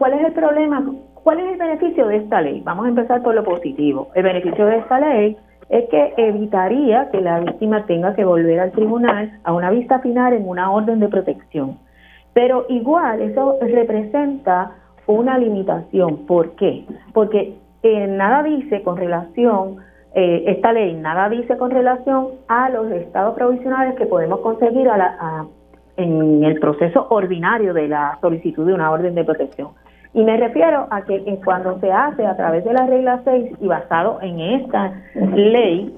[0.00, 0.84] ¿Cuál es el problema?
[1.14, 2.60] ¿Cuál es el beneficio de esta ley?
[2.64, 4.08] Vamos a empezar por lo positivo.
[4.16, 5.36] El beneficio de esta ley
[5.68, 10.32] es que evitaría que la víctima tenga que volver al tribunal a una vista final
[10.32, 11.78] en una orden de protección.
[12.32, 14.72] Pero igual eso representa
[15.06, 16.26] una limitación.
[16.26, 16.84] ¿Por qué?
[17.12, 19.78] Porque eh, nada dice con relación,
[20.14, 24.88] eh, esta ley nada dice con relación a los estados provisionales que podemos conseguir
[25.96, 29.70] en el proceso ordinario de la solicitud de una orden de protección.
[30.16, 33.66] Y me refiero a que cuando se hace a través de la regla 6 y
[33.66, 35.94] basado en esta ley,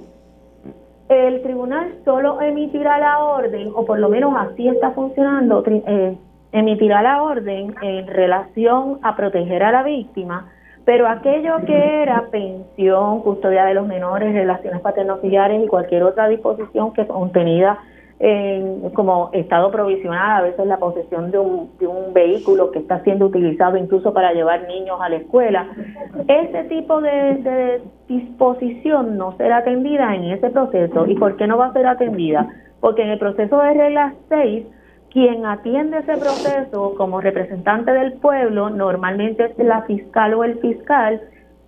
[1.08, 6.18] el tribunal solo emitirá la orden, o por lo menos así está funcionando, eh,
[6.50, 10.48] emitirá la orden en relación a proteger a la víctima,
[10.84, 16.92] pero aquello que era pensión, custodia de los menores, relaciones paterno-filiares y cualquier otra disposición
[16.92, 17.78] que contenida
[18.94, 23.26] como estado provisional, a veces la posesión de un, de un vehículo que está siendo
[23.26, 25.68] utilizado incluso para llevar niños a la escuela.
[26.26, 31.06] Ese tipo de, disposición no será atendida en ese proceso.
[31.06, 32.48] ¿Y por qué no va a ser atendida?
[32.80, 34.66] Porque en el proceso de regla 6,
[35.10, 41.20] quien atiende ese proceso como representante del pueblo normalmente es la fiscal o el fiscal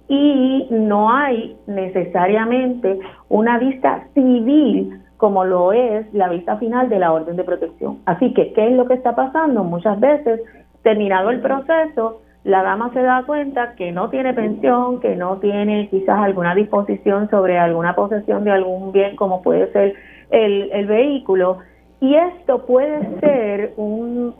[0.09, 2.99] y no hay necesariamente
[3.29, 7.99] una vista civil como lo es la vista final de la orden de protección.
[8.07, 9.63] Así que, ¿qué es lo que está pasando?
[9.63, 10.41] Muchas veces,
[10.83, 15.91] terminado el proceso, la dama se da cuenta que no tiene pensión, que no tiene
[15.91, 19.95] quizás alguna disposición sobre alguna posesión de algún bien como puede ser
[20.31, 21.59] el, vehículo
[22.01, 24.35] y esto puede ser un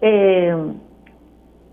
[0.00, 0.56] eh,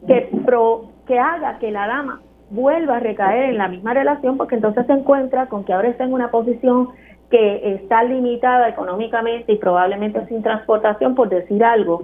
[0.05, 4.55] que pro, que haga que la dama vuelva a recaer en la misma relación porque
[4.55, 6.89] entonces se encuentra con que ahora está en una posición
[7.33, 12.03] que está limitada económicamente y probablemente sin transportación por decir algo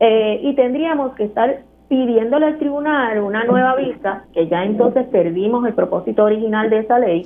[0.00, 5.64] eh, y tendríamos que estar pidiéndole al tribunal una nueva vista, que ya entonces perdimos
[5.64, 7.24] el propósito original de esa ley,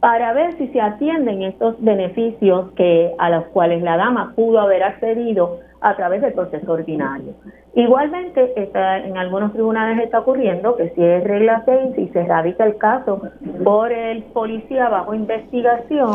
[0.00, 4.82] para ver si se atienden estos beneficios que a los cuales la dama pudo haber
[4.82, 7.32] accedido a través del proceso ordinario.
[7.74, 12.66] Igualmente, está, en algunos tribunales está ocurriendo que si es regla 6 y se radica
[12.66, 13.22] el caso
[13.64, 16.10] por el policía bajo investigación,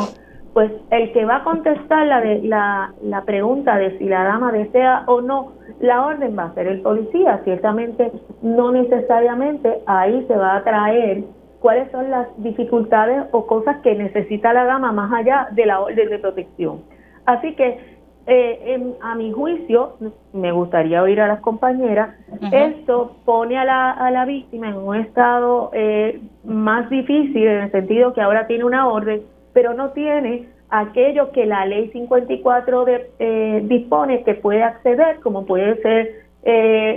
[0.58, 5.04] pues el que va a contestar la, la, la pregunta de si la dama desea
[5.06, 5.52] o no
[5.82, 7.42] la orden va a ser el policía.
[7.44, 8.12] Ciertamente,
[8.42, 11.26] no necesariamente ahí se va a traer
[11.60, 16.10] cuáles son las dificultades o cosas que necesita la dama más allá de la orden
[16.10, 16.82] de protección.
[17.28, 17.80] Así que,
[18.26, 19.98] eh, a mi juicio,
[20.34, 22.16] me gustaría oír a las compañeras,
[22.52, 27.72] esto pone a la, a la víctima en un estado eh, más difícil en el
[27.72, 29.22] sentido que ahora tiene una orden,
[29.54, 35.46] pero no tiene aquello que la ley 54 de, eh, dispone que puede acceder, como
[35.46, 36.28] puede ser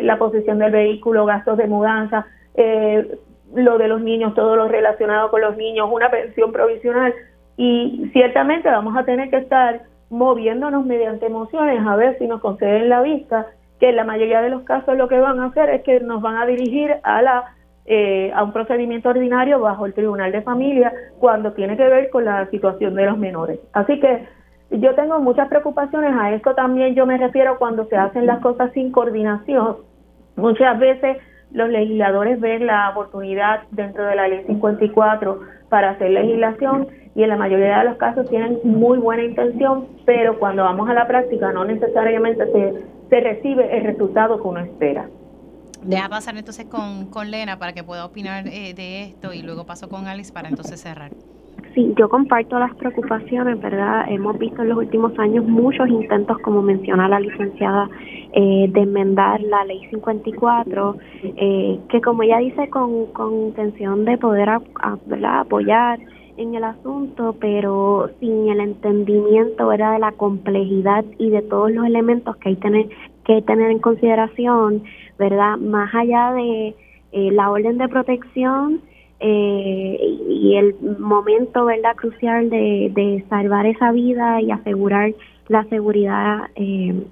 [0.02, 2.24] la posesión del vehículo, gastos de mudanza,
[2.54, 3.18] eh,
[3.54, 7.12] lo de los niños, todo lo relacionado con los niños, una pensión provisional.
[7.56, 12.88] Y ciertamente vamos a tener que estar moviéndonos mediante emociones a ver si nos conceden
[12.88, 13.46] la vista,
[13.78, 16.22] que en la mayoría de los casos lo que van a hacer es que nos
[16.22, 17.54] van a dirigir a la
[17.92, 22.24] eh, a un procedimiento ordinario bajo el Tribunal de Familia cuando tiene que ver con
[22.24, 23.58] la situación de los menores.
[23.72, 24.28] Así que
[24.70, 28.70] yo tengo muchas preocupaciones, a esto también yo me refiero cuando se hacen las cosas
[28.74, 29.78] sin coordinación.
[30.36, 31.16] Muchas veces
[31.50, 36.86] los legisladores ven la oportunidad dentro de la ley 54 para hacer legislación
[37.16, 40.94] y en la mayoría de los casos tienen muy buena intención, pero cuando vamos a
[40.94, 45.08] la práctica no necesariamente se, se recibe el resultado que uno espera.
[45.82, 49.64] Deja pasar entonces con, con Lena para que pueda opinar eh, de esto y luego
[49.64, 51.10] paso con Alice para entonces cerrar.
[51.74, 54.04] Sí, yo comparto las preocupaciones, ¿verdad?
[54.08, 57.88] Hemos visto en los últimos años muchos intentos, como menciona la licenciada,
[58.32, 64.18] eh, de enmendar la ley 54, eh, que como ella dice, con, con intención de
[64.18, 66.00] poder apoyar
[66.36, 69.92] en el asunto, pero sin el entendimiento ¿verdad?
[69.92, 72.88] de la complejidad y de todos los elementos que hay tener,
[73.24, 74.82] que tener en consideración,
[75.20, 75.56] ¿verdad?
[75.58, 76.74] Más allá de
[77.12, 78.80] eh, la orden de protección,
[79.22, 79.98] eh,
[80.30, 85.12] y el momento verdad crucial de, salvar esa vida y asegurar
[85.48, 87.04] la seguridad eh,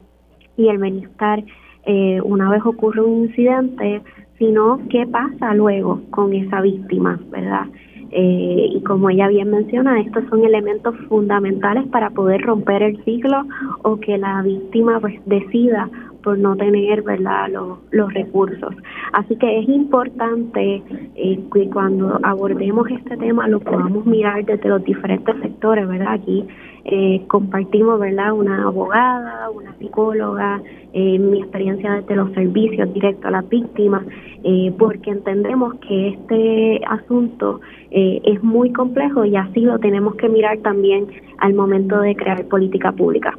[0.56, 1.44] y el bienestar
[1.84, 4.00] eh, una vez ocurre un incidente,
[4.38, 7.66] sino qué pasa luego con esa víctima, ¿verdad?
[8.10, 13.44] Y como ella bien menciona, estos son elementos fundamentales para poder romper el ciclo
[13.82, 15.90] o que la víctima pues decida
[16.22, 18.74] por no tener verdad los, los recursos
[19.12, 20.82] así que es importante
[21.16, 26.44] eh, que cuando abordemos este tema lo podamos mirar desde los diferentes sectores verdad aquí
[26.84, 30.62] eh, compartimos verdad una abogada una psicóloga
[30.94, 34.02] eh, mi experiencia desde los servicios directos a las víctimas
[34.42, 40.28] eh, porque entendemos que este asunto eh, es muy complejo y así lo tenemos que
[40.28, 41.06] mirar también
[41.38, 43.38] al momento de crear política pública.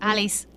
[0.00, 0.48] Alice.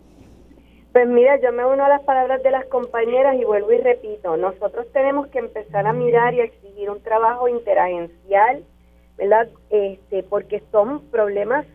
[0.92, 4.36] Pues mira, yo me uno a las palabras de las compañeras y vuelvo y repito,
[4.36, 8.66] nosotros tenemos que empezar a mirar y exigir un trabajo interagencial,
[9.18, 9.48] ¿verdad?
[9.70, 11.66] Este, porque son problemas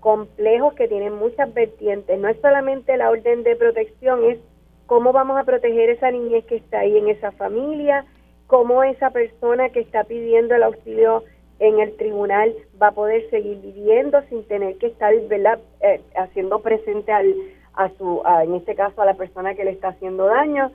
[0.00, 2.18] complejos que tienen muchas vertientes.
[2.18, 4.38] No es solamente la orden de protección, es
[4.86, 8.04] cómo vamos a proteger esa niñez que está ahí en esa familia,
[8.48, 11.22] cómo esa persona que está pidiendo el auxilio
[11.60, 12.52] en el tribunal
[12.82, 15.60] va a poder seguir viviendo sin tener que estar ¿verdad?
[15.80, 17.32] Eh, haciendo presente al,
[17.76, 20.70] a su, en este caso a la persona que le está haciendo daño.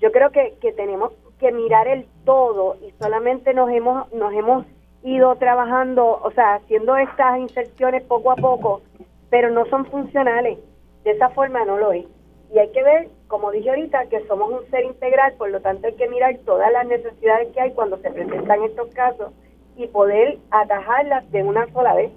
[0.00, 4.66] Yo creo que, que tenemos que mirar el todo y solamente nos hemos, nos hemos
[5.02, 8.82] ido trabajando, o sea, haciendo estas inserciones poco a poco,
[9.30, 10.58] pero no son funcionales.
[11.04, 12.06] De esa forma no lo es.
[12.54, 15.86] Y hay que ver, como dije ahorita, que somos un ser integral, por lo tanto
[15.86, 19.32] hay que mirar todas las necesidades que hay cuando se presentan estos casos
[19.76, 22.12] y poder atajarlas de una sola vez,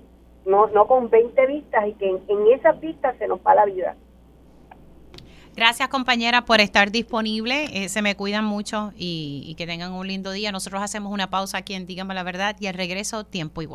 [0.46, 3.66] no, no con 20 vistas y que en, en esas vistas se nos va la
[3.66, 3.96] vida.
[5.56, 7.70] Gracias compañera por estar disponible.
[7.72, 10.52] Eh, se me cuidan mucho y, y, que tengan un lindo día.
[10.52, 13.74] Nosotros hacemos una pausa aquí en Dígame la Verdad y al regreso tiempo igual.